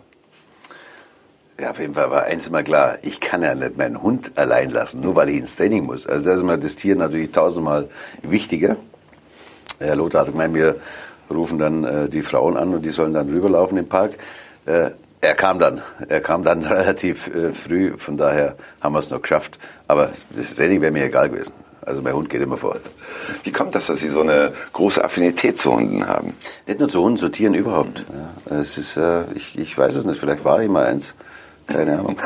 Ja, 1.60 1.72
auf 1.72 1.78
jeden 1.78 1.92
Fall 1.92 2.10
war 2.10 2.24
eins 2.24 2.48
mal 2.48 2.64
klar, 2.64 2.96
ich 3.02 3.20
kann 3.20 3.42
ja 3.42 3.54
nicht 3.54 3.76
meinen 3.76 4.02
Hund 4.02 4.32
allein 4.36 4.70
lassen, 4.70 5.02
nur 5.02 5.14
weil 5.14 5.28
ich 5.28 5.36
ins 5.36 5.56
Training 5.56 5.84
muss. 5.84 6.06
Also 6.06 6.24
da 6.24 6.34
ist 6.34 6.42
mir 6.42 6.56
das 6.56 6.74
Tier 6.74 6.96
natürlich 6.96 7.32
tausendmal 7.32 7.90
wichtiger. 8.22 8.76
Herr 9.80 9.96
Lothar 9.96 10.22
hat 10.22 10.32
gemeint, 10.32 10.54
wir 10.54 10.76
rufen 11.30 11.58
dann 11.58 11.84
äh, 11.84 12.08
die 12.08 12.22
Frauen 12.22 12.56
an 12.56 12.74
und 12.74 12.82
die 12.82 12.90
sollen 12.90 13.14
dann 13.14 13.28
rüberlaufen 13.28 13.78
im 13.78 13.88
Park. 13.88 14.12
Äh, 14.66 14.90
er 15.22 15.34
kam 15.34 15.58
dann, 15.58 15.82
er 16.08 16.20
kam 16.20 16.44
dann 16.44 16.64
relativ 16.64 17.28
äh, 17.34 17.52
früh, 17.52 17.96
von 17.96 18.16
daher 18.16 18.56
haben 18.80 18.94
wir 18.94 19.00
es 19.00 19.10
noch 19.10 19.22
geschafft. 19.22 19.58
Aber 19.88 20.10
das 20.30 20.54
Training 20.54 20.80
wäre 20.80 20.92
mir 20.92 21.04
egal 21.04 21.30
gewesen. 21.30 21.52
Also 21.82 22.02
mein 22.02 22.12
Hund 22.14 22.28
geht 22.28 22.42
immer 22.42 22.58
vor. 22.58 22.76
Wie 23.42 23.52
kommt 23.52 23.74
das, 23.74 23.86
dass 23.86 24.00
Sie 24.00 24.08
so 24.08 24.20
eine 24.20 24.52
große 24.72 25.02
Affinität 25.02 25.58
zu 25.58 25.74
Hunden 25.74 26.06
haben? 26.06 26.34
Nicht 26.66 26.78
nur 26.78 26.90
zu 26.90 27.02
Hunden, 27.02 27.18
zu 27.18 27.30
Tieren 27.30 27.54
überhaupt. 27.54 28.04
Ja, 28.48 28.60
es 28.60 28.76
ist, 28.76 28.96
äh, 28.96 29.22
ich, 29.34 29.58
ich 29.58 29.76
weiß 29.76 29.96
es 29.96 30.04
nicht, 30.04 30.20
vielleicht 30.20 30.44
war 30.44 30.60
ich 30.62 30.68
mal 30.68 30.86
eins. 30.86 31.14
Keine 31.66 31.98
Ahnung. 31.98 32.16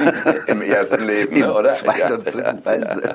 Im 0.46 0.62
ersten 0.62 1.04
Leben, 1.06 1.38
ne, 1.38 1.52
oder? 1.52 1.74
Zweiten 1.74 2.00
ja. 2.00 2.14
und 2.14 2.24
dritten, 2.24 2.64
weiß 2.64 2.82
äh, 2.84 3.14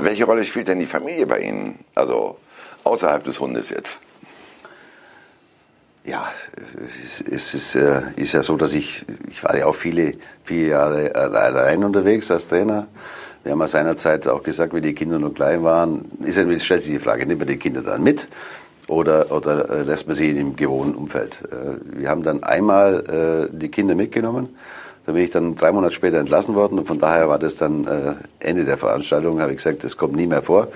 welche 0.00 0.24
Rolle 0.24 0.44
spielt 0.44 0.68
denn 0.68 0.80
die 0.80 0.86
Familie 0.86 1.26
bei 1.26 1.40
Ihnen? 1.40 1.78
Also 1.94 2.38
außerhalb 2.84 3.24
des 3.24 3.40
Hundes 3.40 3.70
jetzt? 3.70 4.00
Ja, 6.06 6.28
es, 7.30 7.54
ist, 7.54 7.74
äh, 7.76 8.02
ist 8.16 8.34
ja 8.34 8.42
so, 8.42 8.58
dass 8.58 8.74
ich, 8.74 9.06
ich 9.26 9.42
war 9.42 9.56
ja 9.56 9.64
auch 9.64 9.74
viele, 9.74 10.14
viele 10.44 10.68
Jahre 10.68 11.14
allein 11.14 11.82
unterwegs 11.82 12.30
als 12.30 12.46
Trainer. 12.46 12.88
Wir 13.42 13.52
haben 13.52 13.60
ja 13.60 13.68
seinerzeit 13.68 14.28
auch 14.28 14.42
gesagt, 14.42 14.74
wie 14.74 14.82
die 14.82 14.94
Kinder 14.94 15.18
noch 15.18 15.32
klein 15.32 15.64
waren, 15.64 16.04
ist 16.22 16.36
ja, 16.36 16.58
stellt 16.58 16.82
sich 16.82 16.92
die 16.92 16.98
Frage, 16.98 17.24
nimmt 17.24 17.40
man 17.40 17.48
die 17.48 17.56
Kinder 17.56 17.80
dann 17.80 18.02
mit 18.02 18.28
oder, 18.86 19.32
oder 19.32 19.70
äh, 19.70 19.82
lässt 19.82 20.06
man 20.06 20.14
sie 20.14 20.30
im 20.30 20.56
gewohnten 20.56 20.94
Umfeld? 20.94 21.42
Äh, 21.50 22.00
wir 22.00 22.10
haben 22.10 22.22
dann 22.22 22.42
einmal 22.42 23.48
die 23.50 23.70
Kinder 23.70 23.94
mitgenommen. 23.94 24.50
Da 25.06 25.12
bin 25.12 25.22
ich 25.22 25.30
dann 25.30 25.54
drei 25.56 25.72
Monate 25.72 25.94
später 25.94 26.18
entlassen 26.18 26.54
worden 26.54 26.78
und 26.78 26.86
von 26.86 26.98
daher 26.98 27.28
war 27.28 27.38
das 27.38 27.56
dann 27.56 27.86
Ende 28.40 28.64
der 28.64 28.78
Veranstaltung, 28.78 29.40
habe 29.40 29.52
ich 29.52 29.58
gesagt, 29.58 29.84
das 29.84 29.98
kommt 29.98 30.16
nie 30.16 30.26
mehr 30.26 30.40
vor. 30.40 30.68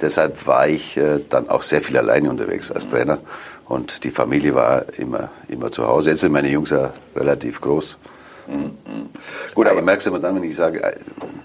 Deshalb 0.00 0.46
war 0.46 0.68
ich 0.68 0.96
äh, 0.96 1.20
dann 1.28 1.48
auch 1.48 1.62
sehr 1.62 1.80
viel 1.80 1.96
alleine 1.96 2.28
unterwegs 2.28 2.70
als 2.70 2.88
Trainer 2.88 3.18
und 3.66 4.04
die 4.04 4.10
Familie 4.10 4.54
war 4.54 4.84
immer, 4.98 5.30
immer 5.48 5.70
zu 5.70 5.86
Hause. 5.86 6.10
Jetzt 6.10 6.20
sind 6.20 6.32
meine 6.32 6.48
Jungs 6.48 6.70
ja 6.70 6.92
relativ 7.14 7.60
groß. 7.60 7.96
Mhm. 8.46 8.72
Gut, 9.54 9.68
aber 9.68 9.80
merkst 9.82 10.06
du 10.06 10.10
immer 10.10 10.20
dann, 10.20 10.36
wenn 10.36 10.44
ich 10.44 10.56
sage, 10.56 10.82
äh, 10.82 10.96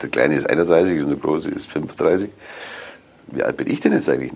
der 0.02 0.10
Kleine 0.10 0.36
ist 0.36 0.50
31 0.50 1.02
und 1.02 1.10
der 1.10 1.18
Große 1.18 1.50
ist 1.50 1.72
35, 1.72 2.30
wie 3.32 3.44
alt 3.44 3.58
bin 3.58 3.70
ich 3.70 3.80
denn 3.80 3.94
jetzt 3.94 4.10
eigentlich? 4.10 4.32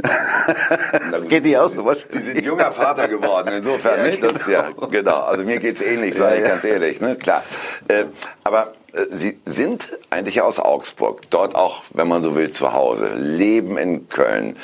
geht 1.29 1.45
die 1.45 1.57
aus? 1.57 1.75
Sie 2.09 2.21
sind 2.21 2.43
junger 2.43 2.71
Vater 2.71 3.07
geworden, 3.07 3.51
insofern. 3.55 3.99
ja, 4.03 4.07
nicht? 4.07 4.23
Das, 4.23 4.47
ja, 4.47 4.69
genau. 4.69 4.87
genau. 4.87 5.19
Also 5.19 5.43
mir 5.43 5.59
geht's 5.59 5.81
ähnlich, 5.81 6.15
sage 6.15 6.37
ich 6.37 6.43
ganz 6.43 6.63
ehrlich. 6.63 7.01
Ne? 7.01 7.15
Klar. 7.15 7.43
Äh, 7.87 8.05
aber 8.43 8.73
äh, 8.93 9.05
Sie 9.11 9.39
sind 9.45 9.97
eigentlich 10.09 10.41
aus 10.41 10.59
Augsburg, 10.59 11.21
dort 11.29 11.55
auch, 11.55 11.83
wenn 11.93 12.07
man 12.07 12.21
so 12.21 12.35
will, 12.35 12.51
zu 12.51 12.73
Hause, 12.73 13.11
leben 13.15 13.77
in 13.77 14.09
Köln, 14.09 14.57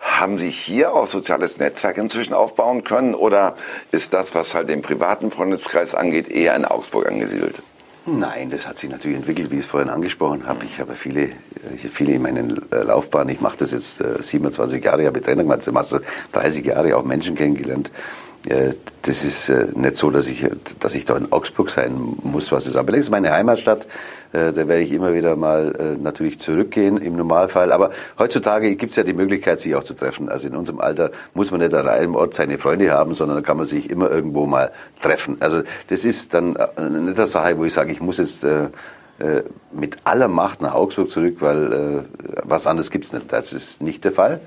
Haben 0.00 0.38
Sie 0.38 0.50
hier 0.50 0.92
auch 0.92 1.06
soziales 1.06 1.58
Netzwerk 1.58 1.96
inzwischen 1.96 2.34
aufbauen 2.34 2.84
können 2.84 3.14
oder 3.14 3.56
ist 3.90 4.12
das, 4.12 4.34
was 4.34 4.54
halt 4.54 4.68
den 4.68 4.82
privaten 4.82 5.30
Freundeskreis 5.30 5.94
angeht, 5.94 6.28
eher 6.28 6.54
in 6.54 6.64
Augsburg 6.64 7.08
angesiedelt? 7.08 7.62
Nein, 8.06 8.50
das 8.50 8.68
hat 8.68 8.76
sich 8.76 8.90
natürlich 8.90 9.16
entwickelt, 9.16 9.50
wie 9.50 9.56
ich 9.56 9.62
es 9.62 9.66
vorhin 9.66 9.88
angesprochen 9.88 10.46
habe. 10.46 10.66
Ich 10.66 10.78
habe 10.78 10.94
viele, 10.94 11.30
viele 11.90 12.12
in 12.12 12.22
meiner 12.22 12.42
Laufbahn, 12.70 13.30
ich 13.30 13.40
mache 13.40 13.56
das 13.56 13.70
jetzt 13.72 14.04
27 14.20 14.84
Jahre, 14.84 15.06
habe 15.06 15.22
Trainer 15.22 15.42
gemacht, 15.42 15.66
30 16.32 16.66
Jahre 16.66 16.98
auch 16.98 17.04
Menschen 17.04 17.34
kennengelernt, 17.34 17.90
das 18.46 19.24
ist 19.24 19.48
äh, 19.48 19.66
nicht 19.74 19.96
so, 19.96 20.10
dass 20.10 20.28
ich, 20.28 20.46
dass 20.78 20.94
ich 20.94 21.06
da 21.06 21.16
in 21.16 21.32
Augsburg 21.32 21.70
sein 21.70 21.94
muss, 22.22 22.52
was 22.52 22.66
es 22.66 22.76
anbelangt. 22.76 23.00
Das 23.00 23.06
ist 23.06 23.10
meine 23.10 23.32
Heimatstadt. 23.32 23.86
Äh, 24.32 24.52
da 24.52 24.68
werde 24.68 24.80
ich 24.80 24.92
immer 24.92 25.14
wieder 25.14 25.34
mal 25.34 25.74
äh, 25.78 26.02
natürlich 26.02 26.40
zurückgehen 26.40 26.98
im 26.98 27.16
Normalfall. 27.16 27.72
Aber 27.72 27.90
heutzutage 28.18 28.76
gibt 28.76 28.90
es 28.90 28.96
ja 28.96 29.02
die 29.02 29.14
Möglichkeit, 29.14 29.60
sich 29.60 29.74
auch 29.74 29.84
zu 29.84 29.94
treffen. 29.94 30.28
Also 30.28 30.46
in 30.46 30.56
unserem 30.56 30.80
Alter 30.80 31.10
muss 31.32 31.50
man 31.50 31.60
nicht 31.60 31.72
an 31.72 31.88
einem 31.88 32.14
Ort 32.14 32.34
seine 32.34 32.58
Freunde 32.58 32.90
haben, 32.90 33.14
sondern 33.14 33.38
da 33.38 33.42
kann 33.42 33.56
man 33.56 33.66
sich 33.66 33.88
immer 33.88 34.10
irgendwo 34.10 34.44
mal 34.44 34.72
treffen. 35.00 35.38
Also 35.40 35.62
das 35.88 36.04
ist 36.04 36.34
dann 36.34 36.50
nicht 36.50 36.60
eine 37.18 37.26
Sache, 37.26 37.56
wo 37.56 37.64
ich 37.64 37.72
sage, 37.72 37.92
ich 37.92 38.00
muss 38.00 38.18
jetzt 38.18 38.46
mit 39.72 39.96
aller 40.02 40.26
Macht 40.26 40.60
nach 40.60 40.74
Augsburg 40.74 41.10
zurück, 41.10 41.36
weil 41.38 42.04
was 42.42 42.66
anderes 42.66 42.90
gibt 42.90 43.04
es 43.04 43.12
nicht. 43.12 43.32
Das 43.32 43.52
ist 43.52 43.80
nicht 43.80 44.04
der 44.04 44.12
Fall. 44.12 44.40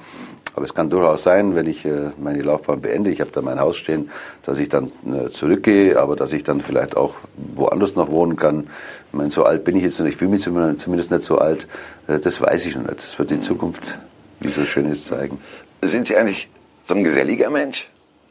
Aber 0.57 0.65
es 0.65 0.73
kann 0.73 0.89
durchaus 0.89 1.21
sein, 1.21 1.53
wenn 1.53 1.67
ich 1.67 1.85
äh, 1.85 2.09
meine 2.17 2.41
Laufbahn 2.41 2.81
beende, 2.81 3.11
ich 3.11 3.21
habe 3.21 3.29
da 3.29 3.43
mein 3.43 3.59
Haus 3.59 3.77
stehen, 3.77 4.09
dass 4.41 4.57
ich 4.57 4.69
dann 4.69 4.91
äh, 5.05 5.29
zurückgehe, 5.29 5.99
aber 5.99 6.15
dass 6.15 6.33
ich 6.33 6.43
dann 6.43 6.61
vielleicht 6.61 6.97
auch 6.97 7.13
woanders 7.35 7.93
noch 7.93 8.09
wohnen 8.09 8.37
kann. 8.37 8.67
Ich 9.11 9.13
meine, 9.13 9.29
so 9.29 9.43
alt 9.43 9.63
bin 9.63 9.77
ich 9.77 9.83
jetzt 9.83 9.99
noch, 9.99 10.07
ich 10.07 10.15
fühle 10.15 10.31
mich 10.31 10.41
zumindest 10.41 11.11
nicht 11.11 11.23
so 11.23 11.37
alt. 11.37 11.67
Äh, 12.07 12.17
das 12.17 12.41
weiß 12.41 12.65
ich 12.65 12.75
noch 12.75 12.87
nicht. 12.87 12.97
Das 12.97 13.19
wird 13.19 13.29
die 13.29 13.39
Zukunft, 13.39 13.99
wie 14.39 14.47
so 14.47 14.65
schön 14.65 14.91
ist, 14.91 15.05
zeigen. 15.05 15.37
Sind 15.83 16.07
Sie 16.07 16.17
eigentlich 16.17 16.49
so 16.81 16.95
ein 16.95 17.03
geselliger 17.03 17.51
Mensch? 17.51 17.87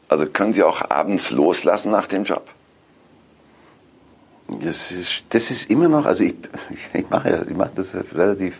Also 0.09 0.25
können 0.25 0.51
Sie 0.51 0.63
auch 0.63 0.81
abends 0.89 1.31
loslassen 1.31 1.91
nach 1.91 2.07
dem 2.07 2.23
Job? 2.23 2.43
Das 4.49 4.91
ist, 4.91 5.23
das 5.29 5.49
ist 5.49 5.69
immer 5.69 5.87
noch, 5.87 6.05
also 6.05 6.25
ich, 6.25 6.35
ich 6.93 7.09
mache, 7.09 7.45
ich 7.49 7.55
mache 7.55 7.71
das 7.73 7.95
relativ 8.13 8.55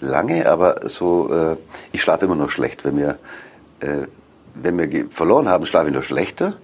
lange, 0.00 0.48
aber 0.48 0.88
so, 0.88 1.32
äh, 1.32 1.56
ich 1.92 2.02
schlafe 2.02 2.24
immer 2.24 2.36
noch 2.36 2.50
schlecht. 2.50 2.84
Wenn 2.84 2.96
wir, 2.96 3.18
äh, 3.80 4.06
wenn 4.54 4.78
wir 4.78 5.08
verloren 5.10 5.48
haben, 5.48 5.66
schlafe 5.66 5.88
ich 5.88 5.94
noch 5.94 6.02
schlechter. 6.02 6.54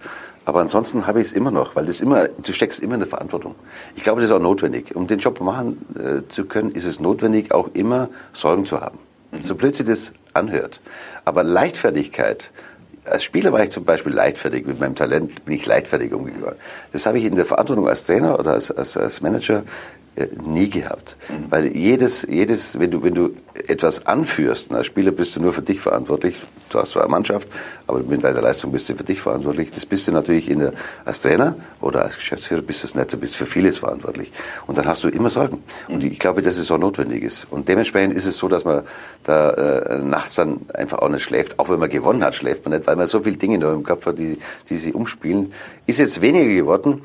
Aber 0.47 0.61
ansonsten 0.61 1.07
habe 1.07 1.21
ich 1.21 1.29
es 1.29 1.33
immer 1.33 1.51
noch, 1.51 1.75
weil 1.75 1.87
das 1.87 2.01
immer, 2.01 2.29
du 2.29 2.53
steckst 2.53 2.81
immer 2.81 2.95
in 2.95 3.01
der 3.01 3.09
Verantwortung. 3.09 3.55
Ich 3.97 4.03
glaube, 4.03 4.21
das 4.21 4.29
ist 4.29 4.37
auch 4.37 4.43
notwendig. 4.43 4.95
Um 4.95 5.07
den 5.07 5.19
Job 5.19 5.41
machen 5.41 5.87
äh, 5.99 6.31
zu 6.31 6.45
können, 6.45 6.73
ist 6.73 6.85
es 6.85 7.01
notwendig, 7.01 7.53
auch 7.53 7.71
immer 7.73 8.09
Sorgen 8.33 8.67
zu 8.67 8.81
haben. 8.81 8.99
Mhm. 9.33 9.43
So 9.43 9.55
blöd 9.55 9.75
sich 9.75 9.87
das 9.87 10.13
anhört. 10.35 10.81
Aber 11.25 11.43
Leichtfertigkeit, 11.43 12.51
als 13.07 13.25
Spieler 13.25 13.53
war 13.53 13.63
ich 13.63 13.71
zum 13.71 13.85
Beispiel 13.85 14.13
leichtfertig, 14.13 14.67
mit 14.67 14.81
meinem 14.81 14.95
Talent 14.95 15.45
bin 15.47 15.55
ich 15.55 15.65
leichtfertig 15.65 16.13
umgegangen. 16.13 16.57
Das 16.93 17.07
habe 17.07 17.19
ich 17.19 17.25
in 17.25 17.37
der 17.37 17.47
Verantwortung 17.47 17.89
als 17.89 18.05
Trainer 18.05 18.39
oder 18.39 18.53
als, 18.53 18.71
als, 18.71 18.97
als 18.99 19.23
Manager 19.23 19.63
nie 20.47 20.71
gehabt. 20.71 21.17
Mhm. 21.29 21.51
Weil 21.51 21.77
jedes, 21.77 22.23
jedes, 22.29 22.79
wenn 22.79 22.91
du, 22.91 23.03
wenn 23.03 23.15
du 23.15 23.31
etwas 23.55 24.07
anführst, 24.07 24.73
als 24.73 24.87
Spieler 24.87 25.11
bist 25.11 25.37
du 25.37 25.41
nur 25.41 25.53
für 25.53 25.63
dich 25.63 25.81
verantwortlich, 25.81 26.41
du 26.71 26.79
hast 26.79 26.91
zwar 26.91 27.03
eine 27.03 27.11
Mannschaft, 27.11 27.49
aber 27.87 28.01
mit 28.01 28.23
deiner 28.23 28.41
Leistung 28.41 28.73
bist 28.73 28.89
du 28.89 28.95
für 28.95 29.05
dich 29.05 29.21
verantwortlich. 29.21 29.71
Das 29.73 29.87
bist 29.87 30.07
du 30.07 30.13
natürlich 30.13 30.49
in 30.49 30.61
der, 30.61 30.73
als 31.05 31.21
Trainer 31.23 31.57
oder 31.81 32.05
als 32.05 32.17
Geschäftsführer 32.17 32.63
bist 32.63 32.83
du 32.83 32.87
es 32.87 32.95
nicht, 32.95 33.13
du 33.13 33.17
bist 33.17 33.35
für 33.35 33.47
vieles 33.47 33.79
verantwortlich. 33.79 34.33
Und 34.67 34.79
dann 34.79 34.87
hast 34.87 35.03
du 35.05 35.09
immer 35.09 35.31
Sorgen. 35.31 35.63
Und 35.89 36.05
ich 36.05 36.19
glaube, 36.19 36.43
dass 36.43 36.57
es 36.57 36.67
so 36.67 36.77
notwendig 36.77 37.23
ist. 37.23 37.47
Und 37.51 37.69
dementsprechend 37.69 38.15
ist 38.15 38.27
es 38.27 38.37
so, 38.37 38.49
dass 38.49 38.65
man 38.65 38.83
da 39.25 39.51
äh, 39.51 39.99
nachts 39.99 40.37
dann 40.37 40.61
einfach 40.75 40.99
auch 40.99 41.09
nicht 41.09 41.25
schläft. 41.25 41.59
Auch 41.59 41.69
wenn 41.69 41.79
man 41.81 41.91
gewonnen 41.91 42.23
hat, 42.23 42.35
schläft 42.35 42.65
man 42.65 42.75
nicht, 42.77 42.87
weil 42.87 42.97
man 42.97 43.07
so 43.07 43.21
viele 43.21 43.37
Dinge 43.37 43.59
noch 43.59 43.73
im 43.73 43.83
Kopf 43.83 44.07
hat, 44.07 44.19
die, 44.19 44.39
die 44.69 44.77
sie 44.77 44.93
umspielen. 44.93 45.53
Ist 45.87 45.99
jetzt 45.99 46.21
weniger 46.21 46.47
geworden, 46.47 47.03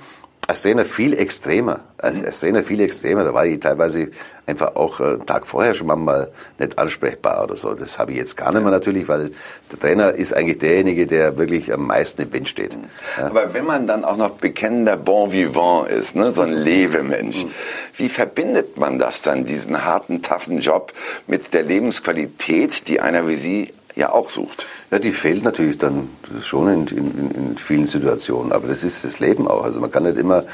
als 0.49 0.63
Trainer 0.63 0.83
viel 0.83 1.13
extremer. 1.13 1.81
Als, 1.99 2.23
als, 2.23 2.39
Trainer 2.39 2.63
viel 2.63 2.81
extremer. 2.81 3.23
Da 3.23 3.35
war 3.35 3.45
ich 3.45 3.59
teilweise 3.59 4.07
einfach 4.47 4.75
auch 4.75 4.99
äh, 4.99 5.03
einen 5.03 5.25
Tag 5.27 5.45
vorher 5.45 5.75
schon 5.75 5.85
mal 5.85 6.31
nicht 6.57 6.79
ansprechbar 6.79 7.43
oder 7.43 7.55
so. 7.55 7.75
Das 7.75 7.99
habe 7.99 8.13
ich 8.13 8.17
jetzt 8.17 8.35
gar 8.35 8.51
nicht 8.51 8.63
mehr 8.63 8.71
natürlich, 8.71 9.07
weil 9.07 9.29
der 9.71 9.79
Trainer 9.79 10.11
ist 10.13 10.33
eigentlich 10.33 10.57
derjenige, 10.57 11.05
der 11.05 11.37
wirklich 11.37 11.71
am 11.71 11.85
meisten 11.85 12.23
im 12.23 12.33
Wind 12.33 12.49
steht. 12.49 12.75
Ja. 13.19 13.27
Aber 13.27 13.53
wenn 13.53 13.63
man 13.63 13.85
dann 13.85 14.03
auch 14.03 14.17
noch 14.17 14.31
bekennender 14.31 14.97
Bon 14.97 15.31
Vivant 15.31 15.87
ist, 15.87 16.15
ne, 16.15 16.31
so 16.31 16.41
ein 16.41 16.51
Lebemensch, 16.51 17.45
mhm. 17.45 17.51
wie 17.97 18.09
verbindet 18.09 18.75
man 18.75 18.97
das 18.97 19.21
dann, 19.21 19.45
diesen 19.45 19.85
harten, 19.85 20.23
taffen 20.23 20.61
Job 20.61 20.93
mit 21.27 21.53
der 21.53 21.61
Lebensqualität, 21.61 22.87
die 22.87 23.01
einer 23.01 23.27
wie 23.27 23.35
Sie 23.35 23.73
ja 23.99 24.11
auch 24.11 24.29
sucht. 24.29 24.65
Ja, 24.89 24.99
die 24.99 25.11
fehlt 25.11 25.43
natürlich 25.43 25.77
dann 25.77 26.09
schon 26.41 26.67
in, 26.69 26.87
in, 26.87 27.31
in 27.31 27.57
vielen 27.57 27.87
Situationen, 27.87 28.51
aber 28.51 28.67
das 28.67 28.83
ist 28.83 29.03
das 29.03 29.19
Leben 29.19 29.47
auch. 29.47 29.63
Also 29.63 29.79
man 29.79 29.91
kann 29.91 30.03
nicht 30.03 30.17
immer 30.17 30.45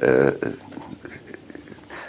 äh, 0.00 0.32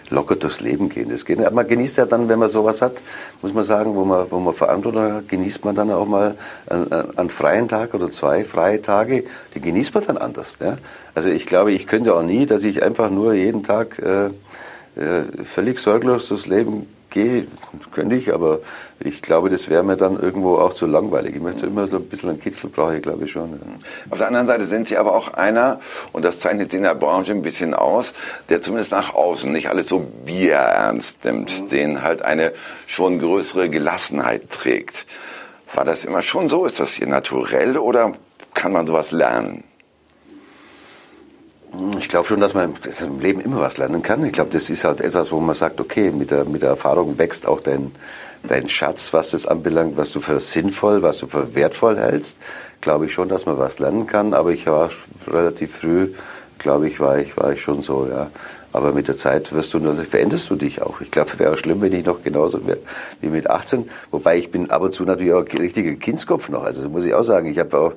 locker 0.10 0.36
durchs 0.36 0.62
Leben 0.62 0.90
gehen. 0.90 1.10
Das 1.10 1.26
geht 1.26 1.40
nicht. 1.40 1.52
Man 1.52 1.68
genießt 1.68 1.98
ja 1.98 2.06
dann, 2.06 2.30
wenn 2.30 2.40
man 2.40 2.50
sowas 2.50 2.82
hat, 2.82 3.02
muss 3.42 3.54
man 3.54 3.64
sagen, 3.64 3.96
wo 3.96 4.06
man, 4.06 4.26
wo 4.30 4.40
man 4.40 4.54
Verantwortung 4.54 5.02
hat, 5.02 5.30
genießt 5.30 5.66
man 5.66 5.76
dann 5.76 5.92
auch 5.92 6.08
mal 6.08 6.36
einen, 6.68 6.92
einen 6.92 7.30
freien 7.30 7.68
Tag 7.68 7.94
oder 7.94 8.10
zwei 8.10 8.46
freie 8.46 8.82
Tage, 8.82 9.26
die 9.54 9.62
genießt 9.62 9.94
man 9.94 10.06
dann 10.06 10.18
anders. 10.18 10.58
Ja? 10.60 10.78
Also 11.14 11.30
ich 11.30 11.46
glaube, 11.46 11.72
ich 11.72 11.88
könnte 11.88 12.16
auch 12.16 12.24
nie, 12.24 12.46
dass 12.46 12.64
ich 12.64 12.84
einfach 12.84 13.10
nur 13.10 13.34
jeden 13.34 13.64
Tag 13.64 14.00
äh, 14.00 14.28
äh, 14.28 15.44
völlig 15.44 15.80
sorglos 15.80 16.28
durchs 16.28 16.48
Leben 16.48 16.88
gehe, 17.16 17.48
könnte 17.94 18.16
ich, 18.16 18.34
aber 18.34 18.60
ich 19.00 19.22
glaube, 19.22 19.50
das 19.50 19.70
wäre 19.70 19.84
mir 19.84 19.96
dann 19.96 20.20
irgendwo 20.20 20.58
auch 20.58 20.74
zu 20.74 20.86
langweilig. 20.86 21.36
Ich 21.36 21.42
möchte 21.42 21.66
immer 21.66 21.88
so 21.88 21.96
ein 21.96 22.08
bisschen 22.10 22.30
einen 22.30 22.42
Kitzel 22.42 22.70
brauche 22.70 22.98
ich, 22.98 23.02
glaube 23.02 23.24
ich 23.24 23.32
schon. 23.32 23.52
Ja. 23.52 23.58
Auf 24.12 24.18
der 24.18 24.28
anderen 24.28 24.48
Seite 24.48 24.66
sind 24.66 24.86
Sie 24.86 24.98
aber 24.98 25.16
auch 25.16 25.34
einer, 25.34 25.80
und 26.12 26.26
das 26.26 26.42
zeichnet 26.42 26.72
Sie 26.72 26.78
in 26.78 26.84
der 26.84 26.94
Branche 26.94 27.32
ein 27.32 27.42
bisschen 27.42 27.74
aus, 27.74 28.14
der 28.50 28.62
zumindest 28.62 28.92
nach 28.92 29.16
außen 29.16 29.50
nicht 29.50 29.70
alles 29.70 29.88
so 29.88 30.06
bierernst 30.26 31.24
nimmt, 31.24 31.64
mhm. 31.64 31.68
den 31.70 32.04
halt 32.04 32.22
eine 32.22 32.52
schon 32.86 33.18
größere 33.20 33.70
Gelassenheit 33.70 34.50
trägt. 34.52 35.06
War 35.74 35.86
das 35.86 36.04
immer 36.04 36.22
schon 36.22 36.50
so? 36.50 36.66
Ist 36.66 36.82
das 36.82 36.94
hier 36.94 37.08
naturell 37.08 37.78
oder 37.78 38.14
kann 38.54 38.74
man 38.74 38.86
sowas 38.86 39.12
lernen? 39.12 39.64
Ich 42.00 42.10
glaube 42.10 42.28
schon, 42.28 42.40
dass 42.40 42.54
man 42.54 42.76
im 43.02 43.20
Leben 43.20 43.42
immer 43.42 43.60
was 43.60 43.78
lernen 43.78 44.02
kann. 44.02 44.24
Ich 44.26 44.34
glaube, 44.34 44.52
das 44.52 44.70
ist 44.70 44.84
halt 44.84 45.02
etwas, 45.02 45.32
wo 45.32 45.40
man 45.40 45.56
sagt, 45.56 45.80
okay, 45.80 46.12
mit 46.12 46.32
der, 46.32 46.46
mit 46.46 46.62
der 46.62 46.70
Erfahrung 46.70 47.18
wächst 47.18 47.46
auch 47.46 47.60
dein, 47.60 47.92
dein 48.44 48.70
Schatz, 48.70 49.14
was 49.14 49.32
das 49.32 49.46
anbelangt, 49.46 49.98
was 49.98 50.12
du 50.12 50.20
für 50.20 50.40
sinnvoll, 50.40 51.02
was 51.02 51.18
du 51.20 51.28
für 51.28 51.56
wertvoll 51.56 51.98
hältst. 51.98 52.38
Glaube 52.82 53.08
ich 53.08 53.14
schon, 53.14 53.30
dass 53.30 53.46
man 53.46 53.58
was 53.58 53.80
lernen 53.80 54.08
kann. 54.08 54.34
Aber 54.34 54.52
ich 54.52 54.68
war 54.68 54.90
relativ 55.28 55.76
früh, 55.78 56.10
glaube 56.60 56.88
ich, 56.88 57.00
war 57.00 57.18
ich, 57.20 57.36
war 57.38 57.54
ich 57.54 57.62
schon 57.62 57.84
so, 57.84 58.08
ja. 58.10 58.30
Aber 58.76 58.92
mit 58.92 59.08
der 59.08 59.16
Zeit 59.16 59.54
wirst 59.54 59.74
du, 59.74 59.80
veränderst 60.04 60.50
du 60.50 60.56
dich 60.58 60.82
auch. 60.82 61.00
Ich 61.00 61.10
glaube, 61.10 61.40
wäre 61.40 61.58
schlimm, 61.58 61.82
wenn 61.82 61.94
ich 61.94 62.06
noch 62.06 62.22
genauso 62.22 62.68
wäre 62.68 62.80
wie 63.22 63.30
mit 63.30 63.50
18. 63.50 63.90
Wobei 64.12 64.38
ich 64.38 64.52
bin 64.52 64.70
ab 64.70 64.82
und 64.82 64.94
zu 64.94 65.06
natürlich 65.06 65.32
auch 65.32 65.46
richtiger 65.58 65.94
Kindskopf 65.94 66.50
noch. 66.50 66.64
Also 66.64 66.82
muss 66.90 67.06
ich 67.06 67.14
auch 67.14 67.24
sagen, 67.24 67.50
ich 67.50 67.58
habe 67.58 67.78
auch 67.78 67.94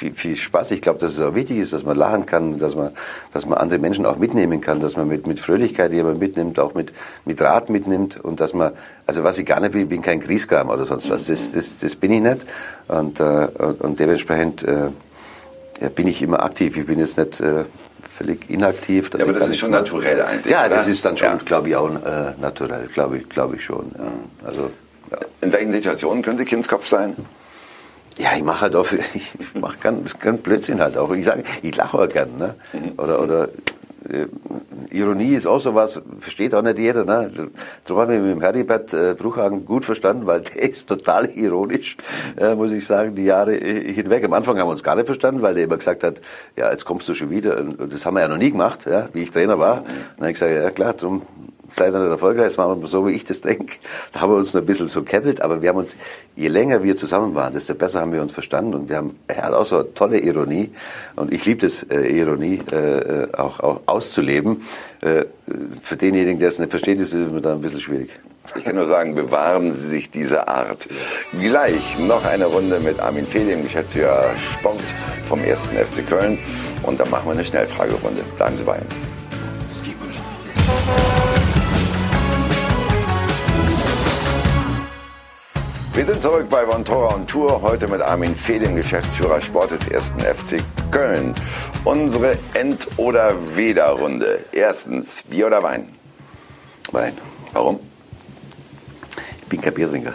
viel, 0.00 0.14
viel 0.14 0.36
Spaß. 0.36 0.70
Ich 0.70 0.80
glaube, 0.80 0.98
dass 0.98 1.12
es 1.12 1.20
auch 1.20 1.34
wichtig 1.34 1.58
ist, 1.58 1.72
dass 1.72 1.84
man 1.84 1.96
lachen 1.96 2.24
kann, 2.24 2.58
dass 2.58 2.74
man, 2.74 2.92
dass 3.32 3.44
man 3.44 3.58
andere 3.58 3.78
Menschen 3.78 4.06
auch 4.06 4.16
mitnehmen 4.16 4.60
kann, 4.60 4.80
dass 4.80 4.96
man 4.96 5.06
mit, 5.08 5.26
mit 5.26 5.40
Fröhlichkeit 5.40 5.92
jemand 5.92 6.18
mitnimmt, 6.18 6.58
auch 6.58 6.74
mit, 6.74 6.92
mit 7.26 7.40
Rat 7.42 7.68
mitnimmt 7.68 8.18
und 8.18 8.40
dass 8.40 8.54
man, 8.54 8.72
also 9.06 9.22
was 9.24 9.36
ich 9.38 9.44
gar 9.44 9.60
nicht 9.60 9.72
bin, 9.72 9.82
ich 9.82 9.88
bin 9.88 10.00
kein 10.00 10.20
Grieskram 10.20 10.70
oder 10.70 10.86
sonst 10.86 11.10
was, 11.10 11.26
das, 11.26 11.52
das, 11.52 11.78
das 11.78 11.96
bin 11.96 12.12
ich 12.12 12.22
nicht 12.22 12.46
und, 12.88 13.20
äh, 13.20 13.48
und 13.80 14.00
dementsprechend 14.00 14.62
äh, 14.62 14.88
ja, 15.80 15.88
bin 15.90 16.08
ich 16.08 16.22
immer 16.22 16.42
aktiv. 16.42 16.76
Ich 16.76 16.86
bin 16.86 16.98
jetzt 16.98 17.18
nicht 17.18 17.40
äh, 17.40 17.64
völlig 18.16 18.48
inaktiv. 18.48 19.10
Ja, 19.16 19.24
aber 19.24 19.34
das 19.34 19.48
ist 19.48 19.58
schon 19.58 19.70
naturell 19.70 20.22
eigentlich. 20.22 20.50
Ja, 20.50 20.68
das 20.68 20.88
ist 20.88 21.04
dann 21.04 21.16
schon, 21.16 21.28
ja. 21.28 21.40
glaube 21.44 21.68
ich, 21.68 21.76
auch 21.76 21.90
äh, 21.90 22.32
naturell, 22.40 22.88
glaube 22.88 23.18
ich, 23.18 23.28
glaube 23.28 23.56
ich 23.56 23.64
schon. 23.64 23.92
Ja. 23.98 24.46
Also, 24.46 24.70
ja. 25.10 25.18
In 25.42 25.52
welchen 25.52 25.72
Situationen 25.72 26.22
können 26.22 26.38
Sie 26.38 26.46
Kindskopf 26.46 26.86
sein? 26.86 27.16
Ja, 28.18 28.36
ich 28.36 28.42
mache 28.42 28.62
halt 28.62 28.76
auch, 28.76 28.86
ich 29.14 29.32
mache 29.54 29.78
ganz, 29.80 30.18
ganz 30.18 30.40
Blödsinn 30.42 30.80
halt 30.80 30.96
auch. 30.96 31.10
Ich 31.12 31.24
sage, 31.24 31.44
ich 31.62 31.74
lache 31.74 31.98
auch 31.98 32.08
gern, 32.08 32.36
ne? 32.38 32.54
Mhm. 32.72 32.92
Oder, 32.98 33.22
oder 33.22 33.48
äh, 34.08 34.26
Ironie 34.90 35.34
ist 35.34 35.46
auch 35.46 35.60
sowas, 35.60 36.00
versteht 36.18 36.54
auch 36.54 36.62
nicht 36.62 36.78
jeder. 36.78 37.04
Ne? 37.04 37.50
So 37.86 38.00
haben 38.00 38.10
wir 38.10 38.18
mit 38.20 38.32
dem 38.32 38.40
Heribert 38.40 38.92
äh, 38.92 39.14
Bruchhagen 39.14 39.64
gut 39.64 39.84
verstanden, 39.84 40.26
weil 40.26 40.40
der 40.54 40.62
ist 40.70 40.88
total 40.88 41.30
ironisch, 41.30 41.96
äh, 42.36 42.54
muss 42.54 42.72
ich 42.72 42.86
sagen, 42.86 43.14
die 43.14 43.24
Jahre 43.24 43.56
äh, 43.56 43.92
hinweg. 43.92 44.24
Am 44.24 44.32
Anfang 44.32 44.58
haben 44.58 44.68
wir 44.68 44.72
uns 44.72 44.82
gar 44.82 44.96
nicht 44.96 45.06
verstanden, 45.06 45.42
weil 45.42 45.54
der 45.54 45.64
immer 45.64 45.76
gesagt 45.76 46.02
hat, 46.02 46.20
ja, 46.56 46.70
jetzt 46.70 46.84
kommst 46.84 47.08
du 47.08 47.14
schon 47.14 47.30
wieder. 47.30 47.58
Und 47.58 47.92
das 47.92 48.04
haben 48.04 48.14
wir 48.14 48.20
ja 48.20 48.28
noch 48.28 48.38
nie 48.38 48.50
gemacht, 48.50 48.86
ja, 48.86 49.08
wie 49.12 49.22
ich 49.22 49.30
Trainer 49.30 49.58
war. 49.58 49.80
Und 49.80 49.86
dann 49.86 50.20
habe 50.20 50.30
ich 50.30 50.34
gesagt, 50.34 50.52
ja 50.52 50.70
klar, 50.70 50.94
darum 50.94 51.22
Zeit 51.72 51.92
nicht 51.92 52.02
erfolgreich, 52.02 52.46
jetzt 52.46 52.58
machen 52.58 52.80
wir 52.80 52.88
so, 52.88 53.06
wie 53.06 53.12
ich 53.12 53.24
das 53.24 53.40
denke. 53.40 53.76
Da 54.12 54.20
haben 54.20 54.32
wir 54.32 54.36
uns 54.36 54.54
noch 54.54 54.60
ein 54.60 54.66
bisschen 54.66 54.86
so 54.86 55.02
keppelt, 55.02 55.40
aber 55.40 55.62
wir 55.62 55.70
haben 55.70 55.78
uns, 55.78 55.96
je 56.36 56.48
länger 56.48 56.82
wir 56.82 56.96
zusammen 56.96 57.34
waren, 57.34 57.52
desto 57.52 57.74
besser 57.74 58.00
haben 58.00 58.12
wir 58.12 58.22
uns 58.22 58.32
verstanden 58.32 58.74
und 58.74 58.88
wir 58.88 58.96
haben, 58.96 59.16
er 59.28 59.44
hat 59.44 59.52
auch 59.52 59.66
so 59.66 59.76
eine 59.76 59.94
tolle 59.94 60.18
Ironie 60.18 60.70
und 61.16 61.32
ich 61.32 61.44
liebe 61.44 61.60
das, 61.60 61.82
äh, 61.84 62.06
Ironie 62.06 62.60
äh, 62.70 63.28
auch, 63.36 63.60
auch 63.60 63.80
auszuleben. 63.86 64.62
Äh, 65.00 65.24
für 65.82 65.96
denjenigen, 65.96 66.38
der 66.38 66.48
es 66.48 66.58
nicht 66.58 66.70
versteht, 66.70 67.00
ist 67.00 67.14
es 67.14 67.28
immer 67.28 67.40
dann 67.40 67.58
ein 67.58 67.62
bisschen 67.62 67.80
schwierig. 67.80 68.10
Ich 68.56 68.64
kann 68.64 68.74
nur 68.74 68.86
sagen, 68.86 69.14
bewahren 69.14 69.72
Sie 69.72 69.88
sich 69.88 70.10
diese 70.10 70.48
Art. 70.48 70.88
Gleich 71.38 71.98
noch 71.98 72.24
eine 72.24 72.46
Runde 72.46 72.80
mit 72.80 72.98
Armin 72.98 73.26
Fee, 73.26 73.44
dem 73.44 73.62
Geschäftsführer 73.62 74.30
Sport 74.58 74.80
vom 75.24 75.40
1. 75.40 75.66
FC 75.66 76.06
Köln. 76.08 76.38
Und 76.82 76.98
dann 76.98 77.10
machen 77.10 77.26
wir 77.26 77.32
eine 77.32 77.44
Schnellfragerunde. 77.44 78.22
Bleiben 78.36 78.56
Sie 78.56 78.64
bei 78.64 78.78
uns. 78.78 78.96
Wir 85.92 86.06
sind 86.06 86.22
zurück 86.22 86.46
bei 86.48 86.66
Vontora 86.68 87.14
und 87.14 87.28
Tour, 87.28 87.62
heute 87.62 87.88
mit 87.88 88.00
Armin 88.00 88.34
Fee, 88.34 88.60
dem 88.60 88.76
Geschäftsführer 88.76 89.40
Sport 89.40 89.72
des 89.72 89.92
1. 89.92 90.14
FC 90.22 90.62
Köln. 90.92 91.34
Unsere 91.84 92.38
End- 92.54 92.86
oder 92.96 93.34
Weder-Runde. 93.56 94.38
Erstens, 94.52 95.24
Bier 95.24 95.48
oder 95.48 95.64
Wein? 95.64 95.88
Wein. 96.92 97.14
Warum? 97.52 97.80
Ich 99.40 99.46
bin 99.46 99.60
kein 99.60 99.74
Biertrinker. 99.74 100.12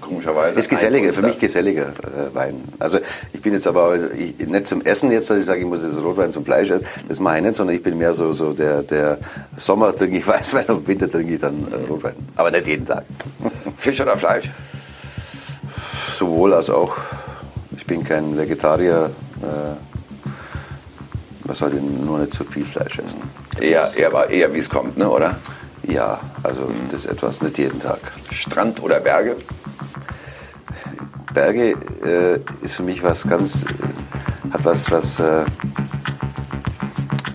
Komischerweise. 0.00 0.58
Ist 0.58 0.70
geselliger, 0.70 1.12
für 1.12 1.22
mich 1.22 1.38
geselliger 1.38 1.88
äh, 1.88 2.34
Wein. 2.34 2.62
Also 2.78 2.98
ich 3.32 3.42
bin 3.42 3.52
jetzt 3.52 3.66
aber 3.66 4.10
ich, 4.12 4.38
nicht 4.38 4.66
zum 4.66 4.80
Essen 4.82 5.10
jetzt, 5.12 5.28
dass 5.28 5.38
ich 5.38 5.44
sage, 5.44 5.60
ich 5.60 5.66
muss 5.66 5.82
jetzt 5.82 5.98
Rotwein 5.98 6.32
zum 6.32 6.46
Fleisch 6.46 6.70
essen. 6.70 6.86
Das 7.08 7.20
mache 7.20 7.38
ich 7.38 7.42
nicht, 7.42 7.56
sondern 7.56 7.76
ich 7.76 7.82
bin 7.82 7.98
mehr 7.98 8.14
so, 8.14 8.32
so 8.32 8.54
der, 8.54 8.82
der 8.82 9.18
Sommer 9.58 9.94
trinke 9.94 10.16
ich 10.16 10.26
Weißwein 10.26 10.66
und 10.66 10.88
Winter 10.88 11.10
trinke 11.10 11.34
ich 11.34 11.40
dann 11.40 11.68
äh, 11.70 11.90
Rotwein. 11.90 12.14
Aber 12.36 12.50
nicht 12.50 12.66
jeden 12.66 12.86
Tag. 12.86 13.04
Fisch 13.76 14.00
oder 14.00 14.16
Fleisch? 14.16 14.50
Sowohl 16.18 16.54
als 16.54 16.70
auch. 16.70 16.96
Ich 17.76 17.86
bin 17.86 18.04
kein 18.04 18.36
Vegetarier. 18.36 19.10
Äh, 19.42 19.46
man 21.46 21.56
sollte 21.56 21.76
nur 21.76 22.18
nicht 22.18 22.32
zu 22.34 22.44
viel 22.44 22.64
Fleisch 22.64 22.98
essen. 22.98 23.20
Eher, 23.60 23.92
eher, 23.96 24.08
aber 24.08 24.30
eher 24.30 24.52
wie 24.54 24.58
es 24.58 24.70
kommt, 24.70 24.96
ne, 24.96 25.08
oder? 25.08 25.36
Ja, 25.82 26.20
also 26.42 26.70
das 26.90 27.04
ist 27.04 27.10
etwas 27.10 27.42
nicht 27.42 27.58
jeden 27.58 27.80
Tag. 27.80 27.98
Strand 28.30 28.82
oder 28.82 29.00
Berge? 29.00 29.36
Berge 31.34 31.76
äh, 32.04 32.64
ist 32.64 32.76
für 32.76 32.82
mich 32.82 33.02
was 33.02 33.28
ganz, 33.28 33.64
äh, 33.64 34.52
hat 34.52 34.64
was, 34.64 34.90
was, 34.90 35.20
äh, 35.20 35.44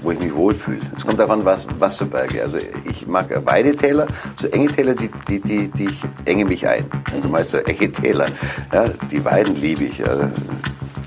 wo 0.09 0.13
ich 0.13 0.19
mich 0.21 0.33
wohlfühle. 0.33 0.79
Es 0.97 1.05
kommt 1.05 1.19
davon, 1.19 1.45
was, 1.45 1.67
was 1.77 1.99
für 1.99 2.05
Berge. 2.05 2.41
Also 2.41 2.57
ich 2.85 3.05
mag 3.05 3.29
Weidetäler, 3.45 4.07
so 4.41 4.47
enge 4.47 4.67
Täler, 4.67 4.95
die, 4.95 5.11
die, 5.27 5.39
die, 5.39 5.67
die 5.67 5.85
ich 5.85 6.01
enge 6.25 6.45
mich 6.45 6.67
ein. 6.67 6.83
Also 7.13 7.29
meist 7.29 7.51
so 7.51 7.57
enge 7.57 7.91
Täler. 7.91 8.25
Ja, 8.73 8.87
die 9.11 9.23
Weiden 9.23 9.55
liebe 9.55 9.83
ich. 9.83 9.99
Ja. 9.99 10.31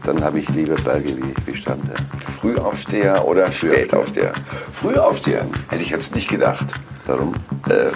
Dann 0.05 0.23
habe 0.23 0.39
ich 0.39 0.49
lieber 0.51 0.77
Berge 0.77 1.17
wie, 1.17 1.35
wie 1.47 1.57
Strand. 1.57 1.83
Ja. 1.89 1.97
Frühaufsteher 2.31 3.27
oder 3.27 3.51
Spätaufsteher? 3.51 4.35
Frühaufsteher, 4.73 5.47
hätte 5.69 5.83
ich 5.83 5.91
jetzt 5.91 6.15
nicht 6.15 6.29
gedacht. 6.29 6.67
Warum? 7.07 7.35
Äh, 7.69 7.91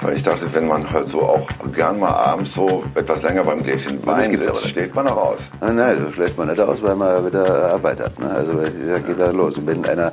weil 0.00 0.16
ich 0.16 0.22
dachte, 0.22 0.52
wenn 0.54 0.68
man 0.68 0.90
halt 0.90 1.08
so 1.08 1.20
auch 1.22 1.48
gern 1.74 1.98
mal 1.98 2.10
abends 2.10 2.54
so 2.54 2.84
etwas 2.94 3.22
länger 3.22 3.44
beim 3.44 3.62
Gläschen 3.62 4.04
Wein 4.06 4.36
sitzt, 4.36 4.68
schläft 4.68 4.94
man 4.94 5.08
auch 5.08 5.32
aus. 5.32 5.50
Nein, 5.60 5.76
nein, 5.76 5.98
so 5.98 6.10
schläft 6.12 6.38
man 6.38 6.48
nicht 6.48 6.60
aus, 6.60 6.82
weil 6.82 6.94
man 6.96 7.24
wieder 7.26 7.72
Arbeit 7.72 8.00
hat. 8.00 8.18
Ne? 8.18 8.30
Also 8.30 8.52
da 8.54 8.98
geht 8.98 9.18
er 9.18 9.32
los. 9.32 9.58
Und 9.58 9.66
wenn 9.66 9.84
einer 9.86 10.12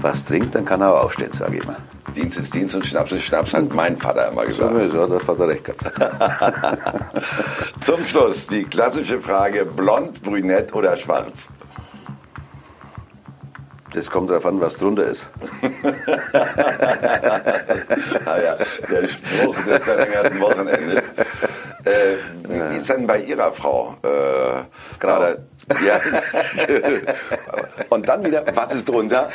was 0.00 0.24
trinkt, 0.24 0.54
dann 0.54 0.64
kann 0.64 0.80
er 0.80 0.94
auch 0.94 1.04
aufstehen, 1.04 1.32
sage 1.32 1.58
ich 1.58 1.66
mal. 1.66 1.76
Dienst 2.14 2.38
ist 2.38 2.54
Dienst 2.54 2.74
und 2.74 2.86
Schnaps 2.86 3.12
ist 3.12 3.22
Schnaps, 3.22 3.52
hat 3.52 3.74
mein 3.74 3.96
Vater 3.96 4.28
immer 4.30 4.42
So, 4.50 4.68
gesagt. 4.68 4.92
so 4.92 5.02
hat 5.02 5.10
der 5.10 5.20
Vater 5.20 5.48
recht 5.48 5.64
gehabt. 5.64 5.84
Zum 7.84 8.02
Schluss 8.04 8.46
die 8.46 8.64
klassische 8.64 9.20
Frage, 9.20 9.66
blond, 9.66 10.22
brünett 10.22 10.72
oder 10.74 10.96
schwarz? 10.96 11.48
Das 13.96 14.10
kommt 14.10 14.28
darauf 14.28 14.44
an, 14.44 14.60
was 14.60 14.76
drunter 14.76 15.06
ist. 15.06 15.26
Ah 18.26 18.38
ja, 18.38 18.56
der 18.90 19.08
Spruch 19.08 19.56
des 19.64 19.82
verlängerten 19.82 20.38
Wochenendes. 20.40 21.12
Äh, 21.84 22.16
wie, 22.46 22.76
ist 22.76 22.88
denn 22.90 23.06
bei 23.06 23.20
Ihrer 23.20 23.52
Frau? 23.52 23.94
Äh, 24.02 24.64
gerade, 25.00 25.38
ja. 25.86 26.00
Und 27.88 28.08
dann 28.08 28.24
wieder, 28.24 28.44
was 28.54 28.74
ist 28.74 28.88
drunter? 28.88 29.30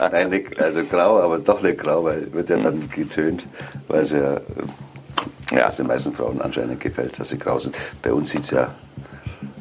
Nein, 0.12 0.30
nicht, 0.30 0.58
also 0.60 0.84
grau, 0.84 1.20
aber 1.20 1.38
doch 1.38 1.60
nicht 1.60 1.78
grau, 1.78 2.04
weil 2.04 2.32
wird 2.32 2.48
ja 2.48 2.56
dann 2.56 2.88
getönt, 2.90 3.46
weil 3.88 4.02
es 4.02 4.12
ja, 4.12 4.40
Ja. 5.52 5.68
den 5.68 5.86
meisten 5.88 6.12
Frauen 6.14 6.40
anscheinend 6.40 6.80
gefällt, 6.80 7.18
dass 7.18 7.28
sie 7.28 7.38
grau 7.38 7.58
sind. 7.58 7.74
Bei 8.02 8.12
uns 8.12 8.30
sieht 8.30 8.42
es 8.42 8.50
ja 8.50 8.68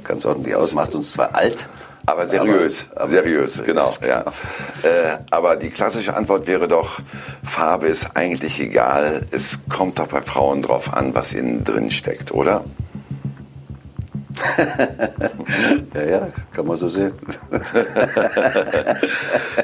ganz 0.04 0.26
ordentlich 0.26 0.56
aus, 0.56 0.74
macht 0.74 0.96
uns 0.96 1.12
zwar 1.12 1.34
alt, 1.36 1.66
Aber 2.06 2.28
seriös, 2.28 2.88
Aber- 2.92 3.02
aber 3.02 3.10
seriös, 3.12 3.64
genau. 3.64 3.88
seriös, 3.88 4.10
Ja. 4.10 4.20
Äh, 4.90 5.20
aber 5.32 5.56
die 5.56 5.70
klassische 5.70 6.16
Antwort 6.16 6.48
wäre 6.48 6.68
doch, 6.68 7.00
Farbe 7.44 7.88
ist 7.88 8.16
eigentlich 8.16 8.60
egal. 8.60 9.26
Es 9.32 9.60
kommt 9.70 10.00
doch 10.00 10.08
bei 10.08 10.22
Frauen 10.22 10.62
drauf 10.64 10.92
an, 10.94 11.16
was 11.16 11.32
innen 11.34 11.64
drin 11.64 11.92
steckt, 11.92 12.32
oder? 12.32 12.66
Ja, 15.94 16.04
ja, 16.04 16.28
kann 16.54 16.66
man 16.68 16.78
so 16.78 16.90
sehen. 16.90 17.14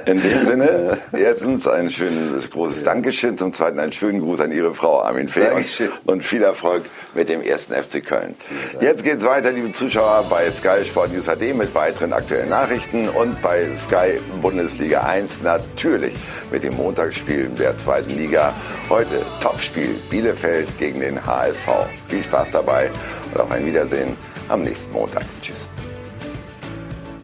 In 0.05 0.21
dem 0.21 0.45
Sinne, 0.45 0.97
erstens 1.13 1.67
ein 1.67 1.89
schönes, 1.89 2.49
großes 2.49 2.83
Dankeschön, 2.83 3.37
zum 3.37 3.53
zweiten 3.53 3.79
einen 3.79 3.91
schönen 3.91 4.19
Gruß 4.19 4.41
an 4.41 4.51
Ihre 4.51 4.73
Frau 4.73 5.01
Armin 5.01 5.27
Fee 5.27 5.49
und, 5.51 5.65
und 6.05 6.23
viel 6.23 6.43
Erfolg 6.43 6.83
mit 7.13 7.29
dem 7.29 7.41
ersten 7.41 7.73
FC 7.73 8.05
Köln. 8.05 8.35
Jetzt 8.81 9.03
geht's 9.03 9.25
weiter, 9.25 9.51
liebe 9.51 9.71
Zuschauer, 9.71 10.25
bei 10.29 10.49
Sky 10.51 10.83
Sport 10.83 11.13
News 11.13 11.25
HD 11.25 11.55
mit 11.55 11.73
weiteren 11.73 12.13
aktuellen 12.13 12.49
Nachrichten 12.49 13.09
und 13.09 13.41
bei 13.41 13.67
Sky 13.75 14.19
Bundesliga 14.41 15.01
1 15.01 15.41
natürlich 15.41 16.13
mit 16.51 16.63
dem 16.63 16.75
Montagsspiel 16.75 17.49
der 17.49 17.75
zweiten 17.75 18.11
Liga. 18.11 18.53
Heute 18.89 19.21
Topspiel 19.41 19.95
Bielefeld 20.09 20.77
gegen 20.77 20.99
den 20.99 21.25
HSV. 21.25 21.69
Viel 22.07 22.23
Spaß 22.23 22.51
dabei 22.51 22.89
und 23.33 23.41
auf 23.41 23.51
ein 23.51 23.65
Wiedersehen 23.65 24.15
am 24.49 24.63
nächsten 24.63 24.91
Montag. 24.93 25.23
Tschüss. 25.41 25.69